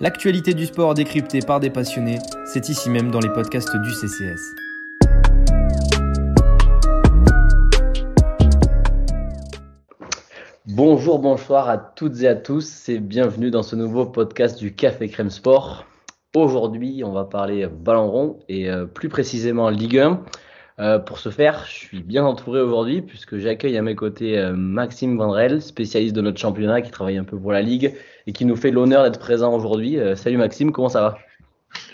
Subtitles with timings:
[0.00, 4.54] L'actualité du sport décryptée par des passionnés, c'est ici même dans les podcasts du CCS.
[10.66, 15.08] Bonjour, bonsoir à toutes et à tous et bienvenue dans ce nouveau podcast du Café
[15.08, 15.84] Crème Sport.
[16.34, 20.24] Aujourd'hui, on va parler ballon rond et euh, plus précisément Ligue 1.
[20.80, 24.54] Euh, pour ce faire, je suis bien entouré aujourd'hui puisque j'accueille à mes côtés euh,
[24.54, 27.94] Maxime Vandrel, spécialiste de notre championnat qui travaille un peu pour la Ligue
[28.26, 29.98] et qui nous fait l'honneur d'être présent aujourd'hui.
[30.16, 31.18] salut Maxime, comment ça va?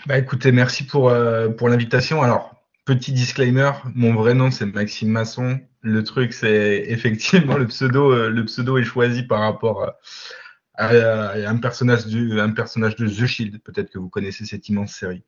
[0.07, 2.23] Bah écoutez, merci pour, l'invitation.
[2.23, 5.59] Alors, petit disclaimer, mon vrai nom c'est Maxime Masson.
[5.81, 9.93] Le truc c'est effectivement le pseudo, le pseudo est choisi par rapport
[10.75, 13.61] à, un personnage de The Shield.
[13.61, 15.23] Peut-être que vous connaissez cette immense série.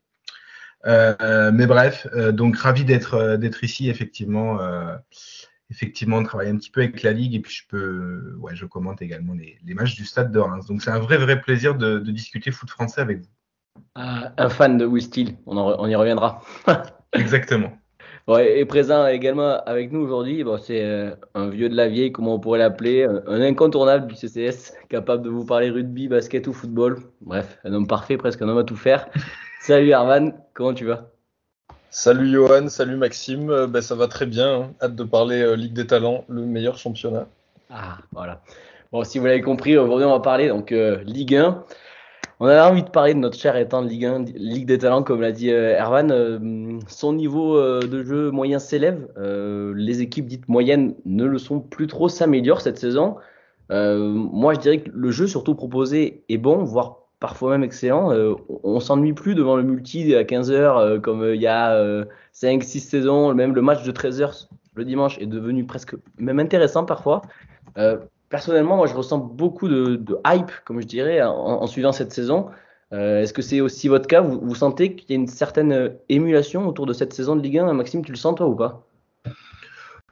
[0.85, 4.59] Euh, mais bref, euh, donc ravi d'être euh, d'être ici effectivement.
[5.69, 8.65] effectivement, de travailler un petit peu avec la ligue et puis je peux, ouais, je
[8.65, 10.67] commente également les, les matchs du Stade de Reims.
[10.67, 13.29] Donc c'est un vrai vrai plaisir de, de, discuter foot français avec vous.
[13.95, 15.09] un fan de Will
[15.47, 16.43] on, on y reviendra.
[17.13, 17.71] Exactement.
[18.25, 22.13] Ouais, et présent également avec nous aujourd'hui, bon, c'est euh, un vieux de la vieille,
[22.13, 26.53] comment on pourrait l'appeler, un, incontournable du CCS, capable de vous parler rugby, basket ou
[26.53, 26.99] football.
[27.19, 29.09] Bref, un homme parfait, presque un homme à tout faire.
[29.61, 31.09] salut Arvan, comment tu vas?
[31.89, 34.73] Salut Johan, salut Maxime, euh, ben, ça va très bien, hein.
[34.81, 37.27] hâte de parler euh, Ligue des Talents, le meilleur championnat.
[37.69, 38.41] Ah, voilà.
[38.93, 41.65] Bon, si vous l'avez compris, aujourd'hui on va parler donc Ligue 1.
[42.43, 45.21] On avait envie de parler de notre cher étant Ligue 1, Ligue des Talents, comme
[45.21, 46.11] l'a dit euh, Erwan.
[46.11, 49.07] Euh, son niveau euh, de jeu moyen s'élève.
[49.17, 53.15] les équipes dites moyennes ne le sont plus trop, s'améliorent cette saison.
[53.69, 58.11] moi, je dirais que le jeu surtout proposé est bon, voire parfois même excellent.
[58.65, 63.33] on s'ennuie plus devant le multi à 15 heures comme il y a 5-6 saisons.
[63.33, 64.35] Même le match de 13 heures
[64.75, 67.21] le dimanche est devenu presque même intéressant parfois
[68.33, 72.49] personnellement, moi, je ressens beaucoup de, hype, comme je dirais, en, suivant cette saison.
[72.91, 74.21] Euh, est-ce que c'est aussi votre cas?
[74.21, 77.59] Vous, sentez qu'il y a une certaine euh, émulation autour de cette saison de Ligue
[77.59, 78.87] 1 Maxime, tu le sens toi ou pas?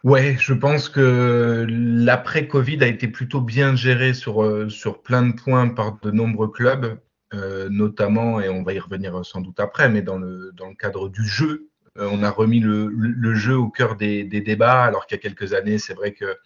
[0.03, 5.33] Ouais, je pense que l'après-Covid a été plutôt bien géré sur, euh, sur plein de
[5.33, 6.99] points par de nombreux clubs,
[7.71, 11.09] notamment, et on va y revenir sans doute après, mais dans le, dans le cadre
[11.09, 11.69] du jeu.
[11.95, 15.23] on a remis le, le, jeu au cœur des, des débats, alors qu'il y a
[15.23, 16.37] quelques années, c'est vrai que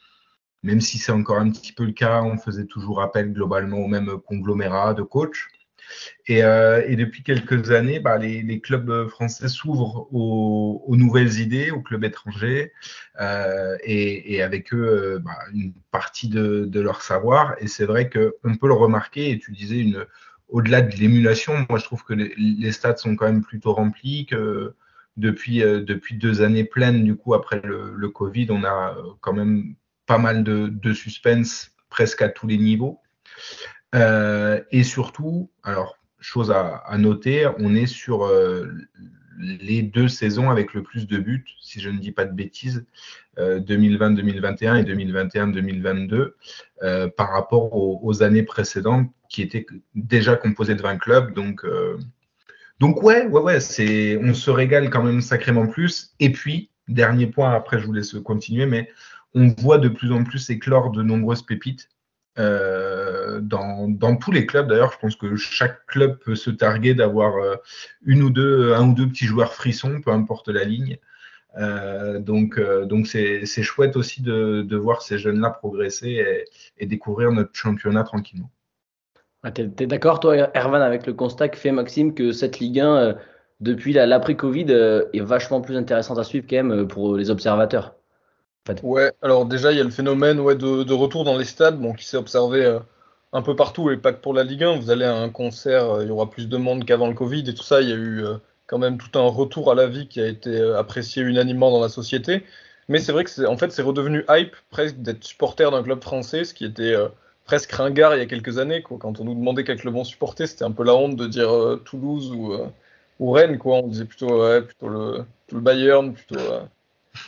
[0.66, 3.88] même si c'est encore un petit peu le cas, on faisait toujours appel globalement au
[3.88, 5.48] même conglomérat de coachs.
[6.26, 12.04] Et, euh, depuis quelques années, bah, les, clubs français s'ouvrent aux, nouvelles idées, aux clubs
[12.04, 12.72] étrangers,
[13.22, 17.56] euh, et, avec eux euh, bah, une partie de, leur savoir.
[17.60, 19.86] Et c'est vrai qu'on peut le remarquer, et tu disais,
[20.50, 24.74] au-delà de l'émulation, moi je trouve que les, stades sont quand même plutôt remplis, que
[25.16, 25.62] depuis,
[26.14, 29.76] deux années pleines, du coup, après le Covid, on a quand même
[30.06, 33.00] pas mal de, suspense presque à tous les niveaux.
[33.94, 38.72] Euh, et surtout, alors, chose à, noter, on est sur euh,
[39.40, 42.86] les deux saisons avec le plus de buts, si je ne dis pas de bêtises,
[43.38, 50.98] 2020-2021 euh, et 2021-2022, par rapport aux, années précédentes qui étaient déjà composées de 20
[50.98, 51.34] clubs.
[51.34, 51.64] Donc,
[53.04, 53.60] ouais, ouais, ouais,
[54.22, 56.14] on se régale quand même sacrément plus.
[56.20, 58.90] Et puis, dernier point, après je vous laisse continuer, mais
[59.36, 61.90] on voit de plus en plus éclore de nombreuses pépites.
[62.38, 67.36] Euh, dans, tous les clubs d'ailleurs, je pense que chaque club peut se targuer d'avoir
[67.36, 67.56] euh,
[68.06, 70.98] deux, un ou deux petits joueurs frissons, peu importe la ligne.
[71.58, 72.60] Euh, donc,
[73.06, 76.46] c'est, chouette aussi de, voir ces jeunes-là progresser
[76.78, 78.50] et, découvrir notre championnat tranquillement.
[79.44, 82.80] Ah, tu es, d'accord, toi, Ervan, avec le constat que fait Maxime, que cette Ligue
[82.80, 83.16] 1,
[83.62, 84.72] depuis l'après-Covid,
[85.14, 87.96] est vachement plus intéressante à suivre quand même pour les observateurs?
[88.82, 91.94] Ouais, alors déjà, il y a le phénomène ouais, de, retour dans les stades bon,
[91.94, 92.80] qui s'est observé euh,
[93.32, 94.78] un peu partout et pas que pour la Ligue 1.
[94.78, 97.48] Vous allez à un concert, euh, il y aura plus de monde qu'avant le Covid
[97.48, 97.82] et tout ça.
[97.82, 100.28] Il y a eu euh, quand même tout un retour à la vie qui a
[100.28, 102.44] été apprécié unanimement dans la société.
[102.90, 106.02] Mais c'est vrai que c'est, en fait, c'est redevenu hype presque d'être supporter d'un club
[106.04, 106.96] français, ce qui était
[107.46, 108.82] presque ringard il y a quelques années.
[108.82, 108.98] Quoi.
[109.00, 111.52] Quand on nous demandait quel club on supportait, c'était un peu la honte de dire
[111.86, 112.54] Toulouse ou,
[113.20, 113.58] ou Rennes.
[113.60, 113.78] Quoi.
[113.78, 115.26] On disait plutôt, le, plutôt le
[115.62, 116.40] Bayern, plutôt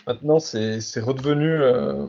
[0.05, 2.07] Maintenant, c'est redevenu, euh,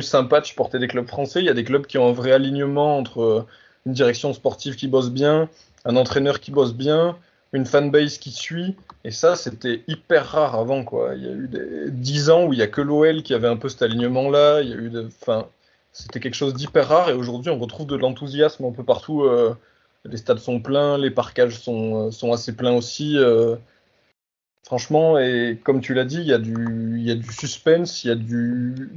[0.00, 1.40] sympa de supporter des clubs français.
[1.40, 3.46] Il y a des clubs qui ont un vrai alignement entre euh,
[3.86, 5.48] une direction sportive qui bosse bien,
[5.84, 7.16] un entraîneur qui bosse bien,
[7.52, 8.76] une fanbase qui suit.
[9.04, 10.84] Et ça, c'était hyper rare avant.
[11.14, 13.48] Il y a eu des, 10 ans où il n'y a que l'OL qui avait
[13.48, 14.62] un peu cet alignement-là.
[14.62, 15.46] Il y a eu enfin,
[15.92, 17.10] c'était quelque chose d'hyper rare.
[17.10, 19.24] Et aujourd'hui, on retrouve de l'enthousiasme un peu partout.
[19.24, 19.54] Euh,
[20.04, 23.16] les stades sont pleins, les parcages sont assez pleins aussi.
[24.64, 28.08] Franchement, et comme tu l'as dit, il y, a du, y a du suspense, il
[28.08, 28.88] y a du,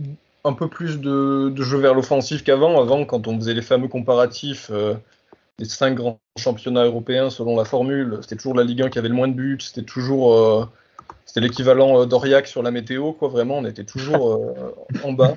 [0.45, 2.81] un peu plus de, de jeu vers l'offensif qu'avant.
[2.81, 4.95] Avant, quand on faisait les fameux comparatifs, euh,
[5.59, 9.09] les cinq grands championnats européens selon la formule, c'était toujours la Ligue 1 qui avait
[9.09, 10.69] le moins de buts, c'était toujours
[11.25, 13.27] c'était l'équivalent d'Aurillac sur la météo, quoi.
[13.27, 14.39] Vraiment, on était toujours
[15.03, 15.35] en bas.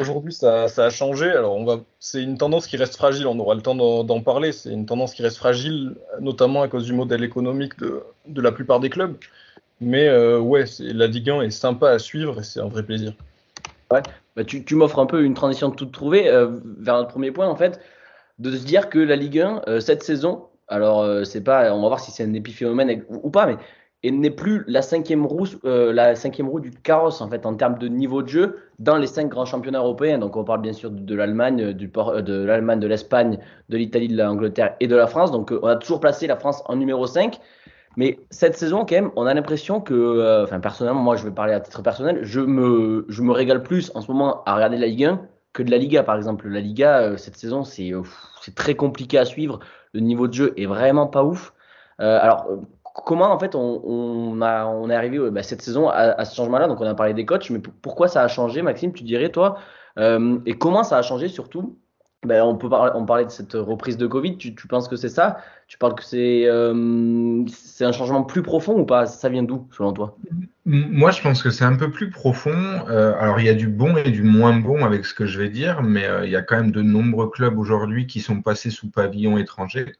[0.00, 1.30] Aujourd'hui, ça, a changé.
[1.30, 3.26] Alors, c'est une tendance qui reste fragile.
[3.26, 4.52] On aura le temps d'en parler.
[4.52, 8.80] C'est une tendance qui reste fragile, notamment à cause du modèle économique de, la plupart
[8.80, 9.16] des clubs.
[9.80, 13.12] Mais euh, ouais, la Ligue 1 est sympa à suivre et c'est un vrai plaisir.
[13.92, 14.02] Ouais,
[14.34, 16.48] bah tu, m'offres un peu une transition de tout trouver euh,
[16.78, 17.80] vers notre premier point en fait,
[18.38, 21.88] de se dire que la Ligue 1 euh, cette saison, alors c'est pas, on va
[21.88, 23.56] voir si c'est un épiphénomène ou pas, mais
[24.02, 27.54] et n'est plus la cinquième roue, euh, la cinquième roue du carrosse en fait en
[27.54, 30.18] termes de niveau de jeu dans les cinq grands championnats européens.
[30.18, 34.08] Donc on parle bien sûr de, l'Allemagne, du euh, de l'Allemagne, de l'Espagne, de l'Italie,
[34.08, 35.32] de l'Angleterre et de la France.
[35.32, 37.40] Donc euh, on a toujours placé la France en numéro 5.
[37.96, 41.52] Mais cette saison, quand même, on a l'impression que, enfin personnellement, moi je vais parler
[41.52, 44.86] à titre personnel, je me, je me régale plus en ce moment à regarder la
[44.86, 45.20] Ligue 1
[45.52, 46.48] que de la Liga par exemple.
[46.48, 47.90] La Liga cette saison, c'est
[48.40, 49.58] c'est très compliqué à suivre.
[49.94, 51.52] Le niveau de jeu est vraiment pas ouf.
[51.98, 52.46] alors
[53.04, 54.40] comment en fait on,
[54.90, 56.68] est arrivé bah, cette saison à, ce changement-là?
[56.68, 59.58] Donc on a parlé des coachs, mais pourquoi ça a changé, Maxime Tu dirais toi
[59.98, 61.78] euh, Et comment ça a changé surtout?
[62.26, 64.38] Ben, on peut parler, parlait de cette reprise de Covid.
[64.38, 65.38] Tu, penses que c'est ça?
[65.68, 69.06] Tu parles que c'est euh, c'est un changement plus profond ou pas?
[69.06, 70.16] Ça vient d'où selon toi?
[70.64, 72.50] Moi, je pense que c'est un peu plus profond.
[72.88, 75.38] Euh, alors, il y a du bon et du moins bon avec ce que je
[75.38, 78.70] vais dire, mais il y a quand même de nombreux clubs aujourd'hui qui sont passés
[78.70, 79.92] sous pavillon étranger.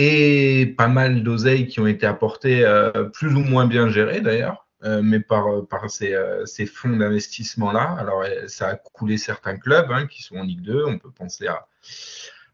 [0.00, 4.20] Euh, et pas mal d'oseilles qui ont été apportées, euh, plus ou moins bien gérées
[4.20, 7.96] d'ailleurs, euh, mais par, par ces, euh, ces fonds d'investissement-là.
[7.98, 10.84] Alors, ça a coulé certains clubs hein, qui sont en Ligue 2.
[10.86, 11.66] On peut penser à,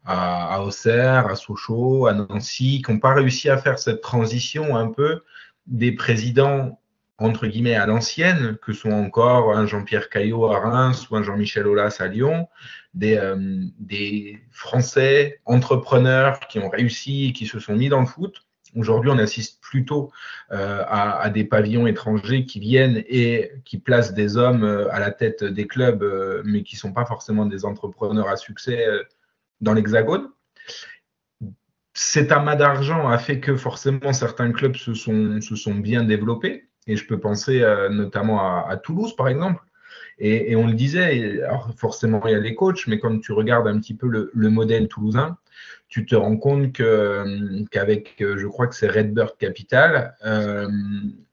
[0.05, 4.87] à Auxerre, à Sochaux, à Nancy, qui n'ont pas réussi à faire cette transition un
[4.87, 5.21] peu
[5.67, 6.79] des présidents
[7.17, 11.65] entre guillemets à l'ancienne, que sont encore un Jean-Pierre Caillot à Reims ou un Jean-Michel
[11.65, 12.47] Aulas à Lyon,
[12.93, 13.35] des, euh,
[13.79, 18.47] des Français entrepreneurs qui ont réussi et qui se sont mis dans le foot.
[18.75, 20.11] Aujourd'hui, on assiste plutôt
[20.51, 24.99] euh, à, à, des pavillons étrangers qui viennent et qui placent des hommes euh, à
[24.99, 28.85] la tête des clubs, euh, mais qui ne sont pas forcément des entrepreneurs à succès
[28.85, 29.03] euh,
[29.61, 30.29] dans l'Hexagone.
[31.93, 36.66] Cet amas d'argent a fait que forcément certains clubs se sont, se sont bien développés.
[36.87, 39.63] Et je peux penser euh, notamment à, Toulouse, par exemple.
[40.19, 41.41] Et, on le disait,
[41.75, 44.49] forcément, il y a les coachs, mais quand tu regardes un petit peu le, le
[44.49, 45.37] modèle toulousain,
[45.89, 50.67] tu te rends compte qu'avec, je crois que c'est Redbird Capital, euh,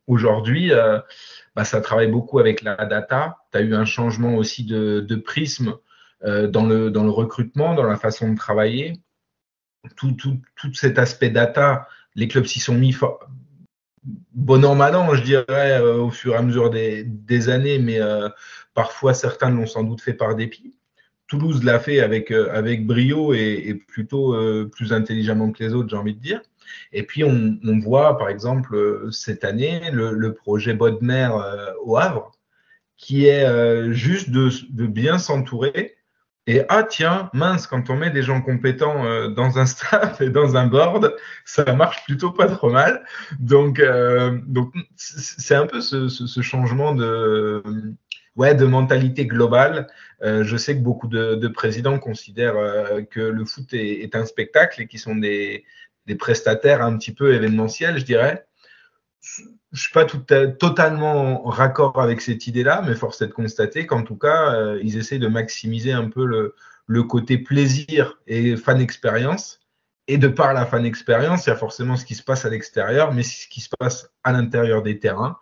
[0.07, 1.01] aujourd'hui, euh,
[1.57, 3.39] bah, ça travaille beaucoup avec la data.
[3.53, 5.75] Tu as eu un changement aussi de, prisme
[6.25, 8.95] euh, dans, le, recrutement, dans la façon de travailler.
[9.97, 12.97] Tout, tout cet aspect data, les clubs s'y sont mis
[14.05, 18.01] bon an, mal an, je dirais, euh, au fur et à mesure des, années, mais
[18.01, 18.29] euh,
[18.75, 20.75] parfois certains l'ont sans doute fait par dépit.
[21.27, 24.37] Toulouse l'a fait avec, euh, avec brio et, plutôt
[24.69, 26.43] plus intelligemment que les autres, j'ai envie de dire.
[26.93, 31.31] Et puis on, voit par exemple cette année le, projet Bodmer
[31.85, 32.33] au Havre,
[32.97, 35.97] qui est juste de bien s'entourer
[36.47, 40.29] et ah tiens, mince, quand on met des gens compétents euh, dans un staff et
[40.29, 43.05] dans un board, ça marche plutôt pas trop mal.
[43.41, 47.63] Donc, euh, donc c'est un peu ce, ce, ce, changement de,
[48.37, 49.87] ouais, de mentalité globale.
[50.23, 54.15] Euh, je sais que beaucoup de, de présidents considèrent euh, que le foot est, est,
[54.15, 55.65] un spectacle et qui sont des,
[56.07, 58.47] des prestataires un petit peu événementiels, je dirais
[59.75, 60.21] je suis pas tout
[60.59, 64.97] totalement raccord avec cette idée-là, mais force est de constater qu'en tout cas, euh, ils
[64.97, 66.55] essayent de maximiser un peu le,
[66.87, 69.59] le, côté plaisir et fan expérience.
[70.07, 72.51] Et de par la fan expérience, il y a forcément ce qui se passe à
[72.51, 75.39] l'extérieur, mais ce qui se passe à l'intérieur des terrains.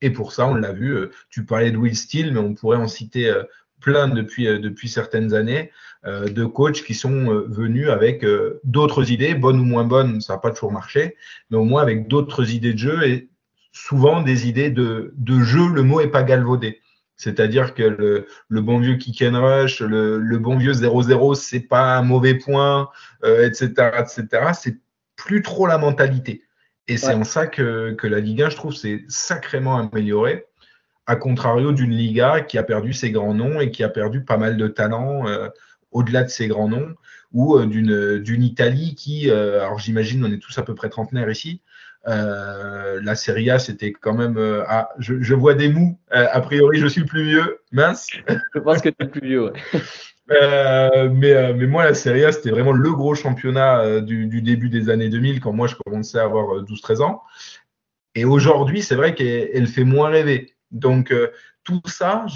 [0.00, 2.78] Et pour ça, on l'a vu, euh, tu parlais de Will Steele, mais on pourrait
[2.78, 3.42] en citer euh,
[3.80, 5.70] plein depuis, depuis certaines années
[6.06, 8.24] de coachs qui sont venus avec
[8.62, 11.16] d'autres idées, bonnes ou moins bonnes, ça n'a pas toujours marché,
[11.50, 13.28] mais au moins avec d'autres idées de jeu et
[13.74, 16.80] souvent des idées de, de jeu, le mot est pas galvaudé.
[17.16, 21.60] C'est-à-dire que le, le, bon vieux kick and rush, le, le bon vieux 0-0, c'est
[21.60, 22.88] pas un mauvais point,
[23.24, 24.52] euh, etc., etc.
[24.54, 24.76] C'est
[25.16, 26.42] plus trop la mentalité.
[26.86, 30.46] Et c'est en ça que, que la Ligue 1, je trouve, s'est sacrément améliorée,
[31.06, 34.36] à contrario d'une Liga qui a perdu ses grands noms et qui a perdu pas
[34.36, 35.48] mal de talents euh,
[35.92, 36.94] au-delà de ses grands noms,
[37.32, 41.62] ou euh, d'une Italie qui, alors j'imagine, on est tous à peu près trentenaires ici,
[42.06, 44.36] euh, la Serie A, c'était quand même.
[44.36, 45.98] Euh, ah, je, je, vois des mous.
[46.12, 47.60] Euh, a priori, je suis le plus vieux.
[47.72, 48.08] Mince.
[48.54, 49.44] je pense que tu es le plus vieux.
[49.44, 49.52] Ouais.
[51.12, 54.90] mais, mais moi, la Serie A, c'était vraiment le gros championnat du, du, début des
[54.90, 57.22] années 2000, quand moi, je commençais à avoir 12-13 ans.
[58.14, 60.54] Et aujourd'hui, c'est vrai qu'elle fait moins rêver.
[60.70, 61.12] Donc,
[61.64, 62.26] tout ça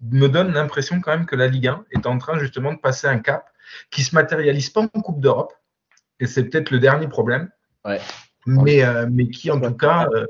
[0.00, 3.06] me donne l'impression quand même que la Ligue 1 est en train justement de passer
[3.06, 3.48] un cap
[3.90, 5.52] qui se matérialise pas en Coupe d'Europe.
[6.20, 7.50] Et c'est peut-être le dernier problème.
[8.46, 10.26] Mais, euh, mais qui, en tout cas, euh,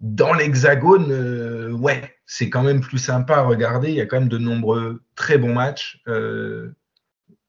[0.00, 3.90] dans l'Hexagone, euh, ouais, c'est quand même plus sympa à regarder.
[3.90, 6.02] Il y a quand même de nombreux très bons matchs,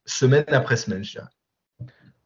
[0.05, 1.27] semaine après semaine, je dirais.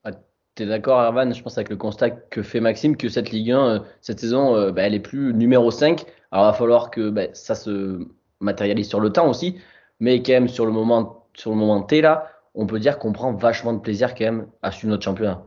[0.03, 0.11] Ah,
[0.55, 3.51] tu es d'accord, Arvan, je pense avec le constat que fait Maxime, que cette Ligue
[3.51, 6.05] 1, cette saison, bah, elle est plus numéro 5.
[6.31, 8.07] Alors, il va falloir que bah, ça se
[8.39, 9.59] matérialise sur le temps aussi.
[9.99, 13.13] Mais quand même, sur le moment, sur le moment T, là, on peut dire qu'on
[13.13, 15.43] prend vachement de plaisir quand même à suivre notre championnat.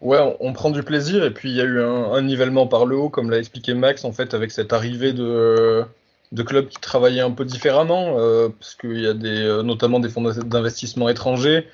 [0.00, 2.96] Ouais, on, prend du plaisir et puis il y a eu un, nivellement par le
[2.96, 5.84] haut, comme l'a expliqué Max, en fait, avec cette arrivée de,
[6.30, 9.98] de clubs qui travaillaient un peu différemment, euh, parce qu'il y a des, euh, notamment
[9.98, 11.66] des fonds d'investissement étrangers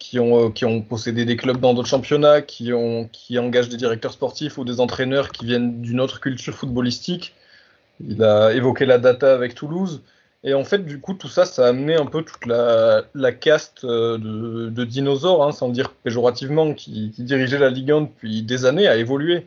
[0.00, 3.68] qui ont, euh, qui ont possédé des clubs dans d'autres championnats, qui, ont, qui engagent
[3.68, 7.34] des directeurs sportifs ou des entraîneurs qui viennent d'une autre culture footballistique.
[8.06, 10.02] Il a évoqué la data avec Toulouse.
[10.44, 13.84] Et en fait, du coup, tout ça, ça a amené un peu toute la, caste
[13.84, 14.18] euh,
[14.70, 18.86] de, dinosaures, hein, sans dire péjorativement, qui, qui dirigeaient la Ligue 1 depuis des années,
[18.86, 19.46] à évoluer.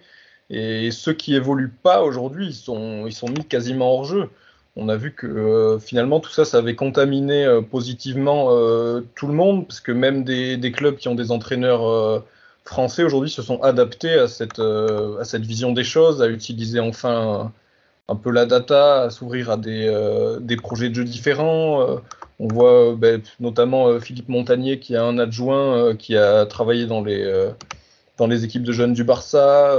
[0.49, 4.29] Et ceux qui évoluent pas aujourd'hui, ils sont, mis quasiment hors jeu.
[4.75, 8.47] On a vu que euh, finalement tout ça, ça avait contaminé euh, positivement
[9.15, 12.23] tout le monde, parce que même des, clubs qui ont des entraîneurs
[12.65, 17.51] français aujourd'hui se sont adaptés à cette vision des choses, à utiliser enfin
[18.11, 21.81] un peu la data, à s'ouvrir à des, euh, projets de jeux différents.
[21.81, 21.95] Euh,
[22.39, 27.03] on voit euh, ben, notamment Philippe Montagnier qui a un adjoint qui a travaillé dans
[27.03, 27.51] les,
[28.17, 29.75] dans les équipes de jeunes du Barça.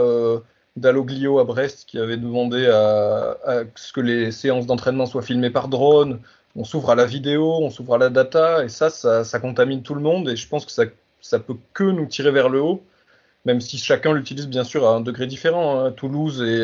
[0.76, 3.36] Dalloglio à Brest qui avait demandé à,
[3.74, 6.20] ce que les séances d'entraînement soient filmées par drone.
[6.56, 9.94] On s'ouvre à la vidéo, on s'ouvre à la data, et ça, ça, contamine tout
[9.94, 10.84] le monde, et je pense que ça,
[11.22, 12.82] ça peut que nous tirer vers le haut,
[13.46, 15.80] même si chacun l'utilise bien sûr à un degré différent.
[15.80, 15.92] Hein.
[15.92, 16.60] Toulouse et,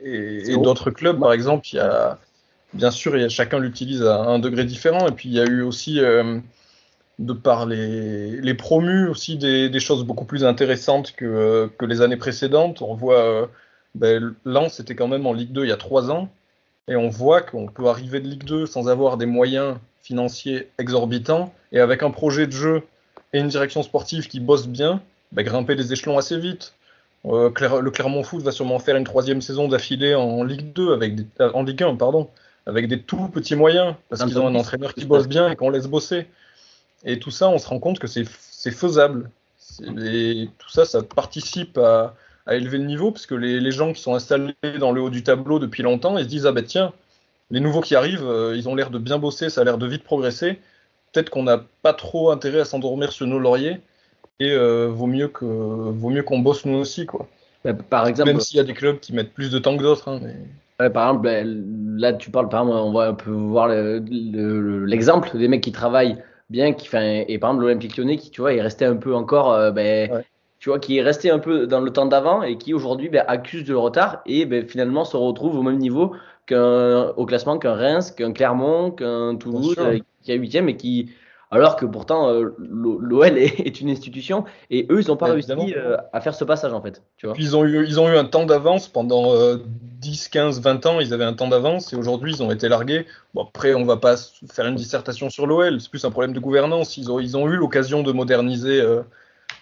[0.00, 2.18] et, d'autres clubs, par exemple, il y a,
[2.72, 5.06] bien sûr, il y a, chacun l'utilise à un degré différent.
[5.08, 6.38] Et puis il y a eu aussi, euh,
[7.18, 12.00] de par les, les promus, aussi des, des, choses beaucoup plus intéressantes que, que les
[12.00, 12.82] années précédentes.
[12.82, 13.46] On voit, euh,
[13.94, 16.28] ben, Lens était quand même en Ligue 2 il y a trois ans.
[16.86, 21.52] Et on voit qu'on peut arriver de Ligue 2 sans avoir des moyens financiers exorbitants
[21.72, 22.82] et avec un projet de jeu
[23.34, 25.02] et une direction sportive qui bosse bien,
[25.32, 26.72] ben, grimper les échelons assez vite.
[27.28, 27.50] Euh,
[27.82, 31.26] le Clermont Foot va sûrement faire une troisième saison d'affilée en Ligue 2 avec des,
[31.40, 32.30] euh, en Ligue 1, pardon,
[32.66, 35.70] avec des tout petits moyens parce qu'ils ont un entraîneur qui bosse bien et qu'on
[35.70, 36.26] laisse bosser.
[37.04, 39.30] Et tout ça, on se rend compte que c'est faisable.
[40.02, 42.14] Et tout ça, ça participe à,
[42.50, 45.58] élever le niveau parce que les, gens qui sont installés dans le haut du tableau
[45.58, 46.94] depuis longtemps, ils se disent ah ben tiens,
[47.50, 49.86] les nouveaux qui arrivent, euh, ils ont l'air de bien bosser, ça a l'air de
[49.86, 50.58] vite progresser.
[51.12, 53.80] Peut-être qu'on n'a pas trop intérêt à s'endormir sur nos lauriers
[54.40, 57.26] et euh, vaut mieux que vaut mieux qu'on bosse nous aussi quoi.
[57.64, 59.82] Bah, par exemple, même s'il y a des clubs qui mettent plus de temps que
[59.82, 60.08] d'autres.
[60.08, 60.20] Hein,
[60.90, 65.48] par exemple, bah, là tu parles, par exemple, on va un peu voir l'exemple des
[65.48, 66.18] mecs qui travaillent
[66.50, 69.14] bien, qui, fin, et par exemple l'Olympique Lyonnais qui, tu vois, est resté un peu
[69.14, 70.22] encore, euh, ben,
[70.58, 73.24] tu vois, qui est resté un peu dans le temps d'avant et qui aujourd'hui ben,
[73.26, 76.14] accuse de retard et ben, finalement se retrouve au même niveau
[76.46, 81.10] qu'un au classement qu'un Reims, qu'un Clermont, qu'un Toulouse, euh, qui a huitième et qui
[81.50, 85.96] alors que pourtant euh, l'OL est, une institution et eux ils n'ont pas réussi euh,
[86.12, 87.02] à faire ce passage en fait.
[87.16, 89.34] Tu vois ils, ont eu, ils ont eu un temps d'avance pendant
[90.00, 93.06] 10, 15, 20 ans, ils avaient un temps d'avance et aujourd'hui ils ont été largués.
[93.34, 94.16] Bon, après, on va pas
[94.50, 96.96] faire une dissertation sur l'OL, c'est plus un problème de gouvernance.
[96.96, 99.02] Ils ont, ils ont eu l'occasion de moderniser euh,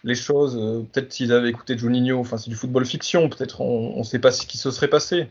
[0.05, 0.57] les choses.
[0.93, 4.31] peut-être s'ils avaient écouté Juninho, enfin c'est du football fiction, peut-être on ne sait pas
[4.31, 5.29] ce qui se serait passé.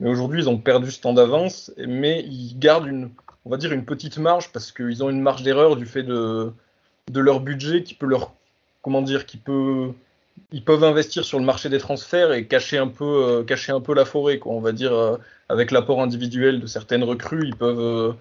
[0.00, 3.10] Mais aujourd'hui ils ont perdu ce temps d'avance, mais ils gardent une
[3.46, 6.52] on va dire, une petite marge parce qu'ils ont une marge d'erreur du fait de,
[7.10, 8.32] de leur budget qui peut leur.
[8.82, 9.92] Comment dire qui peut,
[10.52, 13.80] Ils peuvent investir sur le marché des transferts et cacher un peu, euh, cacher un
[13.80, 14.38] peu la forêt.
[14.40, 14.52] Quoi.
[14.52, 15.16] On va dire, euh,
[15.48, 18.12] avec l'apport individuel de certaines recrues, ils peuvent euh,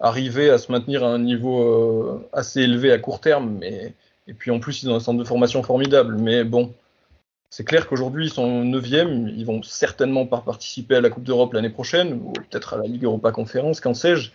[0.00, 3.58] arriver à se maintenir à un niveau assez élevé à court terme.
[3.60, 3.94] Mais,
[4.26, 6.16] et puis en plus, ils ont un centre de formation formidable.
[6.18, 6.72] Mais bon.
[7.50, 11.52] C'est clair qu'aujourd'hui, ils sont 9e, ils vont certainement pas participer à la Coupe d'Europe
[11.52, 14.32] l'année prochaine, ou peut-être à la Ligue Europa Conférence, qu'en sais-je.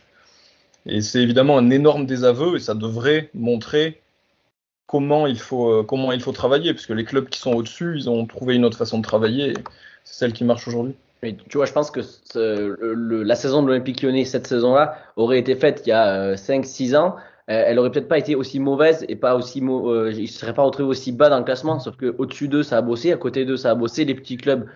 [0.88, 4.01] Et c'est évidemment un énorme désaveu et ça devrait montrer
[4.86, 8.10] comment il faut, euh, comment il faut travailler, puisque les clubs qui sont au-dessus, ils
[8.10, 9.53] ont trouvé une autre façon de travailler.
[10.03, 10.96] C'est celle qui marche aujourd'hui.
[11.24, 12.01] Mais tu vois, je pense que
[13.24, 17.00] la saison de l'Olympique lyonnais, cette saison-là, aurait été faite il y a 5-6 euh,
[17.00, 17.15] ans.
[17.50, 20.53] Euh, elle aurait peut-être pas été aussi mauvaise et pas aussi euh, ils ne seraient
[20.53, 21.79] pas retrouvés aussi bas dans le classement.
[21.79, 24.06] Sauf que au-dessus d'eux, ça a bossé, à côté d'eux, ça a bossé.
[24.06, 24.67] Les petits clubs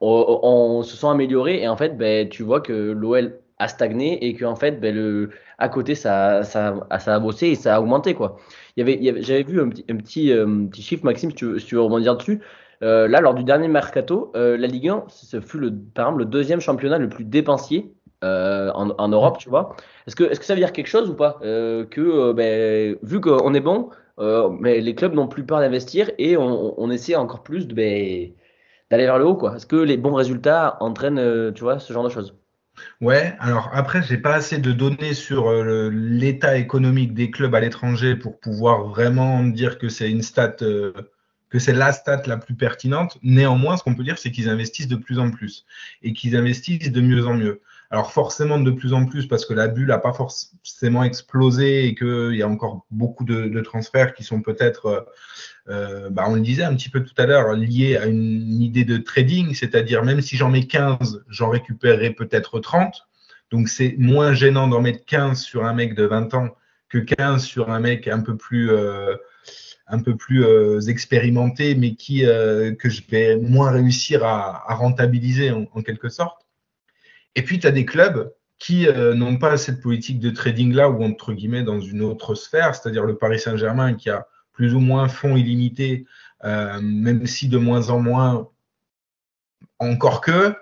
[0.00, 4.34] on, se sont améliorés et en fait, ben, tu vois que l'OL a stagné et
[4.34, 7.80] que en fait, ben, le, à côté, ça, ça, ça, a bossé et ça a
[7.80, 8.14] augmenté.
[8.14, 8.36] Quoi.
[8.76, 11.44] Il y avait, j'avais vu un petit, un petit, euh, petit, chiffre, Maxime, si tu,
[11.44, 12.40] veux, si tu veux rebondir dessus.
[12.82, 16.20] Euh, là, lors du dernier mercato, euh, la Ligue 1, ce fut le, par exemple
[16.20, 17.92] le deuxième championnat le plus dépensier
[18.24, 19.76] euh, en, en, Europe, tu vois.
[20.06, 21.38] Est-ce que, est que ça veut dire quelque chose ou pas?
[21.42, 26.80] Que ben, vu qu'on est bon, mais les clubs n'ont plus peur d'investir et on,
[26.80, 28.32] on, essaie encore plus de, ben,
[28.90, 29.56] d'aller vers le haut, quoi.
[29.56, 32.34] Est-ce que les bons résultats entraînent, tu vois, ce genre de choses?
[33.00, 35.52] Ouais, alors après, j'ai pas assez de données sur
[35.90, 40.56] l'état économique des clubs à l'étranger pour pouvoir vraiment dire que c'est une stat
[41.50, 43.18] que c'est la stat la plus pertinente.
[43.22, 45.66] Néanmoins, ce qu'on peut dire, c'est qu'ils investissent de plus en plus
[46.02, 47.60] et qu'ils investissent de mieux en mieux.
[47.92, 51.96] Alors forcément de plus en plus parce que la bulle n'a pas forcément explosé et
[51.96, 55.00] qu'il y a encore beaucoup de, transferts qui sont peut-être, euh,
[55.68, 58.84] euh, bah on le disait un petit peu tout à l'heure, liés à une idée
[58.84, 63.08] de trading, c'est-à-dire même si j'en mets 15, j'en récupérerai peut-être 30.
[63.50, 66.50] Donc c'est moins gênant d'en mettre 15 sur un mec de 20 ans
[66.88, 68.70] que 15 sur un mec un peu plus...
[68.70, 69.16] Euh,
[69.92, 75.66] un peu plus euh, expérimenté, mais qui, que je vais moins réussir à, rentabiliser en,
[75.74, 76.46] en, quelque sorte.
[77.34, 81.02] Et puis, tu as des clubs qui euh, n'ont pas cette politique de trading-là, ou
[81.02, 85.08] entre guillemets dans une autre sphère, c'est-à-dire le Paris Saint-Germain qui a plus ou moins
[85.08, 86.04] fonds illimités,
[86.44, 88.48] euh, même si de moins en moins
[89.78, 90.54] encore que,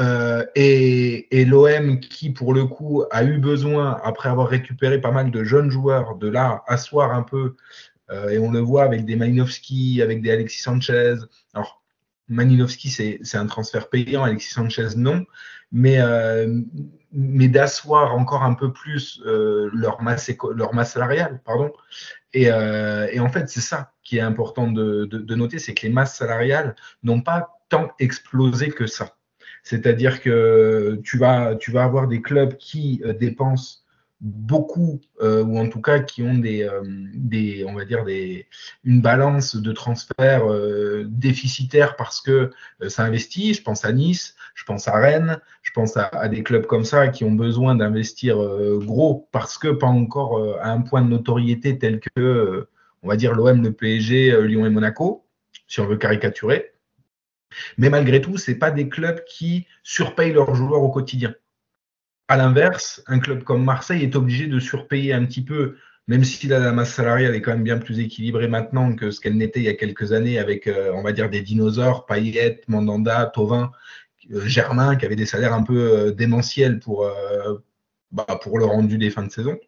[0.00, 5.30] euh, et, l'OM qui, pour le coup, a eu besoin, après avoir récupéré pas mal
[5.30, 7.54] de jeunes joueurs, de là asseoir un peu
[8.30, 11.16] et on le voit avec des Malinowski, avec des Alexis Sanchez.
[11.54, 11.82] Alors,
[12.28, 15.24] Malinowski, c'est un transfert payant, Alexis Sanchez, non.
[15.72, 16.60] Mais, euh,
[17.12, 21.40] mais d'asseoir encore un peu plus euh, leur, masse, leur masse salariale.
[21.44, 21.72] Pardon.
[22.32, 25.74] Et, euh, et en fait, c'est ça qui est important de, de, de noter, c'est
[25.74, 29.16] que les masses salariales n'ont pas tant explosé que ça.
[29.62, 33.83] C'est-à-dire que tu vas, tu vas avoir des clubs qui euh, dépensent
[34.20, 36.82] beaucoup, euh, ou en tout cas qui ont des, euh,
[37.14, 38.46] des on va dire des,
[38.84, 42.50] une balance de transfert euh, déficitaire parce que
[42.88, 43.54] ça investit.
[43.54, 47.08] Je pense à Nice, je pense à Rennes, je pense à, des clubs comme ça
[47.08, 48.36] qui ont besoin d'investir
[48.78, 52.68] gros parce que pas encore à un point de notoriété tel que,
[53.02, 55.26] on va dire l'OM, le PSG, Lyon et Monaco,
[55.68, 56.72] si on veut caricaturer.
[57.78, 61.34] Mais malgré tout, c'est pas des clubs qui surpayent leurs joueurs au quotidien.
[62.28, 65.76] À l'inverse, un club comme Marseille est obligé de surpayer un petit peu,
[66.08, 69.36] même si la, masse salariale est quand même bien plus équilibrée maintenant que ce qu'elle
[69.36, 73.26] n'était il y a quelques années avec, euh, on va dire, des dinosaures, Payet, Mandanda,
[73.26, 73.72] Tovin,
[74.32, 77.06] euh, Germain, qui avaient des salaires un peu euh, démentiels pour,
[78.10, 79.58] bah, pour le rendu des fins de saison.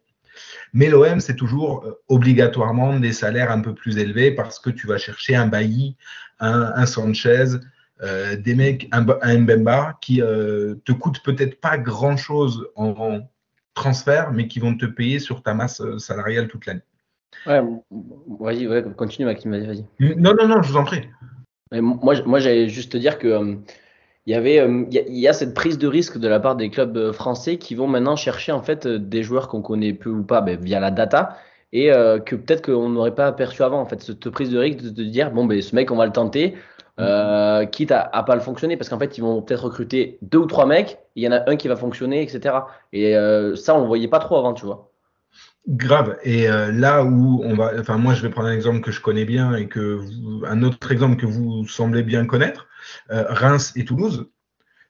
[0.73, 4.97] Mais l'OM, c'est toujours obligatoirement des salaires un peu plus élevés parce que tu vas
[4.97, 5.95] chercher un Bailly,
[6.39, 7.45] un, un Sanchez,
[8.03, 13.29] euh, des mecs, un, un Mbemba, qui euh, te coûtent peut-être pas grand-chose en, en,
[13.73, 16.81] transfert, mais qui vont te payer sur ta masse euh, salariale toute l'année.
[17.45, 17.61] Ouais,
[18.39, 20.15] vas-y, ouais, continue Maxime, vas-y, vas-y.
[20.17, 21.07] Non, non, non, je vous en prie.
[21.71, 23.55] Mais moi, moi j'allais juste te dire que euh,
[24.25, 26.69] il y avait, il y, y, a cette prise de risque de la part des
[26.69, 30.41] clubs français qui vont maintenant chercher en fait des joueurs qu'on connaît peu ou pas
[30.41, 31.37] ben, via la data
[31.73, 34.79] et euh, que peut-être qu'on n'aurait pas aperçu avant en fait cette prise de risque
[34.79, 36.55] de, de dire bon ben ce mec on va le tenter
[36.99, 40.39] euh, quitte à, à, pas le fonctionner parce qu'en fait ils vont peut-être recruter deux
[40.39, 42.55] ou trois mecs il y en a un qui va fonctionner etc
[42.91, 44.91] et euh, ça on le voyait pas trop avant tu vois.
[45.67, 46.17] Grave.
[46.23, 49.01] Et euh, là où on va enfin moi je vais prendre un exemple que je
[49.01, 52.67] connais bien et que vous, un autre exemple que vous semblez bien connaître.
[53.11, 54.29] Euh, Reims et Toulouse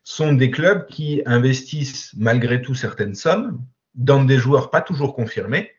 [0.04, 3.60] sont des clubs qui investissent malgré tout certaines sommes
[3.96, 5.72] dans des joueurs pas toujours confirmés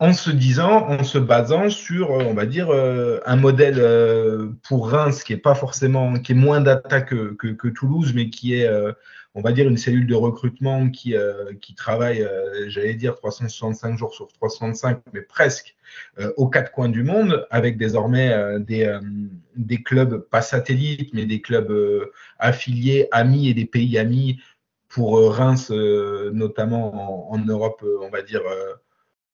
[0.00, 4.90] en se disant, en se basant sur, on va dire, euh, un modèle euh, pour
[4.90, 7.36] Reims qui est pas forcément, qui est moins data que,
[7.68, 8.92] Toulouse, mais qui est, euh,
[9.34, 14.14] on va dire, une cellule de recrutement qui, euh, travaille, euh, j'allais dire, 365 jours
[14.14, 15.76] sur 365, mais presque
[16.18, 22.10] euh, aux quatre coins du monde, avec désormais des, clubs pas satellites, mais des clubs
[22.38, 24.40] affiliés, amis et des pays amis
[24.88, 28.42] pour Reims, notamment en, en, Europe, on va dire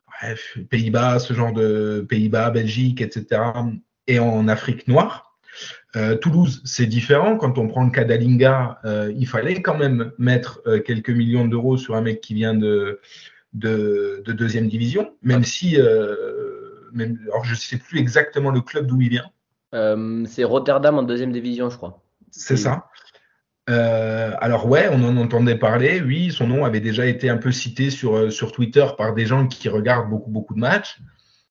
[0.07, 3.43] bref, Pays-Bas, ce genre de Pays-Bas, Belgique, etc.,
[4.07, 5.27] et en Afrique noire.
[5.97, 7.37] Euh, Toulouse, c'est différent.
[7.37, 11.47] Quand on prend le cas d'Alinga, euh, il fallait quand même mettre euh, quelques millions
[11.47, 13.01] d'euros sur un mec qui vient de,
[13.55, 15.79] de, de deuxième division, même si,
[16.93, 19.31] même, alors je ne sais plus exactement le club d'où il vient.
[20.27, 22.03] C'est Rotterdam en deuxième division, je crois.
[22.31, 22.89] C'est ça.
[23.69, 26.01] Euh, alors ouais, on en entendait parler.
[26.01, 29.27] Oui, son nom avait déjà été un peu cité sur, euh, sur Twitter par des
[29.27, 31.01] gens qui regardent beaucoup beaucoup de matchs,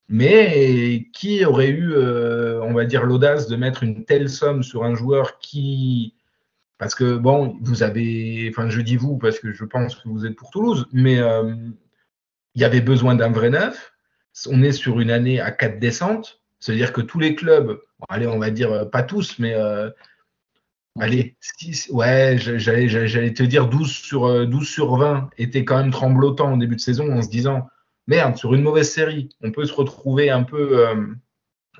[0.07, 4.85] mais qui aurait eu, euh, on va dire, l'audace de mettre une telle somme sur
[4.85, 6.15] un joueur qui,
[6.77, 10.25] parce que bon, vous avez, enfin je dis vous parce que je pense que vous
[10.25, 11.19] êtes pour Toulouse, mais
[12.55, 13.93] il y avait besoin d'un vrai neuf.
[14.49, 18.39] On est sur une année à quatre descentes, c'est-à-dire que tous les clubs, allez, on
[18.39, 19.55] va dire pas tous, mais
[20.99, 21.35] Allez,
[21.89, 26.75] ouais, j'allais te dire 12 sur, 12 sur 20 était quand même tremblotant au début
[26.75, 27.67] de saison en se disant
[28.07, 30.87] merde, sur une mauvaise série, on peut se retrouver un peu,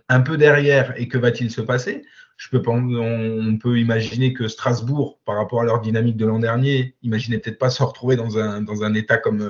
[0.10, 2.04] un peu derrière et que va-t-il se passer?
[2.38, 6.96] Je peux, on, peut imaginer que Strasbourg, par rapport à leur dynamique de l'an dernier,
[7.02, 9.50] imaginez peut-être pas se retrouver dans un, dans un état comme,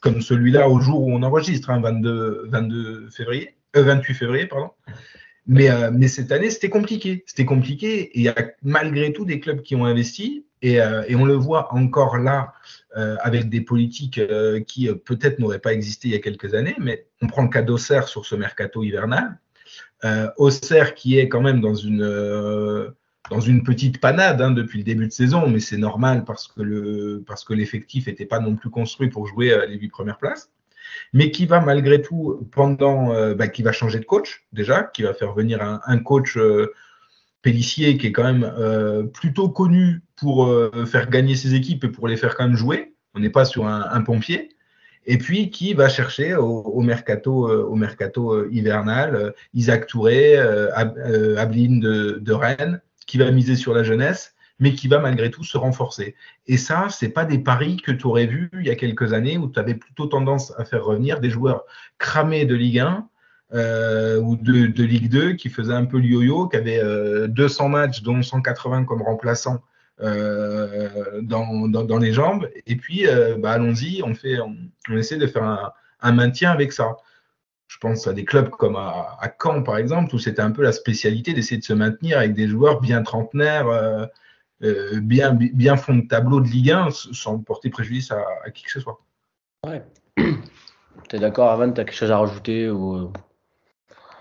[0.00, 4.70] comme celui-là au jour où on enregistre, 22, hein, 22 février, 28 euh, février, pardon.
[5.46, 7.24] Mais, euh, mais cette année, c'était compliqué.
[7.26, 11.02] C'était compliqué et il y a malgré tout des clubs qui ont investi et, euh,
[11.06, 12.52] et on le voit encore là
[13.24, 14.20] avec des politiques
[14.68, 16.76] qui peut-être n'auraient pas existé il y a quelques années.
[16.78, 19.36] Mais on prend le cas d'Auxerre sur ce mercato hivernal.
[20.04, 22.90] Euh, Auxerre qui est quand même dans une, euh,
[23.30, 26.60] dans une petite panade hein, depuis le début de saison, mais c'est normal parce que,
[26.60, 30.18] le, parce que l'effectif n'était pas non plus construit pour jouer euh, les huit premières
[30.18, 30.50] places,
[31.12, 35.14] mais qui va malgré tout, pendant, bah, qui va changer de coach déjà, qui va
[35.14, 36.38] faire venir un, coach
[37.42, 40.52] Pellissier qui est quand même plutôt connu pour
[40.86, 42.94] faire gagner ses équipes et pour les faire quand même jouer.
[43.14, 44.54] On n'est pas sur un pompier
[45.06, 52.32] et puis qui va chercher au, mercato, euh, euh, hivernal euh, Isaac Touré, Abeline de,
[52.32, 56.14] Rennes, qui va miser sur la jeunesse, mais qui va malgré tout se renforcer.
[56.46, 59.36] Et ça, c'est pas des paris que tu aurais vus il y a quelques années
[59.36, 61.64] où tu avais plutôt tendance à faire revenir des joueurs
[61.98, 63.08] cramés de Ligue 1
[64.20, 68.22] ou de, Ligue 2 qui faisaient un peu le yo-yo, qui avaient 200 matchs, dont
[68.22, 69.60] 180 comme remplaçants
[70.00, 72.48] euh, dans, dans, les jambes.
[72.66, 74.12] Et puis, euh, bah, allons-y, on,
[74.90, 76.96] on, essaie de faire un, maintien avec ça.
[77.68, 80.62] Je pense à des clubs comme à, à Caen, par exemple, où c'était un peu
[80.62, 84.04] la spécialité d'essayer de se maintenir avec des joueurs bien trentenaires, euh,
[85.00, 88.70] bien, bien fond de tableau de Ligue 1, sans porter préjudice à, à qui que
[88.70, 89.00] ce soit.
[89.66, 89.82] Ouais.
[91.08, 93.12] Tu es d'accord, Avan, tu as quelque chose à rajouter ou...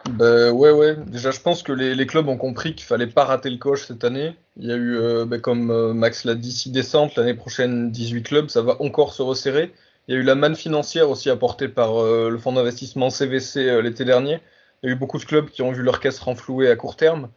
[0.10, 0.97] Ben ouais, ouais.
[1.08, 3.88] Déjà, je pense que les, les clubs ont compris qu'il fallait pas rater le coche
[3.88, 4.36] cette année.
[4.58, 7.15] Il y a eu, euh, ben, comme euh, Max l'a dit, 6 descentes.
[7.15, 8.49] L'année prochaine, 18 clubs.
[8.49, 9.73] Ça va encore se resserrer.
[10.08, 13.82] Il y a eu la manne financière aussi apportée par euh, le fonds d'investissement CVC
[13.82, 14.41] l'été dernier.
[14.82, 16.97] Il y a eu beaucoup de clubs qui ont vu leur caisse renflouer à court
[16.97, 17.29] terme.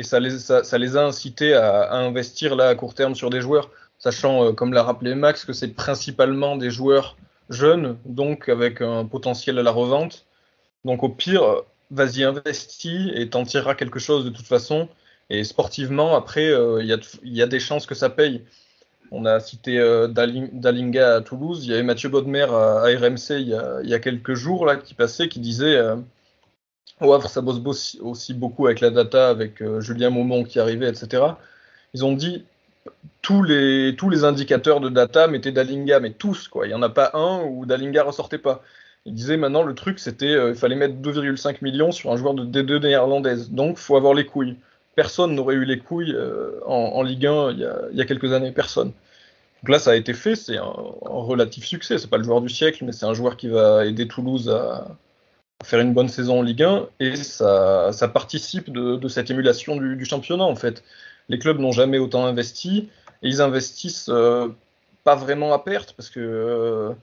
[0.00, 3.70] Et ça les, a incités à, investir là à court terme sur des joueurs.
[3.98, 7.18] Sachant, comme l'a rappelé Max, que c'est principalement des joueurs
[7.50, 10.24] jeunes, donc avec un potentiel à la revente.
[10.86, 14.88] Donc au pire, vas-y, investis et t'en tireras quelque chose de toute façon.
[15.28, 18.42] Et sportivement, après, euh, il y, a des chances que ça paye.
[19.12, 21.64] On a cité euh, Dalinga à Toulouse.
[21.64, 23.48] Il y avait Mathieu Bodmer à, RMC il
[23.84, 25.96] y, a, quelques jours là, qui passait, qui disait euh,
[27.00, 31.22] Au Havre, ça bosse aussi beaucoup avec la data, avec Julien Maumont qui arrivait, etc.
[31.94, 32.44] Ils ont dit
[33.22, 36.66] tous les, indicateurs de data mettaient Dalinga, mais tous, quoi.
[36.66, 38.62] Il n'y en a pas un où Dalinga ressortait pas.
[39.06, 42.34] Il disait maintenant le truc c'était euh, il fallait mettre 2,5 millions sur un joueur
[42.34, 43.50] de D2 néerlandaise.
[43.50, 44.56] Donc faut avoir les couilles.
[44.94, 47.58] Personne n'aurait eu les couilles euh, en, Ligue 1 il
[47.94, 48.92] y, a, quelques années, personne.
[49.62, 51.96] Donc là ça a été fait, c'est un, relatif succès.
[51.96, 54.88] C'est pas le joueur du siècle, mais c'est un joueur qui va aider Toulouse à,
[55.64, 60.44] faire une bonne saison en Ligue 1 et ça, participe de, cette émulation du, championnat
[60.44, 60.82] en fait.
[61.28, 62.88] Les clubs n'ont jamais autant investi
[63.22, 64.48] et ils investissent euh,
[65.04, 66.94] pas vraiment à perte parce que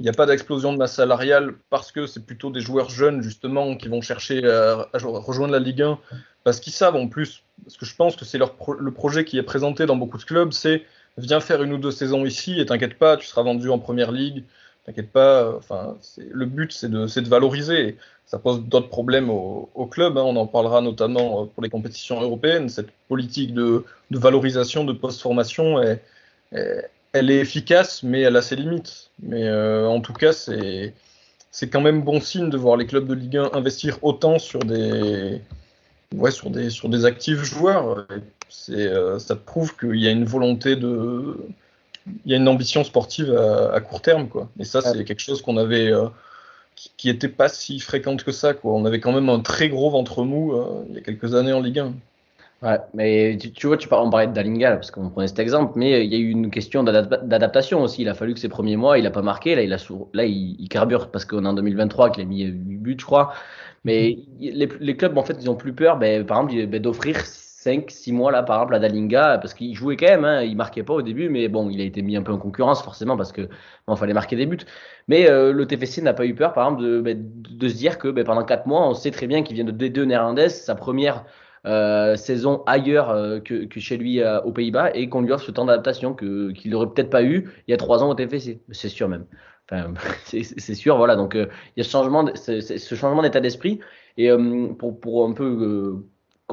[0.00, 3.22] il n'y a pas d'explosion de masse salariale parce que c'est plutôt des joueurs jeunes
[3.22, 5.98] justement qui vont chercher à, rejoindre la Ligue 1
[6.42, 9.42] parce qu'ils savent en plus, parce que je pense que c'est le projet qui est
[9.42, 10.84] présenté dans beaucoup de clubs, c'est
[11.16, 14.12] viens faire une ou deux saisons ici et t'inquiète pas, tu seras vendu en première
[14.12, 14.44] ligue,
[14.84, 15.96] t'inquiète pas, enfin
[16.30, 17.96] le but c'est de, valoriser.
[18.26, 20.22] Ça pose d'autres problèmes au, au club, hein.
[20.22, 25.80] on en parlera notamment euh, pour les compétitions européennes, cette politique de, valorisation de post-formation
[25.82, 26.02] est,
[27.14, 29.10] elle est efficace, mais elle a ses limites.
[29.22, 33.14] Mais euh, en tout cas, c'est quand même bon signe de voir les clubs de
[33.14, 35.40] Ligue 1 investir autant sur des
[36.16, 38.06] ouais, sur des sur des actifs joueurs.
[38.68, 41.38] Euh, ça prouve qu'il y a une volonté de
[42.06, 44.48] il y a une ambition sportive à, court terme quoi.
[44.58, 46.08] Et ça c'est quelque chose qu'on avait euh,
[46.74, 48.72] qui, n'était pas si fréquente que ça quoi.
[48.72, 50.54] On avait quand même un très gros ventre mou
[50.88, 51.94] il y a quelques années en Ligue 1.
[52.64, 55.74] Ouais, mais tu, vois, tu parles, on parlait de Dalinga, parce qu'on prenait cet exemple,
[55.76, 58.02] mais il y a eu une question d'adaptation aussi.
[58.02, 59.54] Il a fallu que ces premiers mois, il n'a pas marqué.
[59.54, 59.76] Là, il, a
[60.14, 63.34] là, il, carbure parce qu'on est en 2023, qu'il a mis 8 buts, je crois.
[63.84, 67.18] Mais les, les, clubs, en fait, ils ont plus peur, ben, par exemple, ben, d'offrir
[67.64, 70.54] 5, 6 mois, là, par exemple, à Dalinga, parce qu'il jouait quand même, hein, il
[70.54, 73.16] marquait pas au début, mais bon, il a été mis un peu en concurrence, forcément,
[73.16, 73.48] parce que
[73.86, 74.58] bon, fallait marquer des buts.
[75.08, 77.96] Mais euh, le TFC n'a pas eu peur, par exemple, de, ben, de se dire
[77.96, 80.74] que ben, pendant 4 mois, on sait très bien qu'il vient de D2 néerlandaise, sa
[80.74, 81.24] première
[81.66, 85.64] euh, saison ailleurs euh, que, chez lui aux Pays-Bas et qu'on lui offre ce temps
[85.64, 88.60] d'adaptation qu'il n'aurait peut-être pas eu il y a trois ans au TFC.
[88.72, 89.24] C'est sûr même.
[90.24, 91.16] C'est, sûr, voilà.
[91.16, 91.48] Donc il
[91.78, 93.80] y a ce changement, d'état d'esprit.
[94.18, 94.30] Et
[94.78, 96.04] pour un peu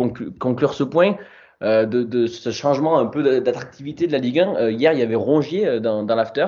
[0.10, 1.16] conclure ce point,
[1.64, 4.56] euh, de, ce changement un peu d'attractivité de la Ligue 1.
[4.56, 6.48] Euh, hier, il y avait Rongier euh, dans, l'after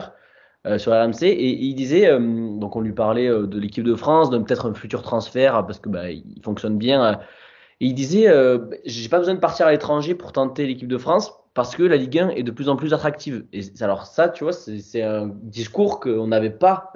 [0.77, 4.69] sur RMC et il disait, donc on lui parlait de l'équipe de France, de peut-être
[4.69, 7.19] un futur transfert parce que bah, il fonctionne bien.
[7.81, 8.33] et il disait,
[8.85, 11.97] j'ai pas besoin de partir à l'étranger pour tenter l'équipe de France parce que la
[11.97, 13.43] Ligue 1 est de plus en plus attractive.
[13.51, 16.93] Et alors ça, tu vois, c'est un discours qu'on n'avait pas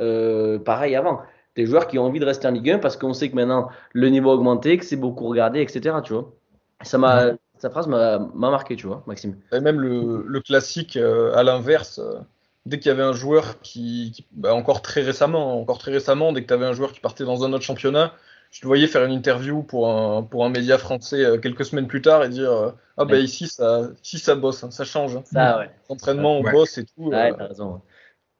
[0.63, 1.19] pareil avant
[1.57, 3.67] des joueurs qui ont envie de rester en Ligue 1 parce qu'on sait que maintenant
[3.91, 5.97] le niveau a augmenté, que c'est beaucoup regardé, etc.
[6.05, 6.36] Tu vois.
[6.83, 9.37] Ça m'a, sa phrase m'a marqué, tu vois, Maxime.
[9.51, 12.19] Et même le, classique euh, à l'inverse, euh,
[12.65, 16.43] dès qu'il y avait un joueur qui, bah, encore très récemment, encore très récemment, dès
[16.43, 18.13] que tu avais un joueur qui partait dans un autre championnat,
[18.51, 21.87] je te voyais faire une interview pour un, pour un média français euh, quelques semaines
[21.87, 25.17] plus tard et dire ah bah ici ça, ici ça bosse, hein, ça change.
[25.17, 25.23] Hein.
[25.25, 25.69] Ça, ouais.
[25.89, 27.09] Entraînement, on bosse et tout.
[27.09, 27.81] Ouais, t'as raison.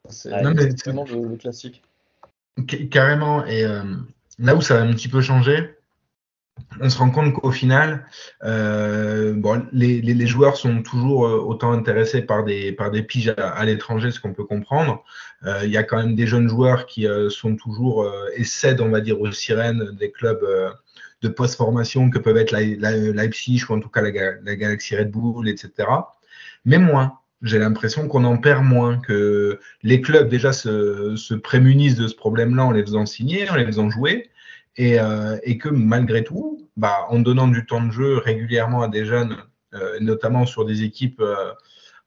[0.10, 1.84] C'est vraiment le classique.
[2.90, 3.46] Carrément.
[3.46, 3.84] Et euh,
[4.40, 5.77] là où ça a un petit peu changé,
[6.80, 8.06] on se rend compte qu'au final,
[8.44, 13.34] euh, bon, les, les, joueurs sont toujours euh, autant intéressés par des, par des piges
[13.38, 15.04] à, l'étranger, ce qu'on peut comprendre.
[15.64, 19.02] Il y a quand même des jeunes joueurs qui sont toujours et cèdent, on va
[19.02, 20.44] dire, aux sirènes des clubs
[21.22, 24.12] de post-formation que peuvent être la, Leipzig ou en tout cas la,
[24.44, 25.88] la Galaxy Red Bull, etc.
[26.66, 31.96] Mais moins j'ai l'impression qu'on en perd moins, que les clubs déjà se, se prémunissent
[31.96, 34.30] de ce problème-là en les faisant signer, en les faisant jouer,
[34.78, 38.88] et, euh, et, que malgré tout, bah, en donnant du temps de jeu régulièrement à
[38.88, 39.36] des jeunes,
[39.74, 41.52] euh, notamment sur des équipes, euh,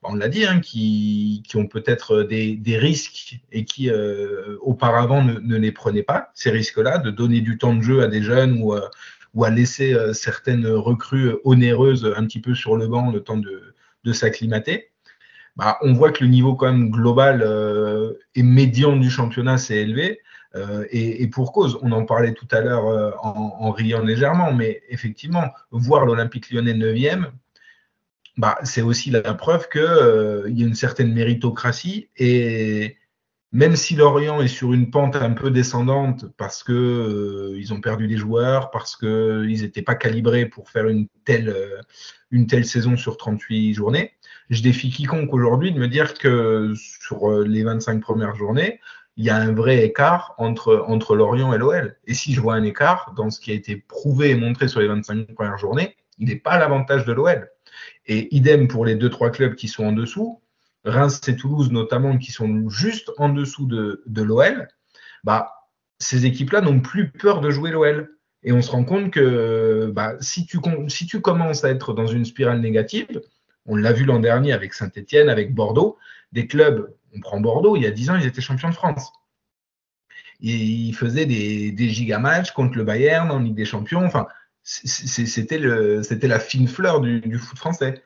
[0.02, 3.90] bah, on l'a dit, hein, qui, ont peut-être des, risques et qui
[4.61, 8.22] auparavant ne, les prenaient pas, ces risques-là, de donner du temps de jeu à des
[8.22, 13.37] jeunes ou, à laisser certaines recrues onéreuses un petit peu sur le banc le temps
[13.37, 14.90] de, s'acclimater.
[15.56, 17.46] Bah, on voit que le niveau quand même global
[18.35, 20.20] et médian du championnat s'est élevé.
[20.57, 24.83] Euh, et, pour cause, on en parlait tout à l'heure euh, en, riant légèrement, mais
[24.89, 27.27] effectivement, voir l'Olympique lyonnais 9e,
[28.37, 32.09] bah, c'est aussi la preuve qu'il y a une certaine méritocratie.
[32.17, 32.97] Et
[33.53, 38.17] même si Lorient est sur une pente un peu descendante parce qu'ils ont perdu des
[38.17, 41.55] joueurs, parce qu'ils n'étaient pas calibrés pour faire une telle,
[42.31, 44.13] une telle saison sur 38 journées,
[44.51, 48.81] je défie quiconque aujourd'hui de me dire que sur euh, les 25 premières journées,
[49.20, 51.94] il y a un vrai écart entre, entre Lorient et l'OL.
[52.06, 54.80] Et si je vois un écart dans ce qui a été prouvé et montré sur
[54.80, 57.50] les 25 premières journées, il n'est pas à l'avantage de l'OL.
[58.06, 60.40] Et idem pour les deux trois clubs qui sont en dessous,
[60.87, 64.68] Reims et Toulouse notamment, qui sont juste en dessous de, de l'OL,
[65.22, 65.52] bah,
[65.98, 68.16] ces équipes-là n'ont plus peur de jouer l'OL.
[68.42, 72.06] Et on se rend compte que bah, si, tu, si tu commences à être dans
[72.06, 73.20] une spirale négative,
[73.66, 75.98] on l'a vu l'an dernier avec Saint-Etienne, avec Bordeaux.
[76.33, 79.12] Des clubs, on prend Bordeaux, il y a 10 ans, ils étaient champions de France.
[80.40, 84.09] ils faisaient des, des gigamatchs contre le Bayern en Ligue des Champions.
[84.62, 88.03] C'était la fine fleur du, foot français.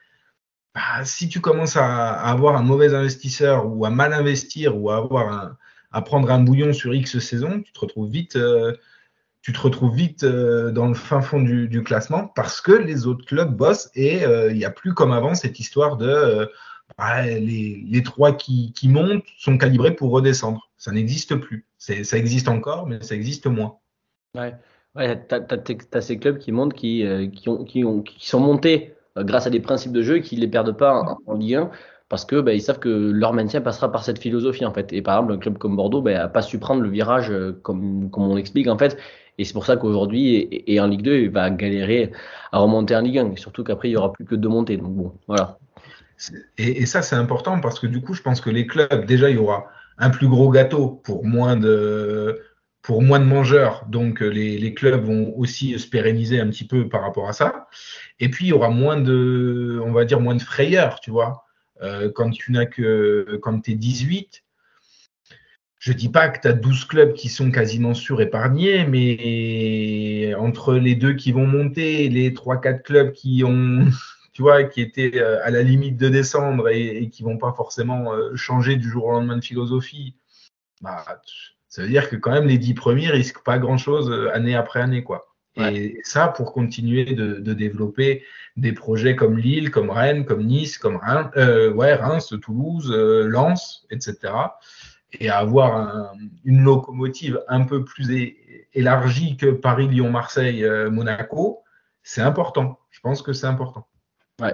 [0.74, 4.96] Bah, si tu commences à, avoir un mauvais investisseur ou à mal investir ou à,
[4.96, 5.56] avoir
[5.94, 8.74] à prendre un bouillon sur X saison, tu te retrouves vite euh,
[10.24, 14.50] euh, dans le fin fond du, classement parce que les autres clubs bossent et euh,
[14.50, 16.50] il n'y a plus comme avant cette histoire de
[16.98, 20.70] bah, les, trois qui, montent sont calibrés pour redescendre.
[20.76, 21.66] Ça n'existe plus.
[21.78, 23.76] Ça existe encore, mais ça existe moins.
[24.34, 24.54] Ouais,
[24.94, 29.92] ouais tu as, ces clubs qui montent, qui, qui sont montés grâce à des principes
[29.92, 31.70] de jeu qui ne les perdent pas en, Ligue 1
[32.08, 34.92] parce que bah, ils savent que leur maintien passera par cette philosophie en fait.
[34.92, 38.10] Et par exemple, un club comme Bordeaux n'a bah, pas su prendre le virage comme,
[38.10, 38.98] comme on l'explique en fait.
[39.38, 42.12] Et c'est pour ça qu'aujourd'hui, et, en Ligue 2, il va galérer
[42.52, 43.36] à remonter en Ligue 1.
[43.36, 44.76] surtout qu'après, il n'y aura plus que deux montées.
[44.76, 45.58] Donc bon, voilà.
[46.58, 49.36] Et, ça, c'est important parce que du coup, je pense que les clubs, déjà, il
[49.36, 49.66] y aura
[49.98, 52.40] un plus gros gâteau pour moins de,
[52.82, 53.84] pour moins de mangeurs.
[53.88, 57.68] Donc, les, les, clubs vont aussi se pérenniser un petit peu par rapport à ça.
[58.20, 61.44] Et puis, il y aura moins de, on va dire, moins de frayeur, tu vois.
[61.82, 64.44] Euh, quand tu n'as que, quand tu es 18,
[65.78, 70.94] je dis pas que tu as 12 clubs qui sont quasiment surépargnés, mais entre les
[70.94, 73.86] deux qui vont monter, les 3-4 clubs qui ont,
[74.34, 77.52] tu vois, qui étaient euh, à la limite de descendre et, et qui vont pas
[77.52, 80.16] forcément euh, changer du jour au lendemain de philosophie,
[80.82, 81.04] bah,
[81.68, 84.54] ça veut dire que quand même les 10 premiers risquent pas grand chose euh, année
[84.54, 85.30] après année, quoi.
[85.56, 88.24] Et ça, pour continuer de, de, développer
[88.56, 94.32] des projets comme Lille, comme Rennes, comme Nice, comme Reims, ouais, Reims Toulouse, Lens, etc
[95.20, 96.12] et avoir
[96.44, 98.36] une locomotive un peu plus
[98.72, 101.62] élargie que Paris, Lyon, Marseille, euh, Monaco,
[102.02, 102.78] c'est important.
[102.90, 103.86] Je pense que c'est important.
[104.40, 104.52] Ouais.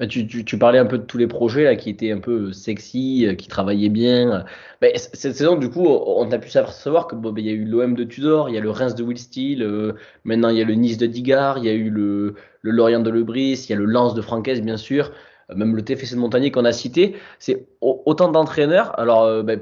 [0.00, 2.18] Bah, tu, tu, tu, parlais un peu de tous les projets là, qui étaient un
[2.18, 4.44] peu sexy, euh, qui travaillaient bien.
[4.80, 7.64] Bah, cette saison, du coup, on a pu savoir que bon, bah, y a eu
[7.64, 9.92] l'OM de Tudor, il y a le Reims de Will Steele, euh,
[10.24, 12.98] maintenant il y a le Nice de Digard, il y a eu le, le Lorient
[13.00, 15.12] de Lebris, il y a le Lens de Francaise, bien sûr
[15.54, 19.60] même le TFC de Montagnier qu'on a cité, c'est autant d'entraîneurs, alors euh, ben,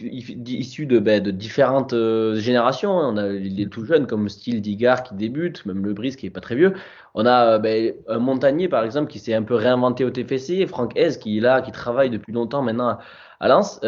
[0.00, 2.98] issus de, ben, différentes euh, générations.
[2.98, 3.12] Hein.
[3.12, 6.30] On a les tout jeunes comme Style Digard qui débute, même Le Brise qui est
[6.30, 6.74] pas très vieux.
[7.14, 10.66] On a euh, ben, un Montagnier par exemple qui s'est un peu réinventé au TFC,
[10.66, 12.98] Franck Hez qui est là, qui travaille depuis longtemps maintenant
[13.40, 13.80] à Lens.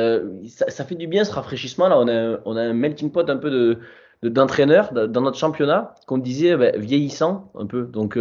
[0.47, 1.99] Ça, fait du bien ce rafraîchissement là.
[1.99, 3.79] On a, on a un melting pot un peu de
[4.23, 7.83] d'entraîneurs dans notre championnat qu'on disait vieillissant un peu.
[7.83, 8.16] Donc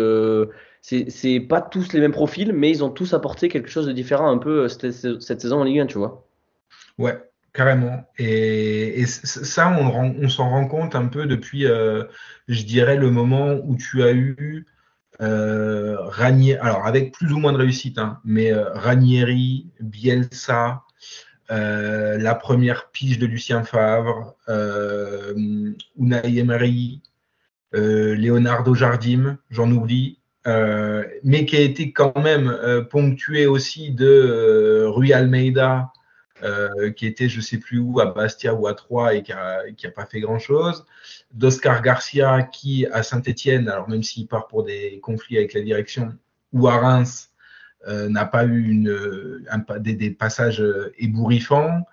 [0.81, 4.31] c'est pas tous les mêmes profils, mais ils ont tous apporté quelque chose de différent
[4.31, 6.27] un peu euh, cette, saison en Ligue 1, tu vois.
[6.97, 7.17] Ouais,
[7.53, 8.09] carrément.
[8.17, 12.03] Et, ça, on, on s'en rend compte un peu depuis, euh,
[12.47, 14.65] je dirais, le moment où tu as eu
[15.21, 20.83] euh, Ranieri, alors avec plus ou moins de réussite, hein, mais euh, Ranieri, Bielsa,
[21.51, 27.03] euh, la première pige de Lucien Favre, Unai Emery,
[27.73, 30.20] Leonardo Jardim, j'en oublie.
[30.47, 35.91] Euh, mais qui a été quand même euh, ponctué aussi de euh, Rui Almeida,
[36.97, 40.07] qui était je sais plus où, à Bastia ou à Troyes, et qui n'a pas
[40.07, 40.87] fait grand-chose,
[41.31, 46.17] d'Oscar Garcia, qui à Saint-Etienne, alors même s'il part pour des conflits avec la direction,
[46.51, 47.30] ou à Reims,
[47.87, 49.43] n'a pas eu une,
[49.79, 50.63] des, passages
[50.97, 51.83] ébouriffants.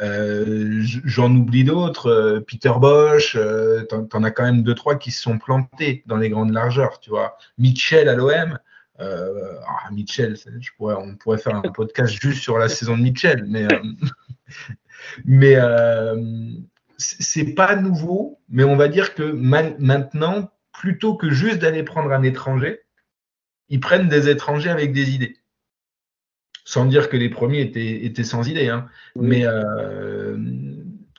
[0.00, 5.10] Euh, j'en oublie d'autres, euh, Peter Bosch, euh, t'en as quand même deux trois qui
[5.10, 7.36] se sont plantés dans les grandes largeurs, tu vois.
[7.58, 8.58] Mitchell à l'OM,
[9.00, 10.36] ah, Mitchell,
[10.78, 13.66] on pourrait faire un podcast juste sur la saison de Mitchell, mais
[15.24, 15.56] mais
[16.96, 22.22] c'est pas nouveau, mais on va dire que maintenant, plutôt que juste d'aller prendre un
[22.22, 22.80] étranger,
[23.68, 25.38] ils prennent des étrangers avec des idées
[26.68, 28.68] sans dire que les premiers étaient, étaient sans idée.
[28.68, 28.90] Hein.
[29.16, 30.36] Mais, euh,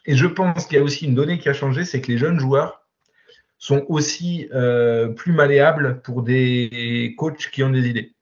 [0.05, 2.19] et je pense qu'il y a aussi une donnée qui a changé, c'est que les
[2.19, 2.85] jeunes joueurs
[3.57, 8.13] sont aussi euh, plus malléables pour des coachs qui ont des idées.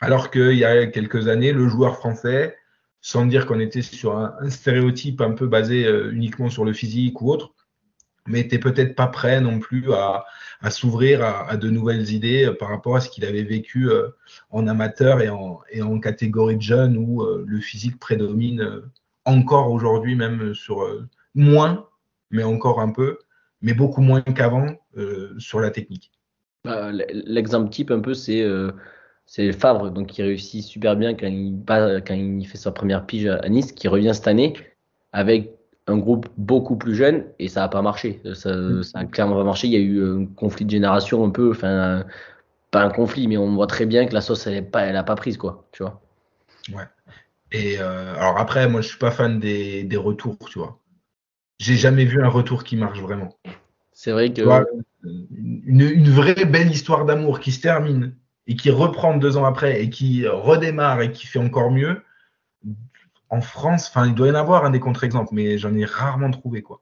[0.00, 2.56] Alors qu'il y a quelques années, le joueur français,
[3.00, 7.20] sans dire qu'on était sur un, stéréotype un peu basé euh, uniquement sur le physique
[7.20, 7.56] ou autre,
[8.28, 10.24] mais n'était peut-être pas prêt non plus à,
[10.70, 14.08] s'ouvrir à, de nouvelles idées euh, par rapport à ce qu'il avait vécu euh,
[14.50, 18.82] en amateur et en, catégorie de jeunes où euh, le physique prédomine
[19.24, 20.86] encore aujourd'hui, même sur
[21.34, 21.86] moins,
[22.30, 23.18] mais encore un peu,
[23.60, 24.66] mais beaucoup moins qu'avant
[25.36, 26.10] sur la technique.
[26.64, 28.46] Bah, l'exemple type un peu, c'est
[29.26, 33.26] c'est Favre, donc qui réussit super bien quand il, quand il fait sa première pige
[33.26, 34.54] à Nice, qui revient cette année
[35.12, 35.57] avec
[35.88, 38.20] un groupe beaucoup plus jeune et ça n'a pas marché.
[38.34, 38.82] Ça, mm.
[38.82, 39.66] ça, a clairement pas marché.
[39.66, 42.04] Il y a eu un conflit de génération un peu, enfin,
[42.70, 44.96] pas un conflit, mais on voit très bien que la sauce, elle n'a pas, elle
[44.96, 46.00] a pas prise, quoi, tu vois.
[46.72, 46.84] Ouais.
[47.52, 50.78] Et euh, alors après, moi, je suis pas fan des, des retours, tu vois.
[51.58, 53.36] J'ai jamais vu un retour qui marche vraiment.
[53.92, 54.42] C'est vrai que.
[55.02, 58.14] une, une, vraie belle histoire d'amour qui se termine
[58.46, 62.02] et qui reprend deux ans après et qui redémarre et qui fait encore mieux
[63.30, 66.30] en France, enfin, il doit y en avoir un des contre-exemples, mais j'en ai rarement
[66.30, 66.80] trouvé, quoi.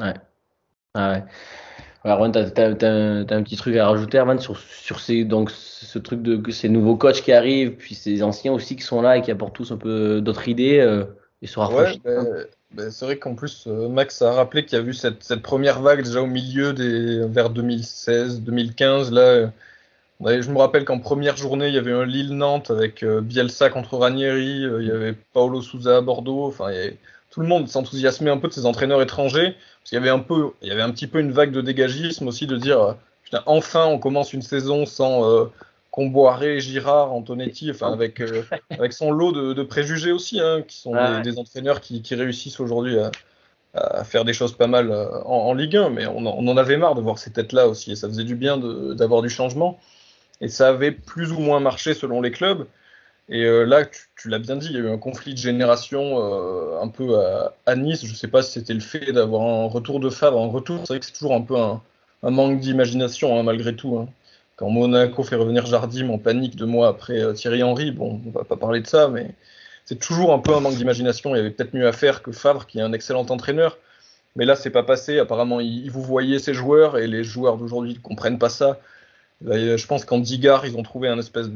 [0.00, 0.14] Ouais.
[0.94, 1.24] Ah ouais.
[2.04, 6.22] Alors, tu as, un petit truc à rajouter, Arman, sur, sur ces, donc, ce truc
[6.22, 9.30] de ces nouveaux coachs qui arrivent, puis ces anciens aussi qui sont là et qui
[9.30, 11.04] apportent tous un peu d'autres idées euh,
[11.42, 14.82] et se ouais, ben, ben, c'est vrai qu'en plus, euh, Max a rappelé qu'il y
[14.82, 19.12] a eu cette, cette, première vague déjà au milieu des vers 2016, 2015.
[19.12, 19.52] Là,
[20.20, 23.96] je me rappelle qu'en première journée, il y avait un Lille-Nantes avec euh, Bielsa contre
[23.98, 26.46] Ranieri, euh, il y avait Paolo Souza à Bordeaux.
[26.46, 26.70] Enfin,
[27.30, 29.54] tout le monde s'enthousiasmait un peu de ces entraîneurs étrangers.
[29.80, 31.60] Parce qu'il y avait un peu, il y avait un petit peu une vague de
[31.60, 32.92] dégagisme aussi de dire, euh,
[33.24, 35.48] putain, enfin, on commence une saison sans
[35.90, 38.20] Comboiré, Girard, Antonetti, enfin avec
[38.70, 42.96] avec son lot de, préjugés aussi, hein, qui sont des, entraîneurs qui, réussissent aujourd'hui
[43.74, 44.92] à, faire des choses pas mal
[45.24, 47.96] en, Ligue 1, mais on, on, en avait marre de voir ces têtes-là aussi, et
[47.96, 49.78] ça faisait du bien d'avoir du changement.
[50.40, 52.66] Et ça avait plus ou moins marché selon les clubs.
[53.28, 56.18] Et euh, là, tu, l'as bien dit, il y a eu un conflit de génération
[56.18, 57.18] euh, un peu
[57.66, 58.04] à, Nice.
[58.04, 60.40] Je ne sais pas si c'était le fait d'avoir un retour de Favre.
[60.40, 61.82] Un retour, c'est vrai que c'est toujours un peu un,
[62.22, 63.98] manque d'imagination, hein, malgré tout.
[63.98, 64.08] Hein.
[64.56, 68.30] Quand Monaco fait revenir Jardim en panique deux mois après euh, Thierry Henry, bon, on
[68.30, 69.30] va pas parler de ça, mais
[69.84, 71.34] c'est toujours un peu un manque d'imagination.
[71.34, 73.78] Il y avait peut-être mieux à faire que Favre, qui est un excellent entraîneur.
[74.36, 75.18] Mais là, c'est pas passé.
[75.18, 78.78] Apparemment, il, vous voyez ces joueurs et les joueurs d'aujourd'hui ne comprennent pas ça.
[79.44, 81.50] Je pense qu'en Digard, ils ont trouvé une espèce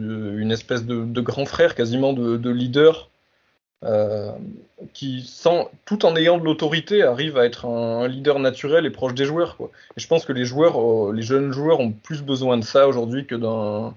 [0.85, 3.11] de, grand frère, quasiment de, leader,
[3.85, 4.31] euh,
[4.93, 5.29] qui,
[5.85, 9.57] tout en ayant de l'autorité, arrive à être un, leader naturel et proche des joueurs.
[9.97, 12.87] Et je pense que les joueurs, euh, les jeunes joueurs, ont plus besoin de ça
[12.87, 13.95] aujourd'hui que d'un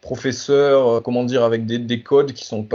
[0.00, 2.66] professeur, euh, comment dire, avec des, des, codes qui sont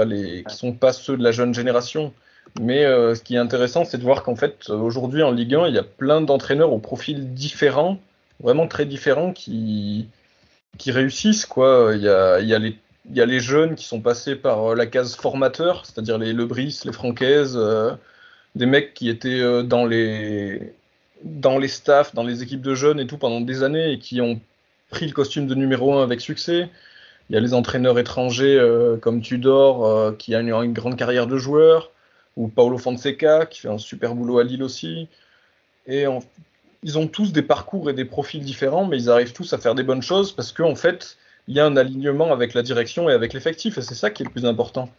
[0.48, 2.14] sont pas ceux de la jeune génération.
[2.60, 5.68] Mais euh, ce qui est intéressant, c'est de voir qu'en fait, aujourd'hui en Ligue 1,
[5.68, 8.00] il y a plein d'entraîneurs au profil différents,
[8.42, 10.08] vraiment très différents, qui,
[10.78, 11.46] qui réussissent.
[11.46, 11.94] Quoi.
[11.96, 12.78] Il, y a, il, y a les,
[13.10, 16.82] il y a les jeunes qui sont passés par la case formateur, c'est-à-dire les Lebris,
[16.86, 17.92] les Francaise, euh,
[18.56, 20.74] des mecs qui étaient dans les,
[21.24, 24.22] dans les staffs, dans les équipes de jeunes et tout pendant des années et qui
[24.22, 24.40] ont
[24.90, 26.70] pris le costume de numéro 1 avec succès.
[27.30, 31.28] Il y a les entraîneurs étrangers euh, comme Tudor, euh, qui a une, grande carrière
[31.28, 31.92] de joueur,
[32.36, 35.08] ou Paulo Fonseca, qui fait un super boulot à Lille aussi.
[35.88, 36.20] Et en,
[36.84, 39.76] ils ont tous des parcours et des profils différents, mais ils arrivent tous à faire
[39.76, 41.18] des bonnes choses parce qu'en en fait,
[41.48, 44.24] il y a un alignement avec la direction et avec l'effectif, et c'est ça qui
[44.24, 44.90] est le plus important.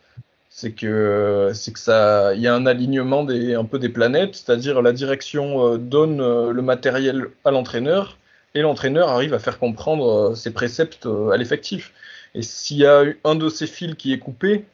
[0.51, 4.35] C'est que c'est que ça, il y a un alignement des un peu des planètes,
[4.37, 8.18] c'est-à-dire la direction euh, donne euh, le matériel à l'entraîneur
[8.55, 11.93] et l'entraîneur arrive à faire comprendre euh, ses préceptes à l'effectif.
[12.35, 14.64] Et s'il y a un de ces fils qui est coupé,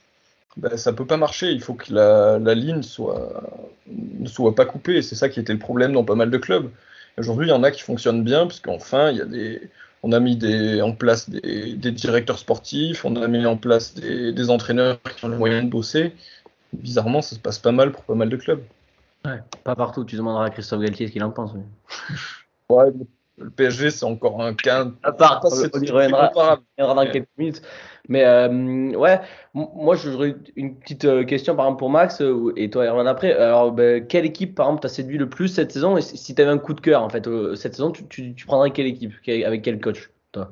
[0.56, 1.50] ben, ça peut pas marcher.
[1.52, 3.42] Il faut que la, la ligne soit,
[3.86, 5.02] ne soit pas coupée.
[5.02, 6.70] C'est ça qui était le problème dans pas mal de clubs.
[7.18, 9.70] Aujourd'hui, il y en a qui fonctionnent bien, puisqu'enfin, il y a des,
[10.02, 13.94] on a mis des, en place des, des, directeurs sportifs, on a mis en place
[13.94, 16.14] des, des, entraîneurs qui ont les moyens de bosser.
[16.72, 18.62] Bizarrement, ça se passe pas mal pour pas mal de clubs.
[19.24, 20.04] Ouais, pas partout.
[20.04, 21.52] Tu demanderas à Christophe Galtier ce qu'il en pense.
[21.54, 21.64] Mais...
[22.68, 22.90] Ouais,
[23.40, 24.86] le PSG, c'est encore un cas.
[25.02, 27.62] À part, on, on y reviendra, on reviendra dans quelques minutes.
[28.08, 29.20] Mais euh, ouais,
[29.54, 33.34] moi, j'aurais une petite euh, question, par exemple, pour Max euh, et toi, Herman, après.
[33.34, 35.96] Alors, ben, quelle équipe, par exemple, t'as séduit le plus cette saison?
[35.96, 38.46] Et si tu avais un coup de cœur, en fait, cette saison, tu, tu, tu
[38.46, 39.12] prendrais quelle équipe?
[39.26, 40.50] Avec quel coach, toi?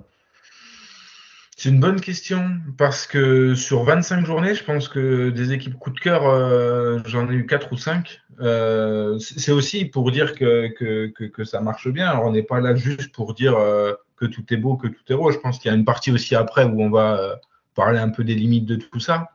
[1.58, 5.90] C'est une bonne question parce que sur 25 journées, je pense que des équipes coup
[5.90, 8.20] de cœur, euh, j'en ai eu 4 ou 5.
[8.40, 12.10] Euh, c'est aussi pour dire que, que, que, que, ça marche bien.
[12.10, 15.00] Alors on n'est pas là juste pour dire euh, que tout est beau, que tout
[15.08, 15.32] est rose.
[15.32, 17.40] Je pense qu'il y a une partie aussi après où on va
[17.74, 19.30] parler un peu des limites de tout ça.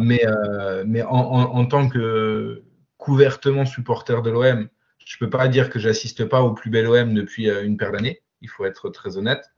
[0.00, 0.24] Mais,
[0.86, 2.64] mais en, en, en, tant que
[2.96, 4.68] couvertement supporter de l'OM,
[5.06, 8.22] je peux pas dire que j'assiste pas au plus bel OM depuis une paire d'années.
[8.42, 9.52] Il faut être très honnête.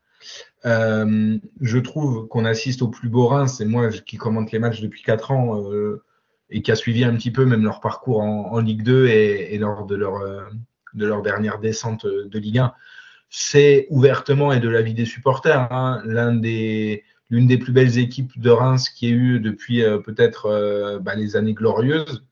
[0.65, 4.81] Euh, je trouve qu'on assiste au plus beau Reims, c'est moi qui commente les matchs
[4.81, 6.03] depuis 4 ans euh,
[6.51, 9.87] et qui a suivi un petit peu même leur parcours en, Ligue 2 et, lors
[9.87, 10.43] de leur, euh,
[10.95, 12.73] de leur dernière descente de Ligue 1.
[13.31, 16.03] C'est ouvertement et de l'avis des supporters hein,
[16.35, 21.35] des l'une des plus belles équipes de Reims qui ait eu depuis peut-être bah, les
[21.35, 22.27] années glorieuses.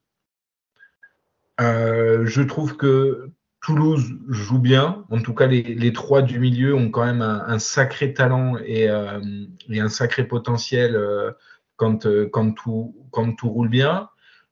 [1.59, 3.31] je trouve que
[3.61, 5.05] Toulouse joue bien.
[5.11, 8.57] En tout cas, les, les, trois du milieu ont quand même un, un sacré talent
[8.65, 9.21] et, euh,
[9.69, 11.33] et, un sacré potentiel euh,
[11.77, 14.09] quand, euh, quand, tout, quand tout roule bien.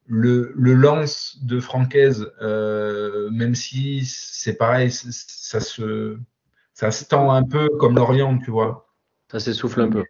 [0.06, 6.18] Le, le lance de Francaise, même si c'est pareil, ça se,
[6.72, 8.88] ça se tend un peu comme l'Orient, tu vois.
[9.30, 10.04] Ça s'essouffle un peu.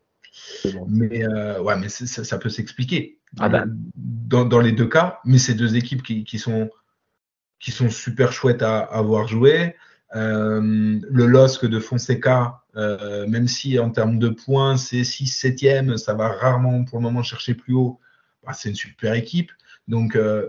[0.86, 3.66] Mais ouais, mais ça, ça, peut s'expliquer ah ben.
[3.96, 5.18] dans, dans, les deux cas.
[5.24, 6.70] Mais ces deux équipes qui, qui sont
[7.60, 9.74] qui sont super chouettes à, à voir jouer.
[10.16, 15.96] Euh, le LOSC de Fonseca, euh, même si en termes de points, c'est 6 7e,
[15.96, 18.00] ça va rarement pour le moment chercher plus haut,
[18.44, 19.52] bah, c'est une super équipe.
[19.86, 20.48] Donc, euh,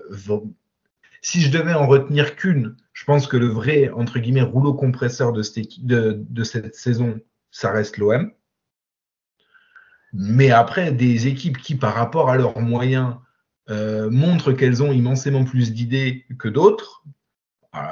[1.22, 5.34] si je devais en retenir qu'une, je pense que le vrai, entre guillemets, rouleau compresseur
[5.34, 7.20] de cette saison,
[7.52, 8.32] ça reste l'OM.
[10.14, 13.16] Mais après, des équipes qui, par rapport à leurs moyens,
[13.70, 17.04] euh, montrent qu'elles ont immensément plus d'idées que d'autres.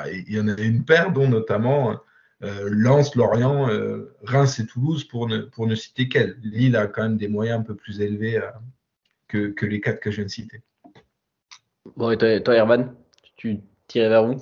[0.07, 1.99] Il y en a une paire, dont notamment
[2.43, 6.37] euh, Lens, Lorient, euh, Reims et Toulouse, pour ne, pour ne citer qu'elles.
[6.43, 8.49] Lille a quand même des moyens un peu plus élevés euh,
[9.27, 10.61] que, que, les quatre que je viens de citer.
[11.95, 12.93] Bon, et toi, toi Herman,
[13.37, 14.35] tu tirais vers où?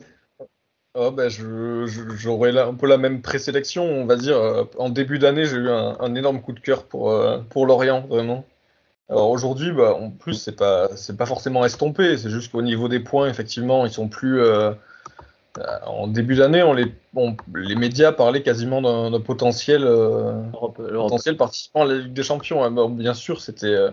[0.97, 4.67] Oh ben j'aurais un peu la même présélection, on va dire.
[4.77, 7.13] En début d'année, j'ai eu un, un, énorme coup de cœur pour,
[7.49, 8.45] pour Lorient, vraiment.
[9.09, 12.17] Alors aujourd'hui, bah, en plus, c'est pas, c'est pas forcément estompé.
[12.17, 14.41] C'est juste qu'au niveau des points, effectivement, ils sont plus.
[14.41, 14.71] Euh,
[15.85, 21.09] en début d'année, on les, on, les médias parlaient quasiment d'un, potentiel, euh, Europe, Europe.
[21.09, 22.63] potentiel participant à la Ligue des Champions.
[22.63, 22.89] Hein.
[22.89, 23.91] Bien sûr, c'était, euh,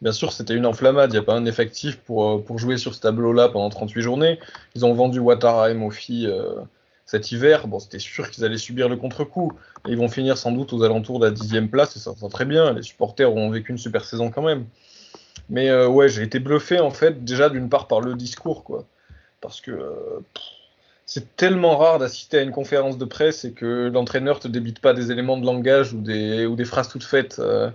[0.00, 1.10] bien sûr, c'était une enflammade.
[1.10, 4.38] Il n'y a pas un effectif pour, pour jouer sur ce tableau-là pendant 38 journées.
[4.76, 6.28] Ils ont vendu Ouattara et Mofi
[7.06, 9.52] cet hiver, bon, c'était sûr qu'ils allaient subir le contre-coup.
[9.86, 12.44] Ils vont finir sans doute aux alentours de la dixième place, et ça sera très
[12.44, 12.72] bien.
[12.72, 14.66] Les supporters ont vécu une super saison quand même.
[15.50, 18.86] Mais euh, ouais, j'ai été bluffé en fait, déjà d'une part par le discours, quoi.
[19.40, 20.20] Parce que euh,
[21.04, 24.94] c'est tellement rare d'assister à une conférence de presse et que l'entraîneur te débite pas
[24.94, 27.40] des éléments de langage ou des, ou des phrases toutes faites.
[27.40, 27.70] Euh,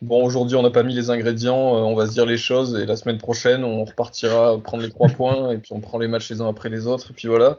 [0.00, 2.86] bon, aujourd'hui, on n'a pas mis les ingrédients, on va se dire les choses, et
[2.86, 6.30] la semaine prochaine, on repartira prendre les trois points, et puis on prend les matchs
[6.30, 7.58] les uns après les autres, et puis voilà.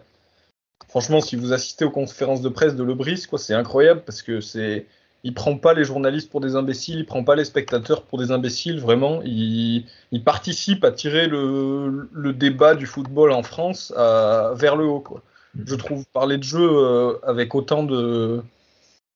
[0.89, 4.41] Franchement, si vous assistez aux conférences de presse de Lebris, quoi, c'est incroyable parce que
[4.41, 4.85] c'est
[5.25, 8.31] il prend pas les journalistes pour des imbéciles, il prend pas les spectateurs pour des
[8.31, 9.21] imbéciles, vraiment.
[9.23, 9.85] Il,
[10.25, 14.99] participe à tirer le, débat du football en France vers le haut.
[14.99, 15.21] Quoi.
[15.55, 15.63] Mm.
[15.67, 18.41] Je trouve parler de jeu euh, avec autant de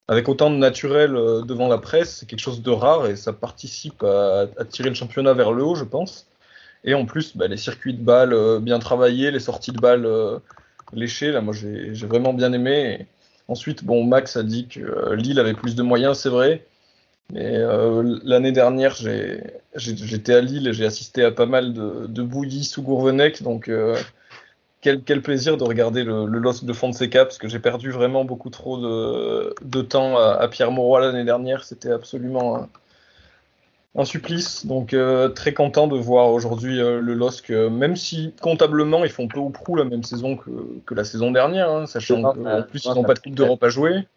[0.08, 3.34] avec autant de naturel euh, devant la presse, c'est quelque chose de rare et ça
[3.34, 6.28] participe à, tirer le championnat vers le haut, je pense.
[6.86, 10.08] Et en plus, bah, les circuits de balles euh, bien travaillés, les sorties de balles
[10.94, 13.08] léchées, là, moi j'ai vraiment bien aimé.
[13.48, 16.66] Ensuite, bon, Max a dit que euh, Lille avait plus de moyens, c'est vrai.
[17.32, 18.96] Mais euh, l'année dernière,
[19.76, 23.44] j'étais à Lille et j'ai assisté à pas mal de, de bouillies sous Gourvenec.
[23.44, 23.98] Donc, euh,
[24.82, 28.50] quel, plaisir de regarder le, le LOSC de Fonseca, parce que j'ai perdu vraiment beaucoup
[28.50, 31.64] trop de, temps à, Pierre Mauroy l'année dernière.
[31.64, 32.68] C'était absolument
[33.96, 34.66] un supplice.
[34.66, 39.12] Donc euh, très content de voir aujourd'hui euh, le LOSC, euh, même si comptablement ils
[39.12, 42.86] font peu ou prou la même saison que, la saison dernière, hein, sachant qu'en plus
[42.86, 44.08] ils n'ont pas de Coupe d'Europe à jouer.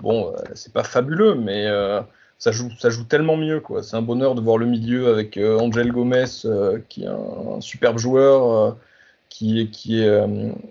[0.00, 1.66] Bon, c'est pas fabuleux, mais
[2.38, 3.60] ça, joue, ça joue tellement mieux.
[3.60, 3.82] quoi.
[3.82, 6.24] C'est un bonheur de voir le milieu avec Angel Gomez,
[6.88, 8.78] qui est un, superbe joueur.
[9.28, 10.20] qui est, qui est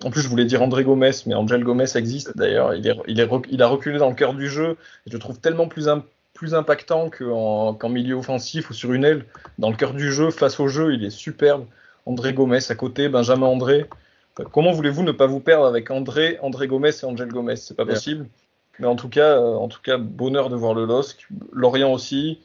[0.04, 3.20] en plus je voulais dire André Gomez mais Angel Gomez existe d'ailleurs il, est, il,
[3.20, 4.72] est, il a reculé dans le cœur du jeu
[5.06, 5.88] et je le trouve tellement plus,
[6.40, 9.26] plus impactant qu'en milieu offensif ou sur une aile.
[9.58, 11.66] Dans le cœur du jeu, face au jeu, il est superbe.
[12.06, 13.90] André Gomez à côté, Benjamin André.
[14.54, 17.58] Comment voulez-vous ne pas vous perdre avec André, André Gomez et Angel Gomez?
[17.58, 18.26] C'est pas possible.
[18.80, 22.40] Mais en tout cas, euh, en tout cas, bonheur de voir le LOSC, Lorient aussi.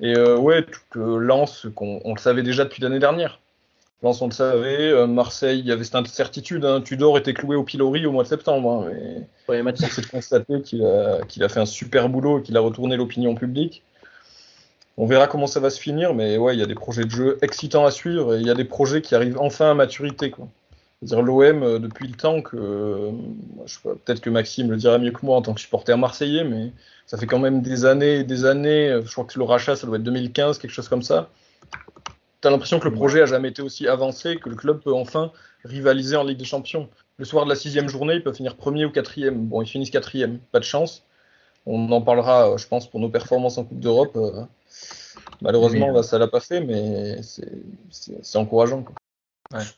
[0.00, 3.40] Et euh, ouais, tout, Lens, qu'on on le savait déjà depuis l'année dernière.
[4.04, 4.90] Lens, on le savait.
[4.90, 6.64] Euh, Marseille, il y avait cette incertitude.
[6.66, 6.82] Hein.
[6.82, 8.86] Tudor était cloué au pilori au mois de septembre.
[8.86, 8.92] Hein,
[9.48, 12.56] mais match, c'est de constater qu'il a, qu'il a fait un super boulot et qu'il
[12.56, 13.82] a retourné l'opinion publique.
[14.98, 17.10] On verra comment ça va se finir, mais ouais, il y a des projets de
[17.10, 20.30] jeu excitants à suivre et il y a des projets qui arrivent enfin à maturité.
[20.30, 20.48] Quoi.
[21.02, 23.10] dire l'OM euh, depuis le temps que, euh,
[23.82, 26.72] peut-être que Maxime le dira mieux que moi en tant que supporter marseillais, mais
[27.06, 29.00] ça fait quand même des années et des années.
[29.02, 31.30] Je crois que le rachat, ça doit être 2015, quelque chose comme ça
[32.48, 35.32] tu l'impression que le projet a jamais été aussi avancé, que le club peut enfin
[35.64, 36.88] rivaliser en Ligue des Champions.
[37.16, 39.46] Le soir de la sixième journée, il peut finir premier ou quatrième.
[39.46, 41.04] Bon, ils finissent quatrième, pas de chance.
[41.66, 44.16] On en parlera, euh, je pense, pour nos performances en Coupe d'Europe.
[44.16, 44.44] Euh,
[45.40, 48.84] malheureusement, ça l'a pas fait, mais c'est encourageant.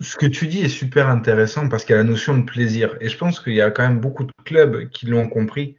[0.01, 2.97] Ce que tu dis est super intéressant parce qu'il y a la notion de plaisir.
[3.01, 5.77] Et je pense qu'il y a quand même beaucoup de clubs qui l'ont compris.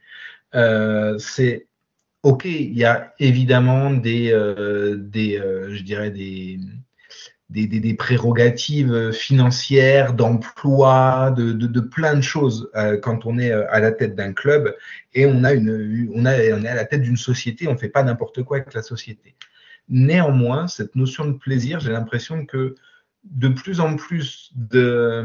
[0.54, 1.67] Euh, c'est
[2.28, 6.58] ok, il y a évidemment des, euh, euh, je dirais des,
[7.94, 14.34] prérogatives financières, d'emploi, de, plein de choses euh, quand on est à la tête d'un
[14.34, 14.76] club
[15.14, 17.78] et on a une, on, a, on est à la tête d'une société, on ne
[17.78, 19.34] fait pas n'importe quoi avec la société.
[19.88, 22.74] Néanmoins, cette notion de plaisir, j'ai l'impression que
[23.24, 25.24] de plus en plus de,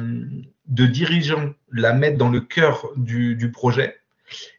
[0.68, 3.97] dirigeants la mettent dans le cœur du projet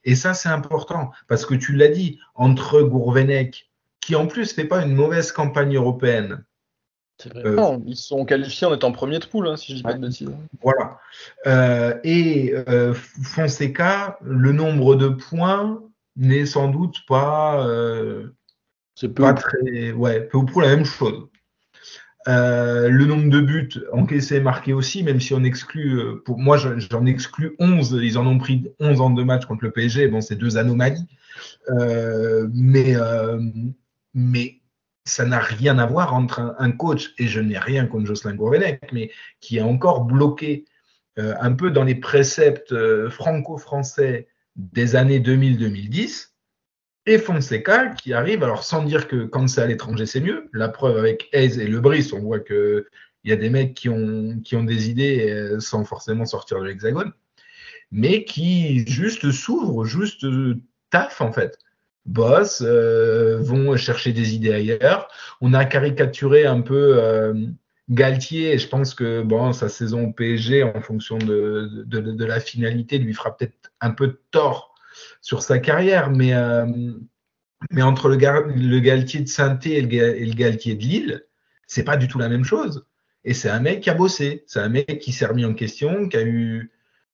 [0.05, 4.65] et ça, c'est important parce que tu l'as dit, entre Gourvenec, qui en plus fait
[4.65, 6.45] pas une mauvaise campagne européenne.
[7.37, 9.95] Euh, non, ils sont qualifiés en étant premier de poule, hein, si je dis pas
[9.95, 10.31] de bêtises.
[10.63, 10.99] Voilà.
[11.47, 15.81] Euh, et euh, Fonseca, le nombre de points
[16.17, 17.67] n'est sans doute pas,
[18.95, 21.29] c'est pas très, ouais, peu ou prou la même chose.
[22.27, 26.39] Euh, le nombre de buts encaissés et marqués aussi, même si on exclut, euh, pour
[26.39, 30.09] moi j'en exclus 11, ils en ont pris 11 en deux matchs contre le PSG,
[30.09, 31.07] bon c'est deux anomalies,
[31.69, 32.95] euh, mais,
[34.15, 34.61] mais
[35.05, 38.81] ça n'a rien à voir entre un, coach, et je n'ai rien contre Jocelyn Gourvenec,
[38.93, 39.11] mais
[39.41, 40.65] qui est encore bloqué
[41.17, 42.75] un peu dans les préceptes
[43.11, 46.31] franco-français des années 2000-2010,
[47.07, 50.69] et Fonseca qui arrive, alors sans dire que quand c'est à l'étranger c'est mieux, la
[50.69, 52.85] preuve avec Hayes et Le Brice, on voit qu'il
[53.25, 56.65] y a des mecs qui ont, qui ont des idées euh, sans forcément sortir de
[56.65, 57.13] l'hexagone,
[57.93, 60.27] mais qui juste s'ouvrent, juste
[60.91, 61.59] taf en fait.
[62.07, 65.09] Boss, euh, vont chercher des idées ailleurs.
[65.41, 67.33] On a caricaturé un peu euh,
[67.91, 72.41] Galtier, et je pense que bon, sa saison au PSG, en fonction de, de, la
[72.41, 74.74] finalité, lui fera peut-être un peu tort
[75.25, 76.67] sur sa carrière, mais, euh,
[77.71, 81.25] mais entre le, le, Galtier de saint et, et le, Galtier de Lille,
[81.67, 82.87] c'est pas du tout la même chose.
[83.25, 86.11] Et c'est un mec qui a bossé, c'est un mec qui s'est remis en question,
[86.11, 86.71] qui a eu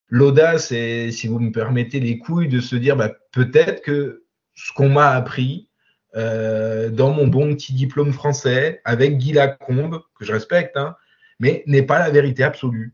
[0.08, 4.24] l'audace et, si vous me permettez, les couilles de se dire bah, peut-être que
[4.56, 5.68] ce qu'on m'a appris
[6.16, 10.96] euh, dans mon bon petit diplôme français avec Guy Lacombe, que je respecte, hein,
[11.38, 12.90] mais n'est pas la vérité absolue.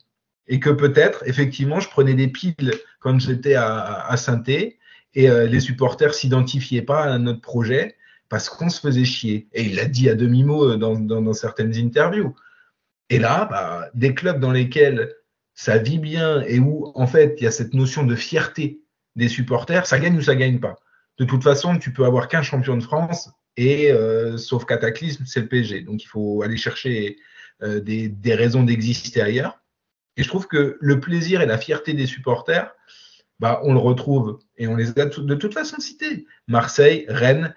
[0.47, 4.43] Et que peut-être, effectivement, je prenais des piles quand j'étais à, à saint
[5.17, 7.97] et euh, les supporters s'identifiaient pas à notre projet
[8.29, 9.49] parce qu'on se faisait chier.
[9.55, 12.37] Et il l'a dit à demi-mot euh, dans, certaines interviews.
[13.09, 15.14] Et là, bah, des clubs dans lesquels
[15.55, 18.83] ça vit bien et où, en fait, il y a cette notion de fierté
[19.17, 20.77] des supporters, ça gagne ou ça gagne pas.
[21.19, 25.41] de toute façon, tu peux avoir qu'un champion de France et euh, sauf cataclysme, c'est
[25.41, 25.81] le PSG.
[25.81, 27.17] Donc il faut aller chercher
[27.62, 29.62] des, des, raisons d'exister ailleurs.
[30.19, 32.71] Et je trouve que le plaisir et la fierté des supporters,
[33.41, 36.26] bah, on le retrouve et on les a de toute façon cités.
[36.49, 37.55] Marseille, Rennes,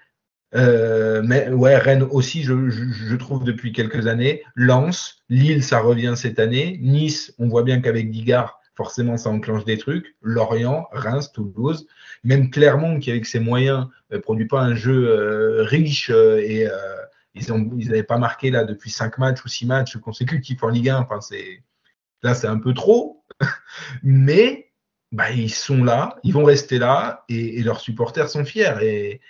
[0.54, 4.42] euh, mais ouais, Rennes aussi, je, je, je, trouve depuis quelques années.
[4.56, 6.78] Lens, Lille, ça revient cette année.
[6.82, 10.16] Nice, on voit bien qu'avec Digard, forcément, ça enclenche des trucs.
[10.22, 11.86] Lorient, Reims, Toulouse,
[12.24, 16.38] même Clermont, qui avec ses moyens ne euh, produit pas un jeu euh, riche euh,
[16.38, 16.66] et
[17.34, 20.98] ils n'avaient pas marqué là depuis cinq matchs ou six matchs consécutifs en Ligue 1.
[20.98, 21.62] Enfin, c'est
[22.22, 23.24] là, c'est un peu trop,
[24.02, 24.69] mais
[25.12, 28.74] bah, ils sont là, ils vont rester là et, leurs supporters sont fiers.
[28.82, 29.20] Et,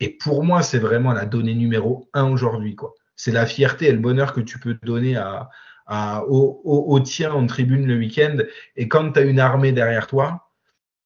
[0.00, 2.76] et pour moi, c'est vraiment la donnée numéro un aujourd'hui.
[3.16, 5.50] C'est la fierté et le bonheur que tu peux donner à,
[5.86, 8.38] à, au, au, au, tien en tribune le week-end.
[8.76, 10.50] Et quand tu as une armée derrière toi,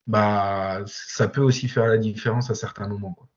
[0.07, 3.13] bah, ça peut aussi faire la différence à certains moments.
[3.13, 3.27] Quoi.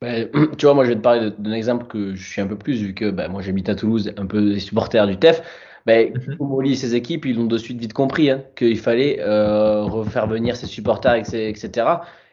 [0.00, 0.24] Bah,
[0.58, 2.82] tu vois, moi, je vais te parler d'un exemple que je suis un peu plus,
[2.82, 5.42] vu que bah, moi, j'habite à Toulouse, un peu des supporters du TEF.
[5.88, 5.94] Bah,
[6.38, 10.26] Mouli et ses équipes, ils l'ont de suite vite compris hein, qu'il fallait euh, refaire
[10.26, 11.86] venir ses supporters, etc.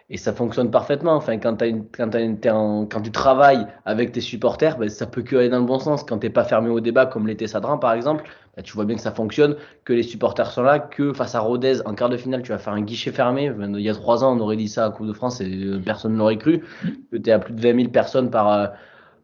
[0.10, 1.14] Et ça fonctionne parfaitement.
[1.14, 4.90] Enfin, quand, as une, quand, as une, en, quand tu travailles avec tes supporters, ben,
[4.90, 6.04] ça peut que aller dans le bon sens.
[6.04, 8.26] Quand tu n'es pas fermé au débat, comme l'était Sadran par exemple,
[8.58, 11.40] ben, tu vois bien que ça fonctionne, que les supporters sont là, que face à
[11.40, 13.52] Rodez, en quart de finale, tu vas faire un guichet fermé.
[13.52, 15.50] Ben, il y a trois ans, on aurait dit ça à Coupe de France et
[15.50, 16.62] euh, personne ne l'aurait cru.
[17.10, 18.52] Que tu es à plus de 20 000 personnes par.
[18.52, 18.68] Euh,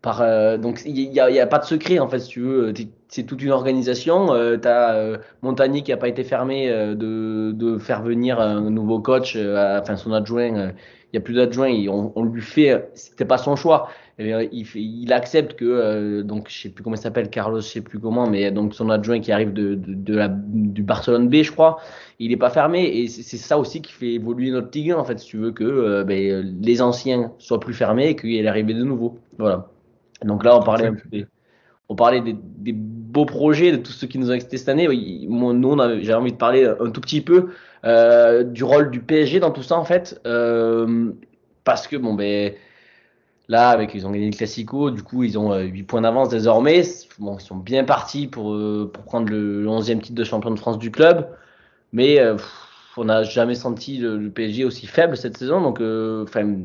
[0.02, 2.74] par euh, donc il n'y a, a, pas de secret en fait si tu veux
[3.08, 6.96] c'est toute une organisation euh, tu as euh, Montagny qui a pas été fermé euh,
[6.96, 10.72] de, de faire venir un nouveau coach enfin son adjoint
[11.14, 13.90] il y a plus d'adjoint on, on, lui fait c'était pas son choix.
[14.18, 18.00] Il, il, accepte que donc je sais plus comment il s'appelle Carlos je sais plus
[18.00, 21.52] comment mais donc son adjoint qui arrive de, de, de la, du Barcelone B je
[21.52, 21.80] crois
[22.20, 25.04] il est pas fermé et c'est ça aussi qui fait évoluer notre Ligue 1 en
[25.04, 28.64] fait si tu veux que ben, les anciens soient plus fermés et qu'il y ait
[28.64, 29.18] de nouveaux.
[29.40, 29.68] Voilà
[30.24, 31.26] donc là, on parlait un peu des,
[31.92, 34.88] on parlait des, des, beaux projets, de tout ce qui nous ont existé cette année.
[35.28, 37.50] Moi, nous, j'ai envie de parler un tout petit peu
[37.84, 40.22] euh, du rôle du PSG dans tout ça, en fait.
[40.26, 41.12] Euh,
[41.66, 42.54] parce que, bon, ben,
[43.50, 46.30] là, avec, ils ont gagné le Classico, du coup, ils ont euh, 8 points d'avance
[46.30, 46.84] désormais.
[47.20, 50.52] Bon, ils sont bien partis pour, euh, pour prendre le, le 11e titre de champion
[50.52, 51.28] de France du club.
[51.92, 52.22] Mais
[52.96, 55.60] on n'a jamais senti le, le, PSG aussi faible cette saison.
[55.60, 56.56] Donc, enfin,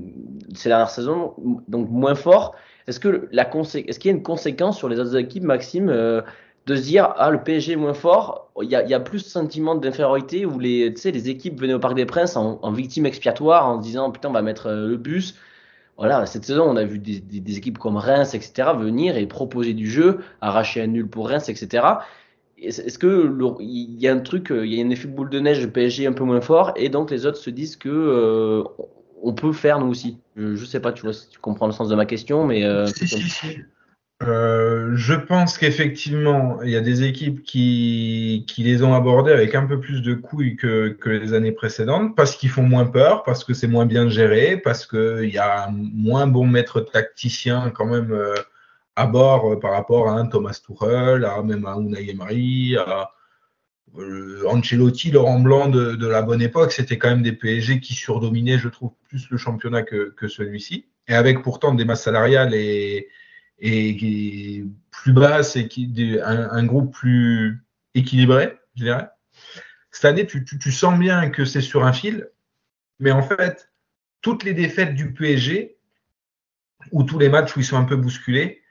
[0.55, 1.35] ces dernières saisons,
[1.67, 2.55] donc moins fort.
[2.87, 6.23] Est-ce que est-ce qu'il y a une conséquence sur les autres équipes, Maxime, euh,
[6.67, 9.75] de se dire ah le PSG est moins fort, il y a, plus de sentiment
[9.75, 13.87] d'infériorité où les, les équipes venaient au Parc des Princes en, victime expiatoire en se
[13.87, 15.37] disant putain on va mettre euh, le bus.
[15.97, 18.71] Voilà, cette saison on a vu des, équipes comme Reims, etc.
[18.79, 21.87] venir et proposer du jeu, arracher un nul pour Reims, etc.
[22.59, 25.63] Est-ce que il y a un truc, il y a un effet boule de neige,
[25.63, 28.65] le PSG un peu moins fort et donc les autres se disent que euh,
[29.27, 30.19] on peut faire nous aussi.
[30.37, 32.65] Je, ne sais pas, tu tu comprends le sens de ma question, mais.
[32.65, 33.59] Euh, si, si, si.
[34.23, 39.55] Euh, je pense qu'effectivement, il y a des équipes qui, qui les ont abordées avec
[39.55, 43.25] un peu plus de couilles que, que les années précédentes, parce qu'ils font moins peur,
[43.25, 47.85] parce que c'est moins bien géré, parce qu'il y a moins bon maître tacticien quand
[47.85, 48.35] même euh,
[48.95, 53.11] à bord euh, par rapport à un Thomas Tuchel, à même à Unai Emery, à,
[54.47, 58.59] Ancelotti, Laurent Blanc de, de la bonne époque, c'était quand même des PSG qui surdominaient,
[58.59, 60.87] je trouve, plus le championnat que, que celui-ci.
[61.09, 63.09] Et avec pourtant des masses salariales et,
[63.59, 69.09] et, plus basses et qui, un, un, groupe plus équilibré, je dirais.
[69.91, 72.29] Cette année, tu, tu, tu sens bien que c'est sur un fil,
[72.99, 73.71] mais en fait,
[74.21, 75.77] toutes les défaites du PSG,
[76.93, 78.63] ou tous les matchs où ils sont un peu bousculés,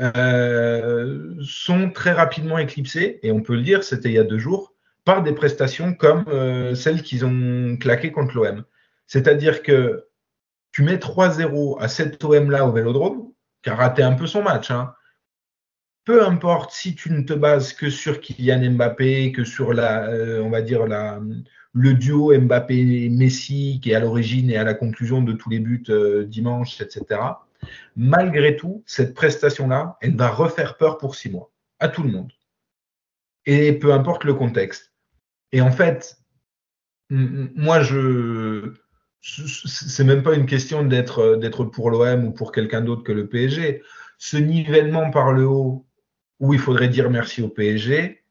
[0.00, 4.38] euh, sont très rapidement éclipsés, et on peut le dire, c'était il y a deux
[4.38, 8.64] jours, par des prestations comme euh, celles qu'ils ont claquées contre l'OM.
[9.06, 10.06] C'est-à-dire que
[10.72, 13.32] tu mets 3-0 à cet OM-là au Vélodrome,
[13.62, 14.70] qui a raté un peu son match.
[14.70, 14.94] Hein.
[16.04, 20.42] Peu importe si tu ne te bases que sur Kylian Mbappé, que sur la, euh,
[20.42, 21.20] on va dire la,
[21.72, 25.84] le duo Mbappé-Messi qui est à l'origine et à la conclusion de tous les buts
[26.26, 27.20] dimanche, etc.
[27.96, 32.32] Malgré tout, cette prestation-là, elle va refaire peur pour six mois à tout le monde.
[33.46, 34.92] Et peu importe le contexte.
[35.52, 36.18] Et en fait,
[37.10, 38.74] moi, je,
[39.20, 43.28] c'est même pas une question d'être d'être pour l'OM ou pour quelqu'un d'autre que le
[43.28, 43.82] PSG.
[44.18, 45.86] Ce nivellement par le haut,
[46.38, 48.22] où il faudrait dire merci au PSG,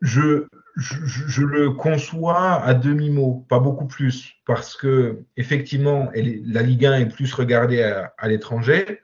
[0.00, 0.46] je,
[0.76, 6.98] je, le conçois à demi mot, pas beaucoup plus, parce que effectivement, la Ligue 1
[6.98, 9.00] est plus regardée à, l'étranger,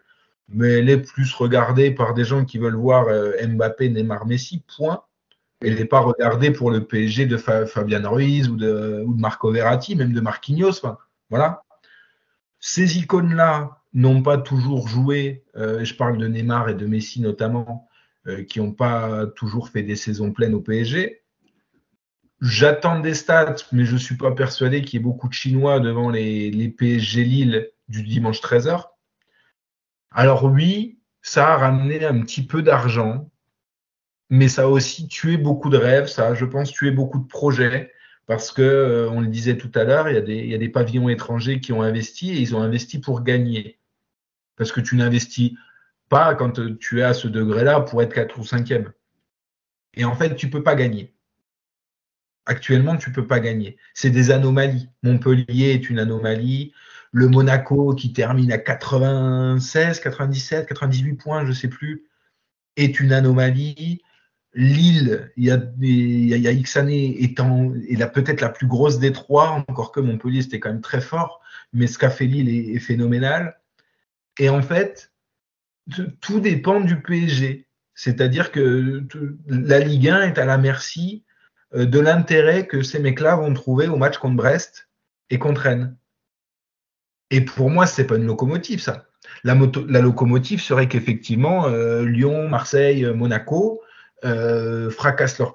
[0.48, 4.62] mais elle est plus regardée par des gens qui veulent voir euh, Mbappé, Neymar, Messi,
[4.76, 5.02] point
[5.64, 9.94] elle n'est pas regardée pour le PSG de Fa Fabian Ruiz ou de, Marco Verratti,
[9.94, 10.70] même de Marquinhos.
[10.70, 10.98] Enfin,
[11.30, 11.62] voilà.
[12.58, 15.44] ces icônes-là n'ont pas toujours joué.
[15.54, 17.88] je parle de Neymar et de Messi notamment,
[18.48, 21.21] qui n'ont pas toujours fait des saisons pleines au PSG.
[22.42, 25.78] J'attends des stats, mais je ne suis pas persuadé qu'il y ait beaucoup de Chinois
[25.78, 28.88] devant les, les PSG Lille du dimanche 13h.
[30.10, 33.30] Alors oui, ça a ramené un petit peu d'argent,
[34.28, 37.28] mais ça a aussi tué beaucoup de rêves, ça a, je pense, tué beaucoup de
[37.28, 37.92] projets,
[38.26, 40.14] parce que, euh, on le disait tout à l'heure, il,
[40.48, 43.78] y a des pavillons étrangers qui ont investi et ils ont investi pour gagner.
[44.56, 45.52] Parce que tu n'investis
[46.08, 48.90] pas quand tu es à ce degré-là pour être 4 ou 5e.
[49.94, 51.14] Et en fait, tu ne peux pas gagner.
[52.46, 53.76] Actuellement, tu ne peux pas gagner.
[53.94, 54.88] C'est des anomalies.
[55.02, 56.72] Montpellier est une anomalie.
[57.12, 62.04] Le Monaco, qui termine à 96, 97, 98 points, je ne sais plus,
[62.76, 64.02] est une anomalie.
[64.54, 67.34] Lille, il y a, X années, est
[68.12, 71.40] peut-être la plus grosse des trois, encore que Montpellier, c'était quand même très fort,
[71.72, 73.58] mais ce qu'a fait Lille est, est phénoménal.
[74.38, 75.12] Et en fait,
[76.20, 77.66] tout dépend du PSG.
[77.94, 79.06] C'est-à-dire que
[79.46, 81.24] la Ligue 1 est à la merci
[81.74, 84.88] de l'intérêt que ces mecs-là vont trouver au match contre Brest
[85.30, 85.96] et contre Rennes.
[87.30, 89.06] Et pour moi, ce n'est pas une locomotive, ça.
[89.44, 93.80] La, locomotive serait qu'effectivement, euh, Lyon, Marseille, Monaco
[94.24, 95.52] euh, fracassent leur,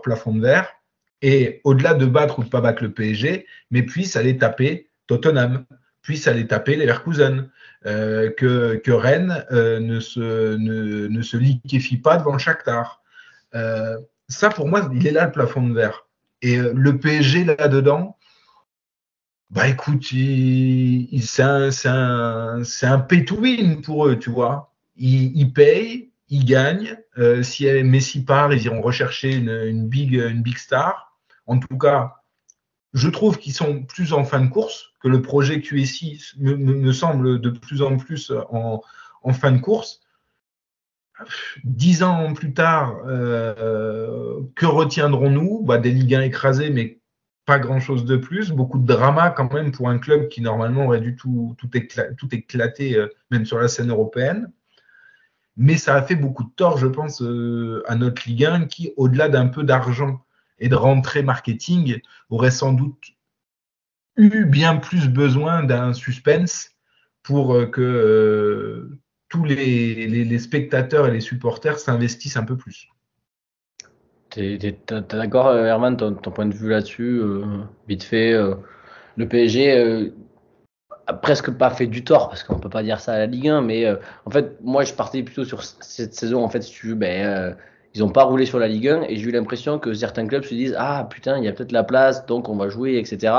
[0.00, 0.72] plafond de verre
[1.20, 5.64] et au-delà de battre ou de pas battre le PSG, mais puissent aller taper Tottenham,
[6.02, 7.50] puissent aller taper les Leverkusen,
[7.84, 13.02] que, que, Rennes ne, se, ne, se liquéfie pas devant le Shakhtar
[14.28, 16.06] ça, pour moi, il est là le plafond de verre.
[16.42, 18.16] Et euh, le PSG là-dedans,
[19.50, 24.74] bah écoute, c'est un, un, un, pay to win pour eux, tu vois.
[24.96, 26.98] Ils, payent, ils gagnent.
[27.16, 31.18] Euh, si Messi part, ils iront rechercher une, big, une big star.
[31.46, 32.16] En tout cas,
[32.92, 36.92] je trouve qu'ils sont plus en fin de course, que le projet QSI me, me
[36.92, 38.82] semble de plus en plus en,
[39.22, 40.02] en fin de course
[41.64, 45.62] dix ans plus tard, euh, que retiendrons-nous?
[45.62, 47.00] Bah, Des Ligue 1 écrasés, mais
[47.46, 48.50] pas grand-chose de plus.
[48.50, 51.56] Beaucoup de drama quand même pour un club qui normalement aurait dû tout,
[52.32, 54.52] éclater, euh, même sur la scène européenne.
[55.56, 58.92] Mais ça a fait beaucoup de tort, je pense, euh, à notre Ligue 1 qui,
[58.96, 60.24] au-delà d'un peu d'argent
[60.60, 62.00] et de rentrée marketing,
[62.30, 63.12] aurait sans doute
[64.16, 66.70] eu bien plus besoin d'un suspense
[67.22, 68.98] pour que
[69.28, 72.88] tous les, spectateurs et les supporters s'investissent un peu plus.
[74.30, 74.58] T'es
[75.10, 77.44] d'accord, euh, Herman, ton, point de vue là-dessus, euh,
[77.88, 78.54] vite fait, euh,
[79.16, 80.12] le PSG
[81.06, 83.48] a presque pas fait du tort, parce qu'on peut pas dire ça à la Ligue
[83.48, 83.90] 1, mais
[84.26, 87.56] en fait, moi je partais plutôt sur cette saison, en fait, ben,
[87.94, 90.44] ils ont pas roulé sur la Ligue 1, et j'ai eu l'impression que certains clubs
[90.44, 93.32] se disent, ah putain, il y a peut-être la place, donc on va jouer, etc.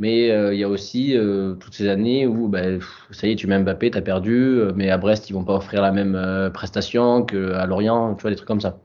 [0.00, 2.80] Mais euh, il y a aussi euh, toutes ces années où ben,
[3.10, 5.44] ça y est, tu mets Mbappé, tu as perdu, euh, mais à Brest, ils vont
[5.44, 8.78] pas offrir la même prestation qu'à Lorient, tu vois, des trucs comme ça.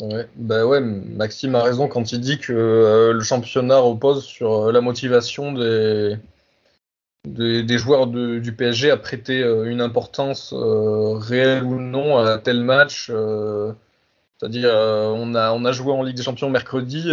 [0.00, 4.80] Ouais, bah ouais, Maxime a raison quand il dit que le championnat repose sur la
[4.80, 6.14] motivation des,
[7.26, 13.10] des, joueurs du PSG à prêter une importance réelle ou non à tel match.
[14.38, 17.10] C'est-à-dire, on, a, on a joué en Ligue des Champions mercredi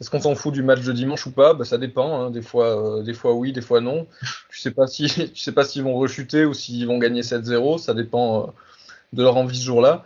[0.00, 1.54] est-ce qu'on s'en fout du match de dimanche ou pas?
[1.54, 2.20] Bah, Ça dépend.
[2.20, 2.30] Hein.
[2.30, 4.06] Des, fois, euh, des fois oui, des fois non.
[4.50, 7.78] Tu sais pas si tu sais pas s'ils vont rechuter ou s'ils vont gagner 7-0.
[7.78, 8.46] Ça dépend euh,
[9.12, 10.04] de leur envie ce jour-là.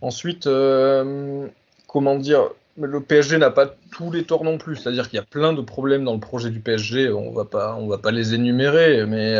[0.00, 1.48] Ensuite, euh,
[1.88, 4.76] comment dire le PSG n'a pas tous les torts non plus.
[4.76, 7.10] C'est-à-dire qu'il y a plein de problèmes dans le projet du PSG.
[7.12, 9.36] On va pas, on va pas les énumérer, mais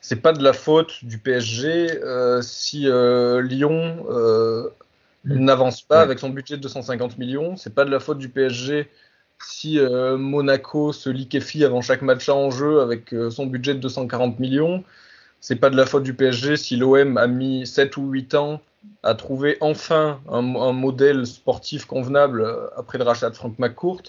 [0.00, 2.00] c'est pas de la faute du PSG
[2.42, 4.04] si Lyon
[5.24, 7.56] n'avance pas avec son budget de 250 millions.
[7.56, 8.88] C'est pas de la faute du PSG
[9.44, 13.80] si euh, Monaco se liquéfie avant chaque match en jeu avec euh, son budget de
[13.80, 14.84] 240 millions.
[15.40, 18.60] C'est pas de la faute du PSG si l'OM a mis 7 ou 8 ans
[19.02, 20.42] à trouver enfin un,
[20.72, 24.02] modèle sportif convenable euh, après le rachat de Frank McCourt.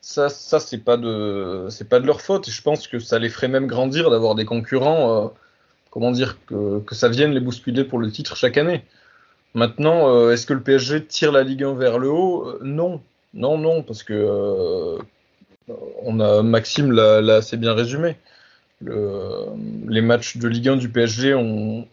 [0.00, 2.48] Ça, ça c'est pas de, c'est pas de leur faute.
[2.48, 5.32] Et je pense que ça les ferait même grandir d'avoir des concurrents,
[5.90, 8.84] comment dire, que, que ça vienne les bousculer pour le titre chaque année.
[9.54, 12.48] Maintenant, euh, est-ce que le PSG tire la Ligue 1 vers le haut?
[12.48, 13.00] Euh, Non,
[13.34, 14.98] non, non, parce que euh,
[16.02, 18.16] on a Maxime l'a assez bien résumé.
[18.80, 21.86] les matchs de Ligue 1 du PSG ont,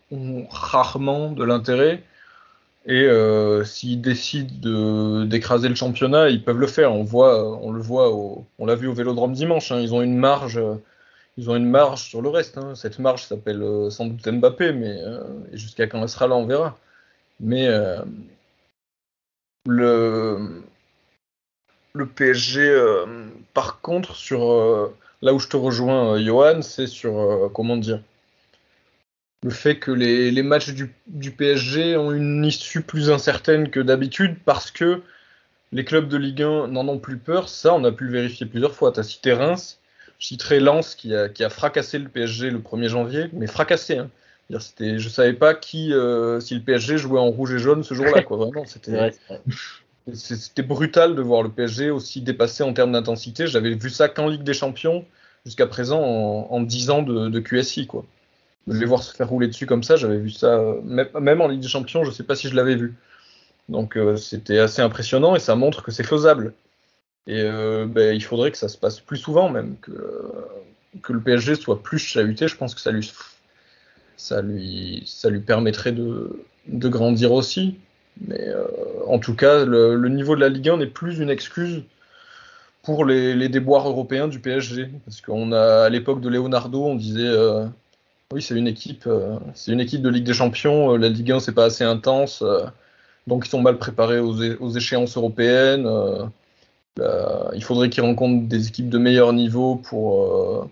[0.49, 2.03] rarement de l'intérêt.
[2.87, 3.07] Et
[3.65, 6.93] s'ils décident d'écraser le championnat, ils peuvent le faire.
[6.93, 8.11] On voit, on le voit,
[8.59, 9.71] on l'a vu au Vélodrome dimanche.
[9.71, 9.79] Hein.
[9.81, 10.59] ils ont une marge,
[11.37, 12.57] ils ont une marge sur le reste.
[12.57, 12.73] Hein.
[12.75, 14.97] Cette marge s'appelle sans doute Mbappé, mais
[15.53, 16.77] jusqu'à quand elle sera là, on verra.
[17.41, 17.97] Mais euh,
[19.65, 20.63] le,
[21.93, 23.05] le PSG, euh,
[23.55, 28.01] par contre, sur, euh, là où je te rejoins, Johan, c'est sur, comment dire,
[29.43, 33.79] le fait que les, les matchs du, du, PSG ont une issue plus incertaine que
[33.79, 35.01] d'habitude parce que
[35.71, 37.49] les clubs de Ligue 1 n'en ont plus peur.
[37.49, 38.91] Ça, on a pu le vérifier plusieurs fois.
[38.91, 39.79] Tu as cité Reims,
[40.19, 43.97] je citerai Lens qui a, qui a fracassé le PSG le 1er janvier, mais fracassé.
[43.97, 44.11] Hein.
[44.59, 47.93] C'était, je savais pas qui, euh, si le PSG jouait en rouge et jaune ce
[47.93, 48.21] jour-là.
[48.23, 48.37] Quoi.
[48.37, 49.11] Vraiment, c'était,
[50.13, 53.47] c'était brutal de voir le PSG aussi dépassé en termes d'intensité.
[53.47, 55.05] J'avais vu ça qu'en Ligue des Champions
[55.45, 57.87] jusqu'à présent en, en 10 ans de, de, QSI.
[57.87, 58.05] Quoi.
[58.67, 61.61] De les voir se faire rouler dessus comme ça, j'avais vu ça, même en Ligue
[61.61, 62.95] des Champions, je sais pas si je l'avais vu.
[63.69, 66.53] Donc euh, c'était assez impressionnant et ça montre que c'est faisable.
[67.27, 69.91] Et euh, ben, il faudrait que ça se passe plus souvent même, que,
[71.01, 72.47] que le PSG soit plus chahuté.
[72.47, 73.11] Je pense que ça lui,
[74.21, 77.79] ça lui, ça lui permettrait de, de grandir aussi.
[78.27, 78.65] Mais euh,
[79.07, 81.83] en tout cas, le, niveau de la Ligue 1 n'est plus une excuse
[82.83, 84.91] pour les, les, déboires européens du PSG.
[85.05, 87.65] Parce qu'on a, à l'époque de Leonardo, on disait euh,
[88.31, 90.95] oui, c'est une équipe, euh, c'est une équipe de Ligue des Champions.
[90.97, 92.43] La Ligue 1, c'est pas assez intense.
[93.25, 95.87] donc ils sont mal préparés aux, aux échéances européennes.
[96.99, 100.69] il faudrait qu'ils rencontrent des équipes de meilleur niveau pour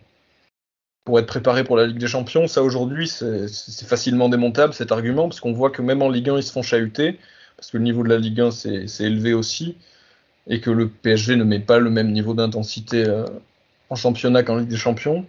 [1.09, 2.45] pour être préparé pour la Ligue des Champions.
[2.45, 6.37] Ça, aujourd'hui, c'est facilement démontable cet argument, parce qu'on voit que même en Ligue 1,
[6.37, 7.17] ils se font chahuter,
[7.57, 9.75] parce que le niveau de la Ligue 1 c'est élevé aussi,
[10.47, 13.25] et que le PSG ne met pas le même niveau d'intensité euh,
[13.89, 15.25] en championnat qu'en Ligue des Champions.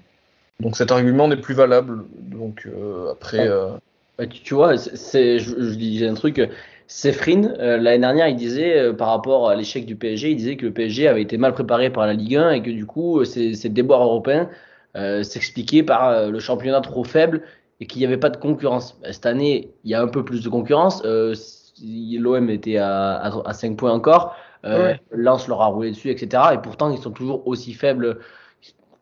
[0.61, 2.05] Donc cet argument n'est plus valable.
[2.18, 3.49] Donc euh, après.
[3.49, 3.70] Euh...
[4.18, 6.47] Bah, tu, tu, vois, c'est, je, je, disais un truc.
[6.89, 10.57] Sefrin, euh, l'année dernière, il disait, euh, par rapport à l'échec du PSG, il disait
[10.57, 13.24] que le PSG avait été mal préparé par la Ligue 1 et que du coup,
[13.24, 14.51] ces, ces déboires européens
[14.95, 17.43] s'expliquer par euh, le championnat trop faible
[17.80, 18.99] et qu'il n'y avait pas de concurrence.
[19.11, 21.03] Cette année, il y a un peu plus de concurrence.
[21.05, 21.34] Euh,
[21.82, 24.36] L'OM était à, à, à, 5 points encore.
[24.64, 25.01] Euh, ouais.
[25.11, 26.43] Lens leur a roulé dessus, etc.
[26.55, 28.18] Et pourtant, ils sont toujours aussi faibles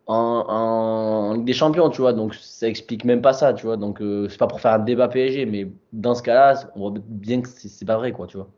[0.06, 2.12] en, en, Ligue des Champions, tu vois.
[2.12, 3.76] Donc, ça explique même pas ça, tu vois.
[3.76, 7.00] Donc, euh, c'est pas pour faire un débat PSG, mais dans ce cas-là, on voit
[7.08, 8.48] bien que c'est pas vrai, quoi, tu vois.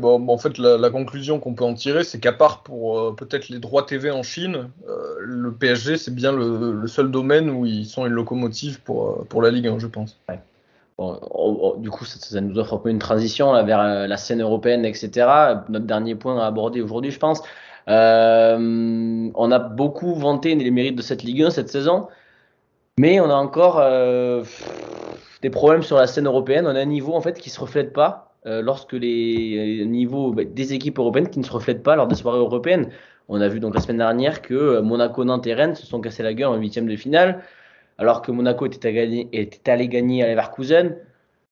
[0.00, 3.58] En fait, la, conclusion qu'on peut en tirer, c'est qu'à part pour euh, peut-être les
[3.58, 8.06] droits TV en Chine, euh, le PSG, c'est bien le, seul domaine où ils sont
[8.06, 10.18] une locomotive pour, euh, la Ligue 1, je pense.
[10.98, 15.26] Du coup, ça, nous offre un peu une transition vers la scène européenne, etc.
[15.68, 17.42] Notre dernier point à aborder aujourd'hui, je pense.
[17.86, 17.92] On
[19.52, 22.08] a beaucoup vanté les mérites de cette Ligue 1 cette saison,
[22.98, 23.82] mais on a encore
[25.42, 26.66] des problèmes sur la scène européenne.
[26.66, 30.72] On a un niveau en fait qui se reflète pas lorsque les niveaux bah, des
[30.72, 32.90] équipes européennes qui ne se reflètent pas lors des soirées européennes.
[33.28, 36.00] On a vu donc la semaine dernière que euh, Monaco, Nantes et Rennes se sont
[36.00, 37.42] cassés la gueule en huitième de finale,
[37.98, 38.88] alors que Monaco était,
[39.66, 40.96] allé gagner à Leverkusen,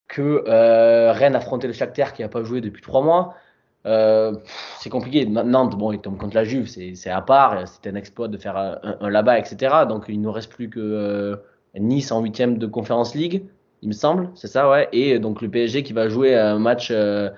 [0.09, 3.35] que euh, Rennes affrontait le Shakhtar qui n'a pas joué depuis trois mois.
[3.87, 4.35] Euh,
[4.79, 5.25] c'est compliqué.
[5.25, 7.67] Nantes, bon, il tombe contre la Juve, c'est à part.
[7.67, 9.85] C'était un exploit de faire un, un là-bas, etc.
[9.89, 11.37] Donc il ne nous reste plus que euh,
[11.79, 13.45] Nice en huitième de Conference League
[13.83, 14.89] il me semble, c'est ça, ouais.
[14.93, 17.31] Et donc le PSG qui va jouer un match euh,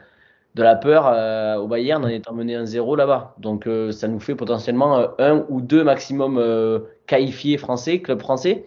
[0.55, 3.35] de la peur euh, au Bayern en étant mené 1-0 là-bas.
[3.39, 8.21] Donc euh, ça nous fait potentiellement euh, un ou deux maximum euh, qualifiés français, club
[8.21, 8.67] français.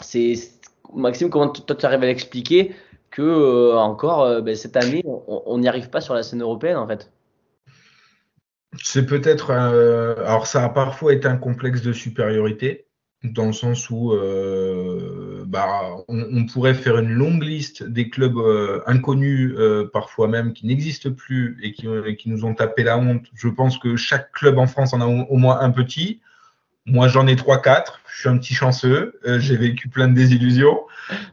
[0.00, 0.34] C'est
[0.94, 2.74] Maxime, comment toi tu arrives à l'expliquer
[3.10, 6.86] que euh, encore ben, cette année on n'y arrive pas sur la scène européenne en
[6.86, 7.10] fait?
[8.82, 12.86] C'est peut-être, alors ça a parfois été un complexe de supériorité
[13.22, 18.82] dans le sens où euh, bah, on, pourrait faire une longue liste des clubs euh,
[18.86, 21.88] inconnus, euh, parfois même qui n'existent plus et qui,
[22.18, 23.26] qui, nous ont tapé la honte.
[23.34, 26.20] Je pense que chaque club en France en a au, moins un petit.
[26.86, 28.00] Moi, j'en ai trois, quatre.
[28.12, 29.18] Je suis un petit chanceux.
[29.26, 30.80] Euh, j'ai vécu plein de désillusions,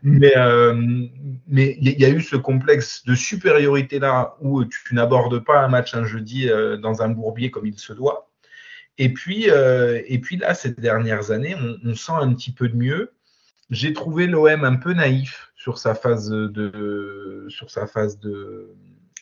[0.01, 0.73] mais euh,
[1.51, 5.93] il y, a eu ce complexe de supériorité là où tu n'abordes pas un match
[5.93, 8.27] un jeudi euh, dans un bourbier comme il se doit
[8.97, 12.75] et puis, euh, et puis là, ces dernières années, on, sent un petit peu de
[12.75, 13.13] mieux.
[13.69, 18.73] J'ai trouvé l'OM un peu naïf sur sa phase de, sur sa phase de,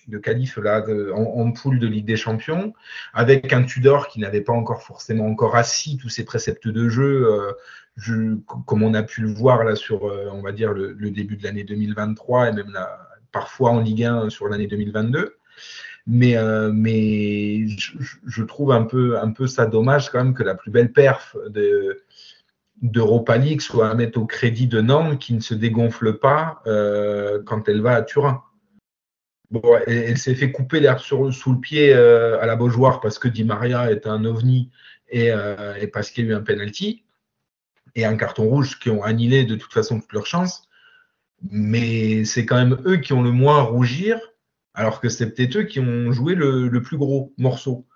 [0.08, 0.84] de qualif là,
[1.16, 2.74] en, poule de Ligue des Champions,
[3.14, 7.28] avec un Tudor qui n'avait pas encore forcément encore assis tous ses préceptes de jeu,
[8.08, 8.36] euh,
[8.66, 11.38] comme on a pu le voir là sur, euh, on va dire le, le début
[11.38, 13.00] de l'année 2023 et même là,
[13.32, 15.38] parfois en Ligue 1 sur l'année 2022
[16.08, 17.94] mais euh, mais je,
[18.26, 21.36] je, trouve un peu un peu ça dommage quand même que la plus belle perf
[21.50, 22.04] de
[22.82, 27.42] d'Europa League soit à mettre au crédit de Nantes qui ne se dégonfle pas euh,
[27.46, 28.44] quand elle va à Turin.
[29.52, 33.28] Bon, elle, s'est fait couper l'herbe sous le pied euh, à la Beaujoire parce que
[33.28, 34.72] Di Maria est un ovni
[35.10, 37.06] et, euh, et parce qu'il y a eu un penalty
[37.94, 40.64] et un carton rouge qui ont annihilé de toute façon toutes leurs chances.
[41.50, 44.20] Mais c'est quand même eux qui ont le moins à rougir
[44.76, 47.88] alors que c'est peut-être eux qui ont joué le, plus gros morceau.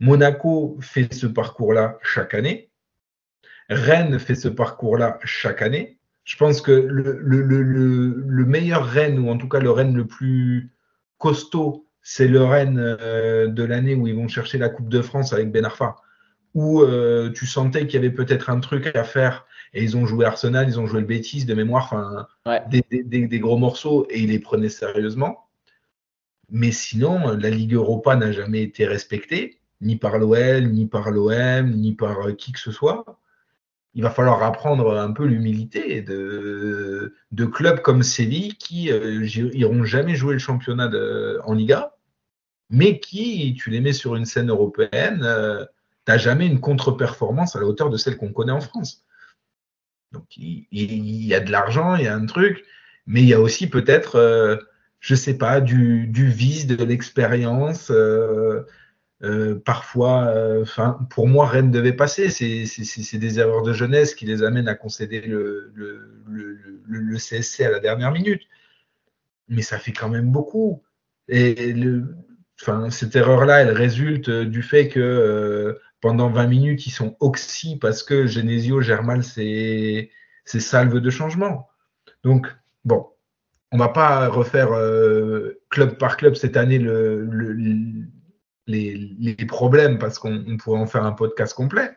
[0.00, 2.70] Monaco fait ce parcours-là chaque année.
[3.68, 5.98] Rennes fait ce parcours-là chaque année.
[6.24, 9.94] Je pense que le, le, le, le, meilleur Rennes, ou en tout cas le Rennes
[9.94, 10.70] le plus
[11.18, 15.32] costaud, c'est le Rennes euh, de l'année où ils vont chercher la Coupe de France
[15.32, 15.96] avec Ben Arfa,
[16.54, 19.46] où euh, tu sentais qu'il y avait peut-être un truc à faire.
[19.74, 22.26] Et ils ont joué Arsenal, ils ont joué le Bétis de mémoire, enfin
[22.70, 25.48] des, des, des, gros morceaux, et ils les prenaient sérieusement.
[26.50, 31.70] Mais sinon, la Ligue Europa n'a jamais été respectée, ni par l'OL, ni par l'OM,
[31.70, 33.04] ni par euh, qui que ce soit
[33.94, 37.14] il va falloir apprendre un peu l'humilité de,
[37.52, 39.24] clubs comme Séville qui euh,
[39.84, 40.90] jamais jouer le championnat
[41.44, 41.94] en Liga,
[42.70, 45.64] mais qui, tu les mets sur une scène européenne, euh,
[46.06, 49.04] tu n'as jamais une contre-performance à la hauteur de celle qu'on connaît en France.
[50.12, 52.64] Donc il, y a de l'argent, il y a un truc,
[53.06, 54.56] mais il y a aussi peut-être, euh,
[55.00, 57.90] je ne sais pas, du, du vice, de l'expérience.
[59.24, 60.64] Euh, parfois, euh,
[61.08, 62.28] pour moi, Rennes devait passer.
[62.28, 65.72] C'est des erreurs de jeunesse qui les amènent à concéder le,
[67.16, 68.42] CSC à la dernière minute.
[69.48, 70.82] Mais ça fait quand même beaucoup.
[71.28, 71.74] Et
[72.90, 78.02] cette erreur-là, elle résulte du fait que euh, pendant 20 minutes, ils sont oxy parce
[78.02, 80.10] que Genesio gère mal ses,
[80.44, 81.68] salves de changement.
[82.24, 82.54] Donc,
[82.84, 83.06] bon,
[83.72, 84.68] on va pas refaire
[85.70, 87.26] club par club cette année le,
[88.66, 91.90] les, problèmes parce qu'on pourrait en faire un podcast complet.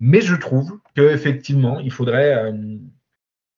[0.00, 2.76] Mais je trouve qu'effectivement, il faudrait euh,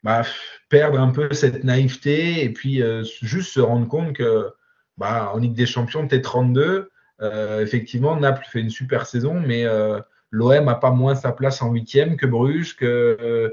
[0.02, 0.22] bah,
[0.68, 4.50] perdre un peu cette naïveté et puis euh, juste se rendre compte que
[4.98, 6.88] bah, en Ligue des Champions, T32,
[7.22, 9.64] euh, effectivement, Naples fait une super saison, mais
[10.30, 13.52] l'OM n'a pas moins sa place en huitième que Bruges, que,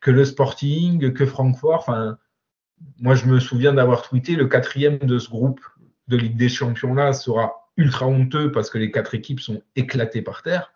[0.00, 1.80] que le Sporting, que Francfort.
[1.80, 2.18] Enfin,
[2.98, 5.60] moi, je me souviens d'avoir tweeté le quatrième de ce groupe
[6.08, 10.22] de Ligue des Champions là sera ultra honteux parce que les quatre équipes sont éclatées
[10.22, 10.72] par terre.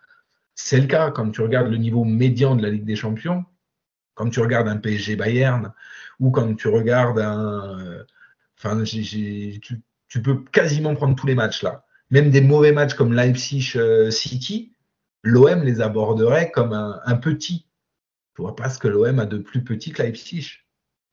[0.55, 3.45] C'est le cas quand tu regardes le niveau médian de la Ligue des Champions,
[4.13, 5.73] quand tu regardes un PSG Bayern
[6.19, 7.79] ou quand tu regardes un.
[7.79, 8.03] Euh,
[8.57, 11.85] enfin, tu, peux quasiment prendre tous les matchs là.
[12.09, 14.73] Même des mauvais matchs comme Leipzig euh, City,
[15.23, 17.67] l'OM les aborderait comme un, petit.
[18.35, 20.59] Tu vois pas ce que l'OM a de plus petit que Leipzig,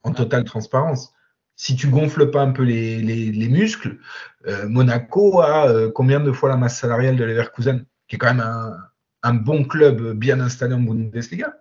[0.02, 1.12] en totale transparence
[1.58, 3.98] si tu gonfles pas un peu les, les, muscles,
[4.46, 8.32] euh, Monaco a euh, combien de fois la masse salariale de Leverkusen, qui est quand
[8.32, 8.76] même un,
[9.24, 11.52] un, bon club bien installé en Bundesliga.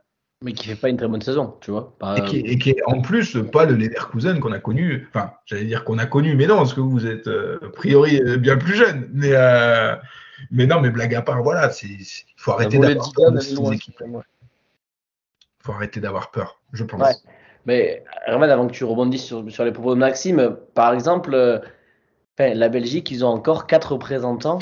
[0.44, 1.98] Mais qui fait pas une très bonne saison, tu vois.
[2.16, 5.08] Et, qui, et, qui, est en plus pas le Leverkusen qu'on a connu.
[5.10, 8.22] Enfin, j'allais dire qu'on a connu, mais non, parce que vous êtes euh, a priori
[8.38, 9.10] bien plus jeune.
[9.14, 9.32] Mais,
[10.52, 13.34] mais non, mais blague à part, voilà, il faut arrêter d'avoir peur.
[13.34, 14.22] Il
[15.64, 17.24] faut arrêter d'avoir peur, je pense.
[17.68, 21.60] Mais Herman, avant que tu rebondisses sur, les propos de Maxime, par exemple, euh,
[22.40, 24.60] la Belgique, ils ont encore quatre représentants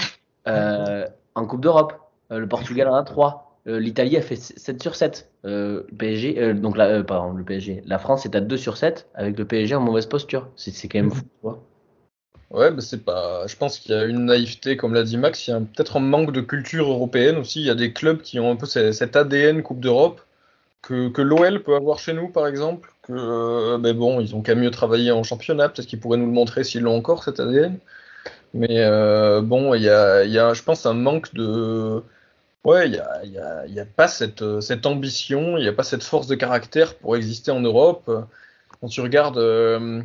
[0.48, 1.94] euh, en Coupe d'Europe.
[2.32, 3.44] Euh, le Portugal en a trois.
[3.68, 5.32] L'Italie a fait 7 sur 7.
[5.44, 7.82] le PSG, donc la, PSG.
[7.88, 10.50] La France est à 2 sur 7 avec le PSG en mauvaise posture.
[10.56, 11.24] C'est quand même fou.
[11.42, 11.64] Quoi.
[12.52, 13.48] Ouais, c'est pas.
[13.48, 15.48] Je pense qu'il y a une naïveté, comme l'a dit Max.
[15.48, 17.62] Il y a peut-être un manque de culture européenne aussi.
[17.62, 20.22] Il y a des clubs qui ont un peu cet ADN Coupe d'Europe
[20.84, 24.72] que l'OL peut avoir chez nous, par exemple euh, mais bon, ils ont qu'à mieux
[24.72, 25.70] travailler en championnat.
[25.70, 27.78] Peut-être qu'ils pourraient nous le montrer s'ils l'ont encore cette ADN.
[28.54, 32.04] Mais euh, bon, il y a, je pense, un manque de.
[32.64, 33.00] Ouais, il n'y
[33.38, 36.36] a, y y a, pas cette, cette ambition, il n'y a pas cette force de
[36.36, 38.10] caractère pour exister en Europe.
[38.82, 40.02] Quand tu regardes euh,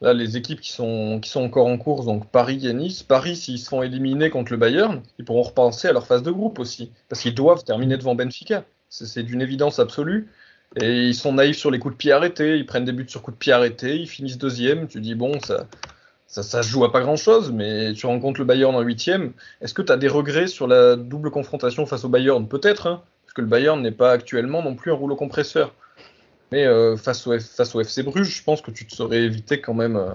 [0.00, 3.36] là, les équipes qui sont, qui sont encore en course, donc Paris et Nice, Paris,
[3.36, 6.58] s'ils se font éliminer contre le Bayern, ils pourront repenser à leur phase de groupe
[6.58, 6.92] aussi.
[7.08, 8.64] Parce qu'ils doivent terminer devant Benfica.
[8.88, 10.28] C'est d'une évidence absolue.
[10.74, 13.22] Et ils sont naïfs sur les coups de pied arrêtés, ils prennent des buts sur
[13.22, 15.66] coups de pied arrêtés, ils finissent deuxième, tu dis bon, ça,
[16.26, 19.32] ça, joue à pas grand chose, mais tu rencontres le Bayern en huitième.
[19.60, 22.46] Est-ce que tu as des regrets sur la double confrontation face au Bayern?
[22.46, 25.72] Peut-être, hein, parce que le Bayern n'est pas actuellement non plus un rouleau compresseur.
[26.52, 29.60] Mais euh, face, au face au FC Bruges, je pense que tu te serais évité
[29.60, 30.10] quand même euh,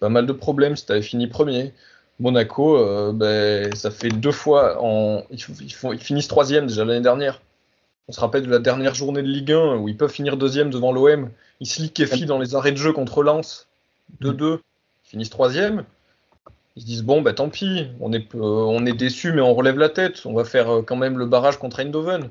[0.00, 1.72] pas mal de problèmes si tu fini premier.
[2.20, 5.24] Monaco, euh, ben, ça fait deux fois en.
[5.30, 7.40] Ils finissent troisième déjà l'année dernière.
[8.08, 10.70] On se rappelle de la dernière journée de Ligue 1 où ils peuvent finir deuxième
[10.70, 11.30] devant l'OM.
[11.60, 13.68] Ils se liquéfient dans les arrêts de jeu contre Lens.
[14.22, 14.60] 2-2.
[15.04, 15.84] Ils finissent troisième.
[16.76, 19.52] Ils se disent bon, bah tant pis, on est, euh, on est déçu, mais on
[19.52, 20.22] relève la tête.
[20.24, 22.30] On va faire euh, quand même le barrage contre Eindhoven.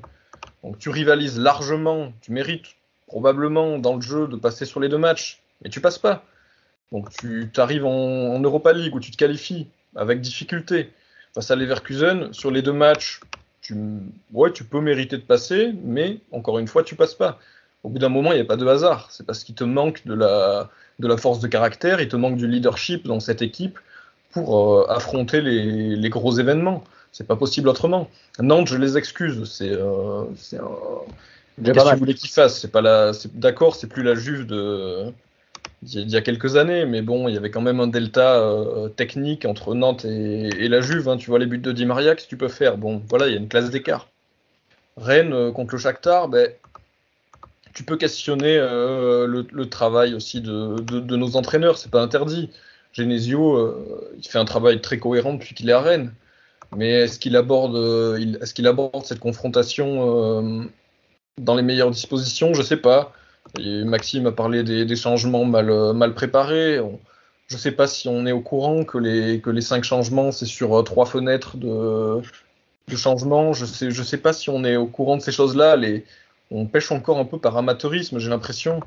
[0.64, 2.74] Donc tu rivalises largement, tu mérites
[3.06, 6.24] probablement dans le jeu de passer sur les deux matchs, mais tu passes pas.
[6.90, 10.90] Donc tu arrives en, en Europa League où tu te qualifies avec difficulté
[11.34, 12.32] face à Leverkusen.
[12.32, 13.20] Sur les deux matchs,
[13.68, 13.76] tu,
[14.32, 17.38] ouais, tu peux mériter de passer, mais encore une fois, tu passes pas.
[17.82, 19.08] Au bout d'un moment, il n'y a pas de hasard.
[19.10, 22.36] C'est parce qu'il te manque de la, de la force de caractère, il te manque
[22.36, 23.78] du leadership dans cette équipe
[24.30, 26.82] pour euh, affronter les, les, gros événements.
[27.12, 28.08] c'est pas possible autrement.
[28.40, 30.66] Nantes, je les excuse, c'est euh, un.
[31.58, 34.46] Déjà Qu'est-ce que vous voulez qu'ils fassent C'est pas la, d'accord, c'est plus la Juve
[34.46, 35.12] de
[35.82, 38.88] d'il y a- quelques années, mais bon, il y avait quand même un delta euh,
[38.88, 41.08] technique entre Nantes et, la Juve.
[41.08, 41.16] hein.
[41.16, 42.76] Tu vois les buts de Di Maria, que tu peux faire?
[42.78, 44.08] Bon, voilà, il y a une classe d'écart.
[44.96, 46.50] Rennes euh, contre le Shakhtar, ben,
[47.74, 52.50] tu peux questionner euh, le, travail aussi de, de- nos entraîneurs, c'est pas interdit.
[52.92, 56.12] Genesio, il fait un travail très cohérent depuis qu'il est à Rennes.
[56.76, 57.76] Mais est-ce qu'il aborde,
[58.18, 60.68] il- est-ce qu'il aborde cette confrontation
[61.38, 62.54] dans les meilleures dispositions?
[62.54, 63.12] Je sais pas.
[63.58, 66.80] Et Maxime a parlé des, changements mal, euh, préparés.
[67.46, 70.82] Je sais pas si on est au courant que les, cinq changements, c'est sur euh,
[70.82, 72.20] trois fenêtres de,
[72.94, 73.52] changement.
[73.52, 75.76] Je je sais pas si on est au courant de ces choses-là.
[76.50, 78.80] On pêche encore un peu par amateurisme, j'ai l'impression.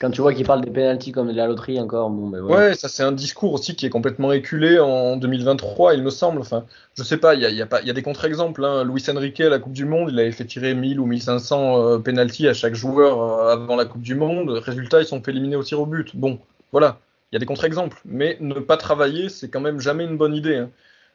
[0.00, 2.46] Quand tu vois qu'ils parlent des pénalties comme de la loterie encore, bon, ben Ouais,
[2.46, 2.74] voilà.
[2.74, 6.40] ça c'est un discours aussi qui est complètement éculé en 2023, il me semble.
[6.40, 8.64] Enfin, je sais pas, il y a, y a y a des contre-exemples.
[8.64, 8.84] Hein.
[8.84, 11.98] Luis Enrique à la Coupe du Monde, il avait fait tirer 1000 ou 1500 euh,
[11.98, 14.48] pénalties à chaque joueur euh, avant la Coupe du Monde.
[14.50, 16.16] Résultat, ils sont fait éliminer au tir au but.
[16.16, 16.38] Bon,
[16.72, 16.98] voilà,
[17.30, 18.00] il y a des contre-exemples.
[18.06, 20.56] Mais ne pas travailler, c'est quand même jamais une bonne idée.
[20.56, 20.70] Hein.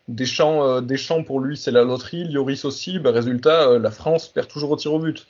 [0.08, 2.26] Deschamps, euh, pour lui, c'est la loterie.
[2.26, 3.00] Lloris aussi.
[3.00, 5.26] Bah, résultat, euh, la France perd toujours au tir au but.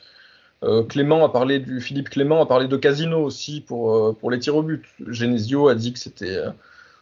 [0.64, 4.30] Euh, Clément a parlé du Philippe Clément a parlé de casino aussi pour, euh, pour
[4.30, 4.84] les tirs au but.
[5.06, 6.50] Genesio a dit que c'était euh,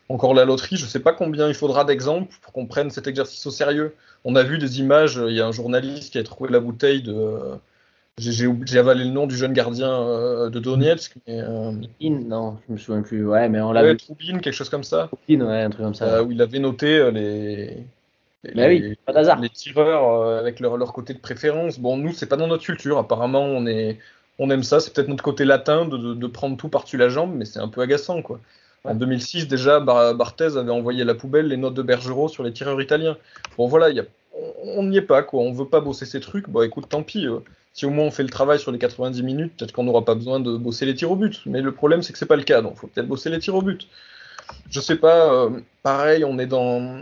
[0.08, 0.76] encore la loterie.
[0.76, 3.94] Je sais pas combien il faudra d'exemples pour qu'on prenne cet exercice au sérieux.
[4.24, 5.20] On a vu des images.
[5.28, 7.38] Il y a un journaliste qui a trouvé la bouteille de.
[8.18, 8.48] j'ai-
[8.78, 11.14] avalé le nom du jeune gardien euh, de Donetsk.
[11.26, 13.26] Mais, euh, In, non, je me souviens plus.
[13.26, 13.96] Ouais, mais on l'a ouais, vu.
[13.98, 15.10] Troubine, quelque chose comme ça.
[15.30, 16.06] In, ouais, un truc comme ça.
[16.06, 17.68] euh, où il avait noté euh,
[18.44, 18.50] les.
[18.50, 19.40] les- Mais oui, pas d'hasard.
[19.40, 21.78] les tireurs euh, avec leur, leur côté de préférence.
[21.78, 22.98] Bon, nous, c'est pas dans notre culture.
[22.98, 23.98] Apparemment, on est,
[24.38, 24.80] on aime ça.
[24.80, 27.58] C'est peut-être notre côté latin de, de- de prendre tout par-dessus la jambe, mais c'est
[27.60, 28.38] un peu agaçant, quoi.
[28.84, 28.96] En Ouais.
[28.96, 32.52] 2006, déjà, Bar- Barthez avait envoyé à la poubelle les notes de Bergerot sur les
[32.52, 33.16] tireurs italiens.
[33.56, 34.04] Bon, voilà, il y a-
[34.36, 35.42] on on n'y est pas, quoi.
[35.42, 36.48] On veut pas bosser ces trucs.
[36.48, 37.26] Bon, écoute, tant pis.
[37.26, 37.38] euh.
[37.72, 40.14] Si au moins on fait le travail sur les 90 minutes, peut-être qu'on n'aura pas
[40.14, 41.40] besoin de bosser les tirs au but.
[41.46, 42.60] Mais le problème, c'est que c'est pas le cas.
[42.62, 43.88] Donc, faut peut-être bosser les tirs au but.
[44.70, 45.32] Je sais pas.
[45.32, 45.50] euh,
[45.82, 47.00] pareil, on est dans.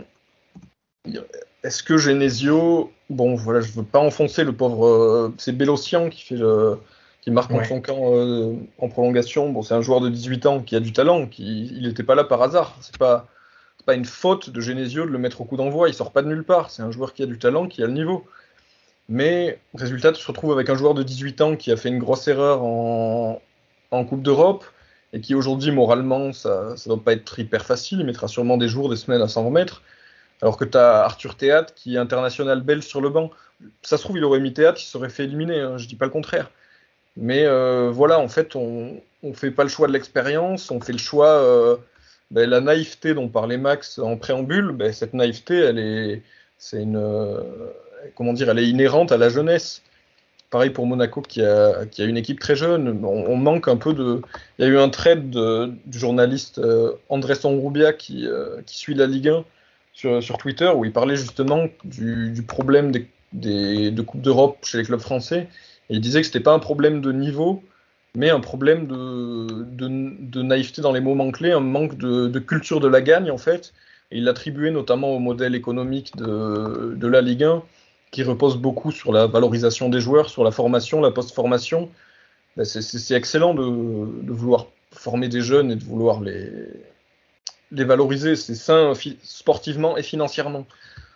[1.63, 6.23] Est-ce que Genesio, bon voilà, je veux pas enfoncer le pauvre, euh, c'est Bélocian qui
[6.23, 6.77] fait le,
[7.21, 7.65] qui marque Ouais.
[7.65, 9.49] son camp euh, en prolongation.
[9.49, 12.15] Bon, c'est un joueur de 18 ans qui a du talent, qui, il n'était pas
[12.15, 12.75] là par hasard.
[12.81, 13.27] C'est pas,
[13.85, 15.87] pas une faute de Genesio de le mettre au coup d'envoi.
[15.89, 16.69] Il sort pas de nulle part.
[16.71, 18.25] C'est un joueur qui a du talent, qui a le niveau.
[19.09, 21.99] Mais résultat, tu te retrouves avec un joueur de 18 ans qui a fait une
[21.99, 23.41] grosse erreur en,
[23.91, 24.63] en Coupe d'Europe
[25.11, 27.99] et qui aujourd'hui moralement ça, ça doit pas être hyper facile.
[27.99, 29.81] Il mettra sûrement des jours, des semaines à s'en remettre.
[30.43, 33.31] Alors que tu as Arthur Théâtre qui est international belge sur le banc.
[33.81, 36.03] Ça se trouve, il aurait mis Théâtre, il serait fait éliminer, hein, je dis pas
[36.03, 36.51] le contraire.
[37.15, 40.91] Mais euh, voilà, en fait, on ne fait pas le choix de l'expérience, on fait
[40.91, 41.29] le choix.
[41.29, 41.77] euh,
[42.29, 46.23] ben, la naïveté dont parlait Max en préambule, ben, cette naïveté, elle est,
[46.57, 47.39] c'est une, euh,
[48.15, 49.81] comment dire, elle est inhérente à la jeunesse.
[50.49, 53.05] Pareil pour Monaco qui a, qui a une équipe très jeune.
[53.05, 54.21] On, manque un peu de.
[54.59, 56.61] Il y a eu un trade de- du journaliste
[57.09, 58.27] André Sonroubia qui,
[58.65, 59.45] qui suit la Ligue 1
[59.93, 64.99] sur, Twitter où il parlait justement du, problème des, de Coupe d'Europe chez les clubs
[64.99, 65.47] français.
[65.89, 67.63] Et il disait que c'était pas un problème de niveau,
[68.15, 72.87] mais un problème de, de, naïveté dans les moments clés, un manque de, culture de
[72.87, 73.73] la gagne en fait.
[74.11, 77.63] Et il l'attribuait notamment au modèle économique de, de la Ligue 1
[78.11, 81.89] qui repose beaucoup sur la valorisation des joueurs, sur la formation, la post-formation.
[82.55, 86.47] Ben, c'est excellent de, de vouloir former des jeunes et de vouloir les,
[87.73, 88.35] les valoriser.
[88.35, 88.93] C'est sain
[89.23, 90.65] sportivement et financièrement.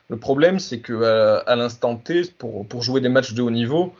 [0.09, 3.93] Le problème, c'est que à, l'instant T, pour, jouer des matchs de haut niveau,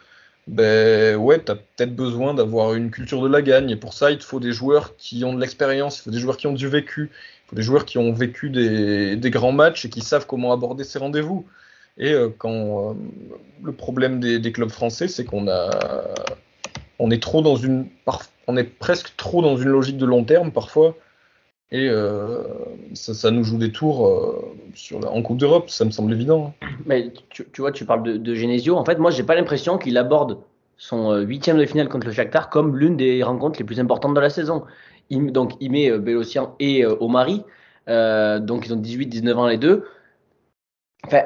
[0.48, 3.70] ben ouais, tu as peut-être besoin d'avoir une culture de la gagne.
[3.70, 6.20] Et pour ça, il te faut des joueurs qui ont de l'expérience, il faut des
[6.20, 9.86] joueurs qui ont du vécu, il faut des joueurs qui ont vécu des, grands matchs
[9.86, 11.46] et qui savent comment aborder ces rendez-vous.
[11.98, 12.94] Et euh, quand euh,
[13.64, 15.48] le problème des, clubs français, c'est qu'on
[17.12, 17.88] est trop dans une,
[18.48, 20.96] on est presque trop dans une logique de long terme parfois,
[21.72, 22.44] et euh,
[22.94, 26.14] ça, ça nous joue des tours euh, sur la- en Coupe d'Europe, ça me semble
[26.14, 26.54] évident.
[26.62, 26.68] hein.
[26.86, 28.76] Mais tu, vois, tu parles de, Genesio.
[28.78, 30.40] En fait, moi, j'ai pas l'impression qu'il aborde
[30.78, 34.14] son euh, huitième de finale contre le Shakhtar comme l'une des rencontres les plus importantes
[34.14, 34.64] de la saison.
[35.12, 37.44] Donc, il met euh, Bélocian et Omari.
[37.88, 39.86] Donc, ils ont 18-19 ans les deux.
[41.06, 41.24] Enfin,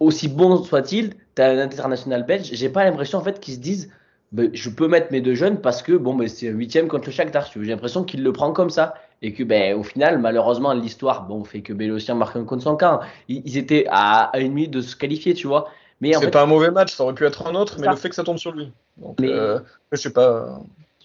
[0.00, 2.50] aussi bon soit-il, tu as un international belge.
[2.52, 3.90] J'ai pas l'impression en fait qu'ils se disent
[4.32, 7.12] ben, je peux mettre mes deux jeunes parce que bon, ben, c'est huitième contre le
[7.12, 7.50] Shakhtar.
[7.52, 8.94] J'ai l'impression qu'il le prend comme ça.
[9.20, 12.76] Et que, ben, au final, malheureusement, l'histoire bon, fait que Bélocian marque un contre son
[12.76, 13.00] camp.
[13.28, 15.68] Ils, ils étaient à, à une minute de se qualifier, tu vois.
[16.00, 17.90] Mais C'est fait, pas un mauvais match, ça aurait pu être un autre, mais Ça.
[17.90, 18.70] le fait que ça tombe sur lui.
[18.96, 19.58] Donc, Mais- euh,
[19.90, 20.60] je sais pas.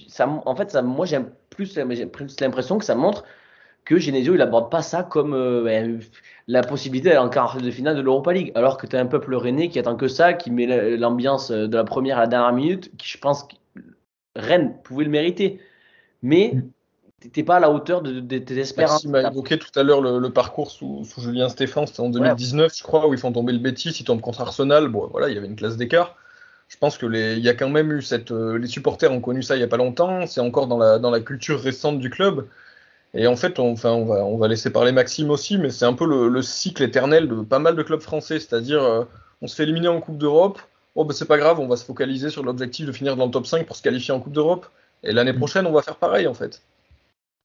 [0.08, 1.20] ça, en fait, ça, moi, j'ai
[1.50, 3.24] plus, j'ai plus l'impression que ça montre
[3.86, 6.00] que Genesio il aborde pas ça comme euh, ben,
[6.48, 8.52] la possibilité d'aller en quart de finale de l'Europa League.
[8.56, 11.76] Alors que tu as un peuple rennais qui attend que ça, qui met l'ambiance de
[11.76, 13.56] la première à la dernière minute, qui je pense que
[14.36, 15.60] Rennes pouvait le mériter.
[16.22, 16.54] Mais
[17.24, 19.06] t'étais pas à la hauteur de, tes espérances.
[19.06, 22.84] Maxime a évoqué tout à l'heure le, parcours sous, Julien Stéphane, c'était en 2019, je
[22.84, 24.90] crois, où ils font tomber le Betis, ils tombent contre Arsenal.
[24.90, 26.16] Bon, voilà, il y avait une classe d'écart.
[26.68, 29.22] Je pense que les, il y a quand même eu cette, euh, les supporters ont
[29.22, 30.26] connu ça il y a pas longtemps.
[30.26, 32.48] C'est encore dans la, dans la culture récente du club.
[33.14, 35.86] Et en fait, on, enfin, on, va, on va laisser parler Maxime aussi, mais c'est
[35.86, 38.40] un peu le, cycle éternel de pas mal de clubs français.
[38.40, 39.04] C'est-à-dire, euh,
[39.42, 40.60] on se fait éliminer en Coupe d'Europe.
[40.96, 43.32] Oh, ben c'est pas grave, on va se focaliser sur l'objectif de finir dans le
[43.32, 44.68] top 5 pour se qualifier en Coupe d'Europe.
[45.04, 45.38] Et l'année mm.
[45.38, 46.62] prochaine, on va faire pareil, en fait.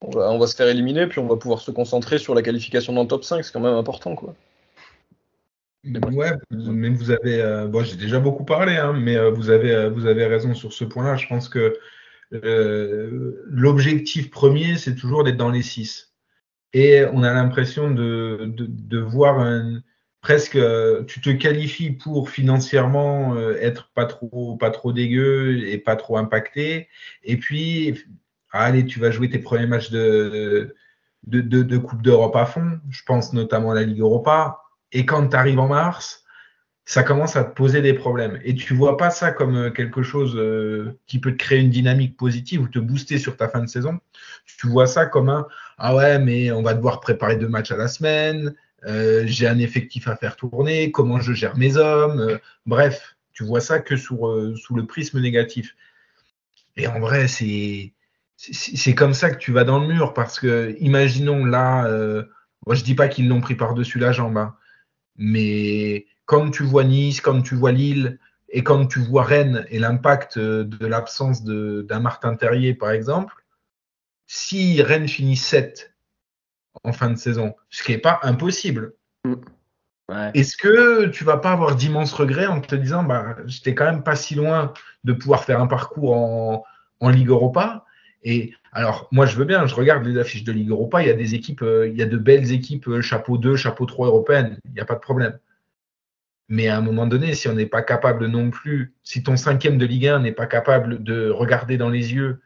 [0.00, 3.02] On va, se faire éliminer, puis on va pouvoir se concentrer sur la qualification dans
[3.02, 3.44] le top 5.
[3.44, 4.34] C'est quand même important, quoi.
[5.84, 9.88] Ouais, mais vous avez, euh, bon, j'ai déjà beaucoup parlé, hein, mais euh, vous avez,
[9.88, 11.16] vous avez raison sur ce point-là.
[11.16, 11.78] Je pense que
[12.32, 16.14] euh, l'objectif premier, c'est toujours d'être dans les six.
[16.72, 19.82] Et on a l'impression de, de, voir un,
[20.20, 20.58] presque,
[21.06, 26.18] tu te qualifies pour financièrement euh, être pas trop, pas trop dégueu et pas trop
[26.18, 26.88] impacté.
[27.24, 28.04] Et puis,
[28.50, 30.74] allez, tu vas jouer tes premiers matchs de,
[31.24, 32.80] de, de Coupe d'Europe à fond.
[32.90, 34.62] Je pense notamment à la Ligue Europa.
[34.92, 36.24] Et quand tu arrives en mars,
[36.88, 38.40] ça commence à te poser des problèmes.
[38.44, 41.68] Et tu vois pas ça comme euh, quelque chose euh, qui peut te créer une
[41.68, 44.00] dynamique positive ou te booster sur ta fin de saison.
[44.58, 45.46] Tu vois ça comme un
[45.76, 48.54] ah ouais, mais on va devoir préparer deux matchs à la semaine.
[48.86, 50.90] Euh, j'ai un effectif à faire tourner.
[50.90, 52.38] Comment je gère mes hommes.
[52.64, 55.76] bref, tu vois ça que sous le prisme négatif.
[56.78, 57.92] Et en vrai, c'est
[58.40, 61.89] c'est comme ça que tu vas dans le mur parce que imaginons là,
[62.66, 64.55] moi je dis pas qu'ils l'ont pris par dessus la jambe, hein,
[65.16, 68.19] mais quand tu vois Nice, quand tu vois Lille
[68.51, 73.35] et quand tu vois Rennes et l'impact euh, de l'absence d'un Martin Terrier, par exemple,
[74.27, 75.94] si Rennes finit 7
[76.85, 78.94] en fin de saison, ce qui n'est pas impossible,
[79.24, 79.35] mm.
[80.35, 84.05] est-ce que tu vas pas avoir d'immenses regrets en te disant bah, j'étais quand même
[84.05, 84.73] pas si loin
[85.05, 86.65] de pouvoir faire un parcours en,
[87.01, 87.85] en Ligue Europa?
[88.22, 91.10] Et alors, moi, je veux bien, je regarde les affiches de Ligue Europa, il y
[91.10, 94.08] a des équipes, euh, il y a de belles équipes, euh, chapeau 2, chapeau 3
[94.08, 95.38] européennes, il n'y a pas de problème.
[96.48, 99.78] Mais à un moment donné, si on n'est pas capable non plus, si ton cinquième
[99.78, 102.40] de Ligue 1 n'est pas capable de regarder dans les yeux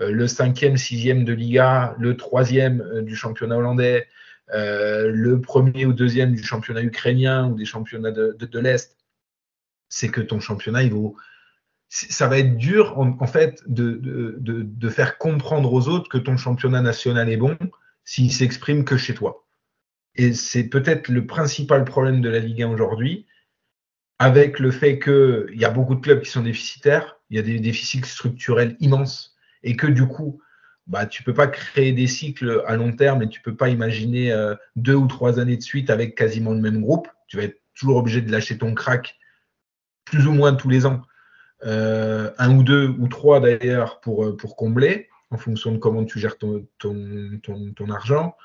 [0.00, 4.08] euh, le cinquième, sixième de Liga, le troisième du championnat hollandais,
[4.54, 8.98] le premier ou deuxième du championnat ukrainien ou des championnats de, l'Est,
[9.88, 11.16] c'est que ton championnat, il vaut.
[11.94, 17.28] Ça va être dur, en, fait, de, faire comprendre aux autres que ton championnat national
[17.28, 17.58] est bon
[18.02, 19.46] s'il s'exprime que chez toi.
[20.14, 23.26] Et c'est peut-être le principal problème de la Ligue 1 aujourd'hui,
[24.18, 27.42] avec le fait qu'il y a beaucoup de clubs qui sont déficitaires, il y a
[27.42, 30.40] des déficits structurels immenses, et que du coup,
[30.86, 33.54] bah, tu ne peux pas créer des cycles à long terme et tu ne peux
[33.54, 37.08] pas imaginer euh, deux ou trois années de suite avec quasiment le même groupe.
[37.28, 39.18] Tu vas être toujours obligé de lâcher ton crack
[40.06, 41.02] plus ou moins tous les ans,
[41.64, 46.18] un ou deux ou trois d'ailleurs pour, euh, pour combler, en fonction de comment tu
[46.18, 48.36] gères ton, ton, ton argent.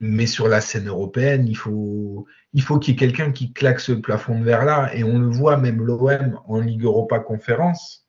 [0.00, 3.80] Mais sur la scène européenne, il faut, il faut qu'il y ait quelqu'un qui claque
[3.80, 4.94] ce plafond de verre-là.
[4.94, 8.06] Et on le voit, même l'OM en Ligue Europa Conférence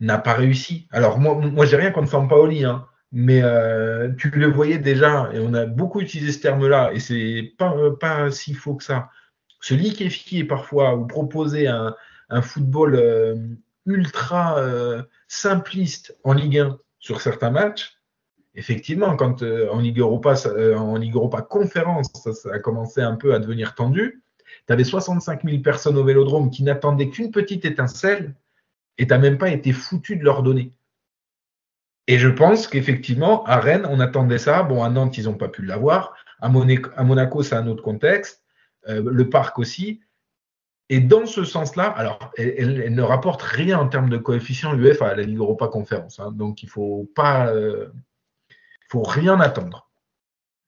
[0.00, 0.88] n'a pas réussi.
[0.90, 5.38] Alors, moi, moi j'ai rien contre Sampaoli, hein, mais euh, tu le voyais déjà, et
[5.38, 9.10] on a beaucoup utilisé ce terme-là, et c'est pas, pas si faux que ça.
[9.60, 11.94] Se liquéfier parfois ou proposer un,
[12.42, 13.36] football euh,
[13.86, 17.98] ultra euh, simpliste en Ligue 1 sur certains matchs,
[18.54, 23.14] effectivement, quand euh, en, Ligue Europa, euh, en Ligue Europa conférence, ça, a commencé un
[23.14, 24.22] peu à devenir tendu,
[24.66, 28.34] tu avais 65 000 personnes au vélodrome qui n'attendaient qu'une petite étincelle
[28.98, 30.72] et tu n'as même pas été foutu de leur donner.
[32.08, 34.62] Et je pense qu'effectivement, à Rennes, on attendait ça.
[34.62, 36.14] Bon, à Nantes, ils n'ont pas pu l'avoir.
[36.40, 38.44] À, Monaco, c'est un autre contexte.
[38.86, 40.00] Le parc aussi.
[40.88, 45.14] Et dans ce sens-là, alors, elle, ne rapporte rien en termes de coefficient UEFA à
[45.16, 46.20] la Ligue Europa Conférence.
[46.20, 46.30] Hein.
[46.32, 47.52] donc, il ne faut pas
[48.88, 49.88] faut rien attendre.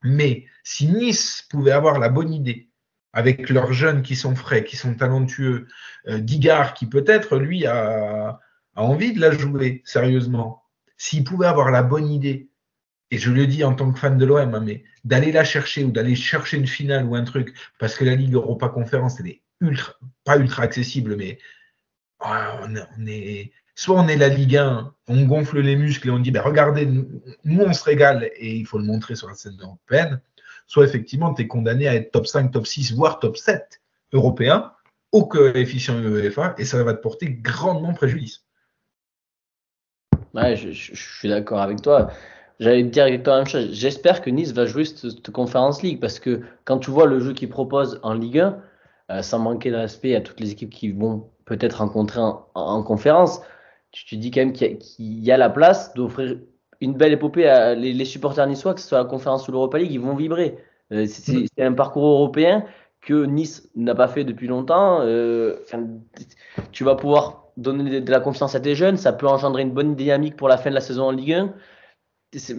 [0.03, 2.69] Mais si Nice pouvait avoir la bonne idée,
[3.13, 5.67] avec leurs jeunes qui sont frais, qui sont talentueux,
[6.09, 8.39] euh, Digard qui peut-être, lui, a,
[8.77, 10.63] envie de la jouer sérieusement,
[10.97, 12.49] s'il pouvait avoir la bonne idée,
[13.11, 15.85] et je le dis en tant que fan de l'OM, hein, mais d'aller la chercher
[15.85, 19.29] ou d'aller chercher une finale ou un truc, parce que la Ligue Europa Conférence, elle
[19.29, 19.43] est
[20.25, 21.39] pas ultra accessible, mais
[22.21, 26.19] ah, on est, soit on est la Ligue 1, on gonfle les muscles et on
[26.19, 29.57] dit ben regardez, nous, on se régale et il faut le montrer sur la scène
[29.61, 30.21] européenne,
[30.67, 33.81] soit effectivement tu es condamné à être top 5, top 6, voire top 7
[34.13, 34.73] européen
[35.13, 38.45] au coefficient UEFA et ça va te porter grandement préjudice.
[40.35, 42.11] Ouais, je, suis d'accord avec toi.
[42.61, 43.71] j'allais te dire exactement la même chose.
[43.73, 47.21] J'espère que Nice va jouer cette, cette Conférence League parce que quand tu vois le
[47.21, 48.63] jeu qu'ils proposent en Ligue 1,
[49.11, 52.83] euh, sans manquer de respect à toutes les équipes qui vont peut-être rencontrer en, en,
[52.83, 53.41] conférence,
[53.91, 56.39] tu te dis quand même qu'il y, a la place d'offrir
[56.81, 59.93] une belle épopée à les, supporters niçois, que ce soit la conférence ou l'Europa League,
[59.93, 60.59] ils vont vibrer.
[60.93, 62.65] Euh, c'est un parcours européen
[63.01, 65.01] que Nice n'a pas fait depuis longtemps.
[65.01, 65.57] Euh,
[66.73, 69.97] tu vas pouvoir donner de la confiance à tes jeunes, ça peut engendrer une bonne
[69.97, 71.55] dynamique pour la fin de la saison en Ligue 1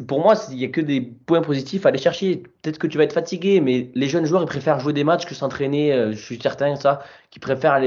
[0.08, 2.38] pour moi, il n'y a que des points positifs à aller chercher.
[2.62, 5.26] Peut-être que tu vas être fatigué, mais les jeunes joueurs, ils préfèrent jouer des matchs
[5.26, 5.94] que s'entraîner.
[5.94, 7.80] Euh, je suis certain ça, qui préfèrent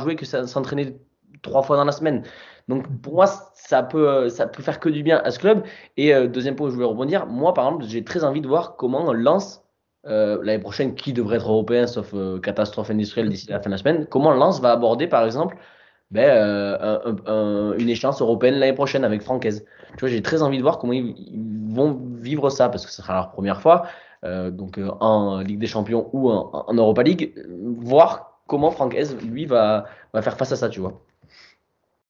[0.00, 0.96] jouer que s'entraîner
[1.42, 2.22] trois fois dans la semaine.
[2.68, 5.64] Donc pour moi, ça peut, euh, peut faire que du bien à ce club.
[5.96, 8.76] Et euh, deuxième point je voulais rebondir, moi par exemple, j'ai très envie de voir
[8.76, 13.74] comment euh, l'année prochaine, qui devrait être européen sauf catastrophe industrielle d'ici la fin de
[13.74, 15.56] la semaine, comment Lens va aborder par exemple
[16.12, 19.64] ben, euh, un, un, une échéance européenne l'année prochaine avec Francaise.
[19.92, 21.14] Tu vois, j'ai très envie de voir comment ils,
[21.72, 23.86] vont vivre ça parce que ce sera leur première fois,
[24.24, 27.32] euh, donc euh, en Ligue des Champions ou en, Europa League,
[27.78, 29.86] voir comment Francaise lui va,
[30.20, 31.00] faire face à ça, tu vois.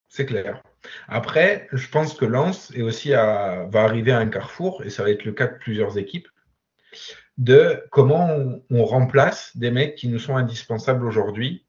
[0.09, 0.61] C'est clair.
[1.07, 5.11] Après, je pense que Lens est aussi va arriver à un carrefour, et ça va
[5.11, 6.27] être le cas de plusieurs équipes,
[7.39, 11.65] de comment on, on remplace des mecs qui nous sont indispensables aujourd'hui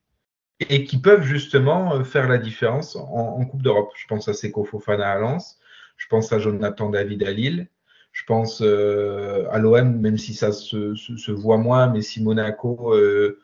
[0.69, 3.91] et qui peuvent justement euh, faire la différence en, en Coupe d'Europe.
[3.95, 5.59] Je pense à Seko Fofana à Lens,
[5.97, 7.67] je pense à Jonathan David à Lille,
[8.13, 12.21] je pense euh, à l'OM, même si ça se, se, se, voit moins, mais si
[12.21, 13.39] Monaco euh,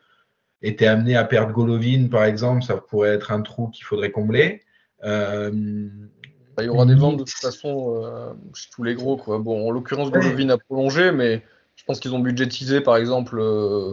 [0.62, 4.62] était amené à perdre Golovin, par exemple, ça pourrait être un trou qu'il faudrait combler.
[5.02, 5.50] Euh,
[6.56, 8.00] bah, il y aura des ventes de toute façon
[8.54, 9.16] chez tous les gros.
[9.16, 9.38] Quoi.
[9.38, 11.42] Bon, en l'occurrence, Golovin a prolongé, mais
[11.74, 13.42] je pense qu'ils ont budgétisé, par exemple,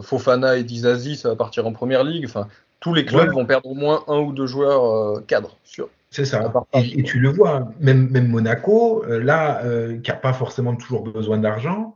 [0.02, 2.26] Fofana et Dizazi, ça va partir en première ligue.
[2.26, 2.46] Enfin,
[2.80, 3.34] tous les clubs ouais.
[3.34, 5.56] vont perdre au moins un ou deux joueurs euh, cadres.
[5.64, 5.88] Sûr.
[6.10, 6.52] C'est ça.
[6.74, 10.74] Et, et, tu le vois, même, même Monaco, euh, là, euh, qui n'a pas forcément
[10.74, 11.94] toujours besoin d'argent.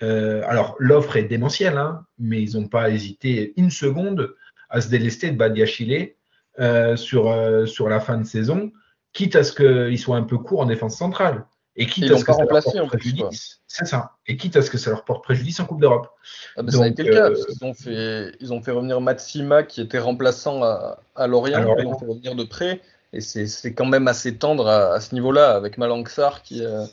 [0.00, 4.34] Alors, l'offre est démentielle, hein, mais ils n'ont pas hésité une seconde
[4.68, 6.14] à se délester de Badiachile
[6.58, 7.32] euh, sur,
[7.68, 8.72] sur la fin de saison,
[9.12, 11.44] quitte à ce qu'ils soient un peu courts en défense centrale.
[11.76, 13.60] Et quitte Ils à ce que ça leur porte préjudice.
[13.66, 14.12] C'est ça.
[14.26, 16.08] Et quitte à ce que ça leur porte préjudice en Coupe d'Europe.
[16.56, 17.26] Ah bah, ça a été le cas.
[17.26, 21.26] euh, parce qu'ils ont fait, ils ont fait revenir Matsima qui était remplaçant à, à
[21.26, 21.74] Lorient.
[21.78, 22.80] Ils l'ont fait revenir de près.
[23.14, 26.84] Et c'est quand même assez tendre à, à ce niveau-là avec Malanxar qui euh,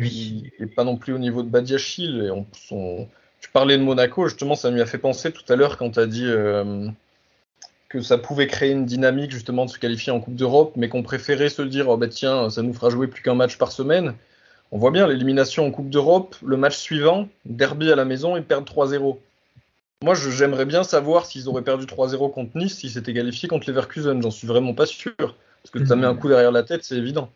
[0.00, 0.08] Oui.
[0.56, 2.22] qui est pas non plus au niveau de Badiachil.
[2.24, 3.06] Et on, on-
[3.40, 5.98] tu parlais de Monaco, justement, ça m'y a fait penser tout à l'heure quand tu
[6.00, 6.88] as dit euh,
[7.90, 11.02] que ça pouvait créer une dynamique justement de se qualifier en Coupe d'Europe, mais qu'on
[11.02, 14.14] préférait se dire, oh bah tiens, ça nous fera jouer plus qu'un match par semaine.
[14.70, 18.44] On voit bien l'élimination en Coupe d'Europe, le match suivant, derby à la maison, ils
[18.44, 19.18] perdent 3-0.
[20.04, 24.22] Moi, j'aimerais bien savoir s'ils auraient perdu 3-0 contre Nice, s'ils s'étaient qualifiés contre Leverkusen.
[24.22, 25.12] J'en suis vraiment pas sûr.
[25.18, 27.28] Parce que ça met un coup derrière la tête, c'est évident.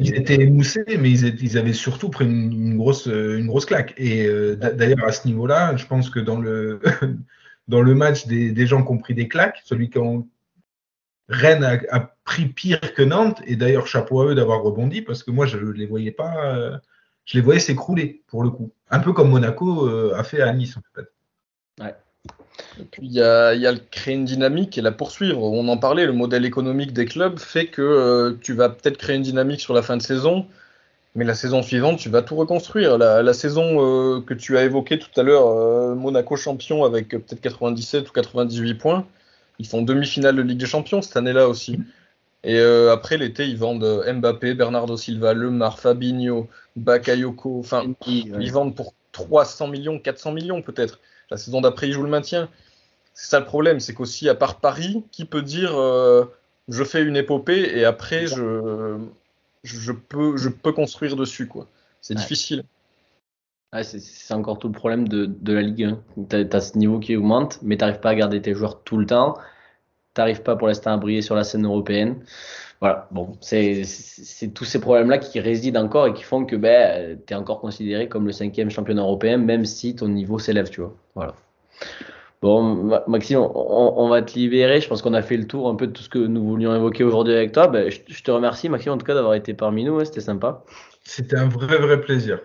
[0.00, 3.94] Ils étaient émoussés, mais ils, avaient surtout pris une, grosse, euh, une grosse claque.
[3.96, 6.80] Et euh, d'a- d'ailleurs, à ce niveau-là, je pense que dans le,
[7.68, 9.98] dans le match des, gens qui ont pris des claques, celui qui.
[11.28, 15.30] Rennes a, pris pire que Nantes, et d'ailleurs, chapeau à eux d'avoir rebondi, parce que
[15.30, 16.76] moi, je ne les voyais pas, euh,
[17.24, 18.72] je les voyais s'écrouler, pour le coup.
[18.90, 21.06] Un peu comme Monaco euh, a fait à Nice, en fait.
[21.82, 21.94] A,
[23.00, 25.42] il y a le créer une dynamique et la poursuivre.
[25.42, 29.16] On en parlait, le modèle économique des clubs fait que euh, tu vas peut-être créer
[29.16, 30.46] une dynamique sur la fin de saison,
[31.14, 32.98] mais la saison suivante, tu vas tout reconstruire.
[32.98, 37.14] La, la saison euh, que tu as évoquée tout à l'heure, euh, Monaco champion avec
[37.14, 39.06] euh, peut-être 97 ou 98 points,
[39.60, 41.78] ils font demi-finale de Ligue des Champions cette année-là aussi.
[42.42, 47.94] Et euh, après l'été, ils vendent Mbappé, Bernardo Silva, Lemar, Fabinho, Bakayoko, enfin ouais.
[48.06, 50.98] ils vendent pour 300 millions, 400 millions peut-être.
[51.30, 52.48] La saison d'après, ils jouent le maintien.
[53.14, 55.72] C'est ça le problème, c'est qu'aussi, à part Paris, qui peut dire
[56.68, 58.98] je fais une épopée et après je,
[59.64, 61.66] je, peux, je peux construire dessus quoi.
[62.00, 62.20] C'est Ouais.
[62.20, 62.64] difficile.
[63.72, 63.98] Ouais, c'est-
[64.34, 65.98] encore tout le problème de, de la Ligue 1.
[66.30, 69.06] Tu as, ce niveau qui augmente, mais tu pas à garder tes joueurs tout le
[69.06, 69.36] temps.
[70.14, 72.24] Tu pas pour l'instant à briller sur la scène européenne.
[72.80, 76.54] Voilà, bon, c'est c'est- c'est tous ces problèmes-là qui résident encore et qui font que
[76.56, 80.68] ben, tu es encore considéré comme le cinquième championnat européen, même si ton niveau s'élève,
[80.70, 80.94] tu vois.
[81.14, 81.34] Voilà.
[82.44, 84.78] Bon, Ma- Maxime, on, on va te libérer.
[84.82, 86.76] Je pense qu'on a fait le tour un peu de tout ce que nous voulions
[86.76, 87.68] évoquer aujourd'hui avec toi.
[87.68, 89.98] Ben, je, je te remercie, Maxime, en tout cas, d'avoir été parmi nous.
[89.98, 90.62] hein, C'était sympa.
[91.04, 92.40] C'était un vrai, vrai plaisir.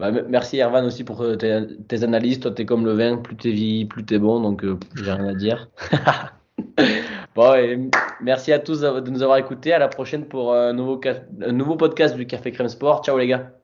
[0.00, 2.40] Bah, m- merci Ervan aussi pour euh, tes, tes analyses.
[2.40, 5.28] Toi, t'es comme le vin, plus t'es vieilli, plus t'es bon, donc euh, j'ai rien
[5.28, 5.68] à dire.
[7.36, 7.78] bon, et
[8.20, 9.72] merci à tous de nous avoir écoutés.
[9.72, 11.00] À la prochaine pour un nouveau,
[11.40, 13.04] un nouveau podcast du Café Crème Sport.
[13.04, 13.63] Ciao les gars.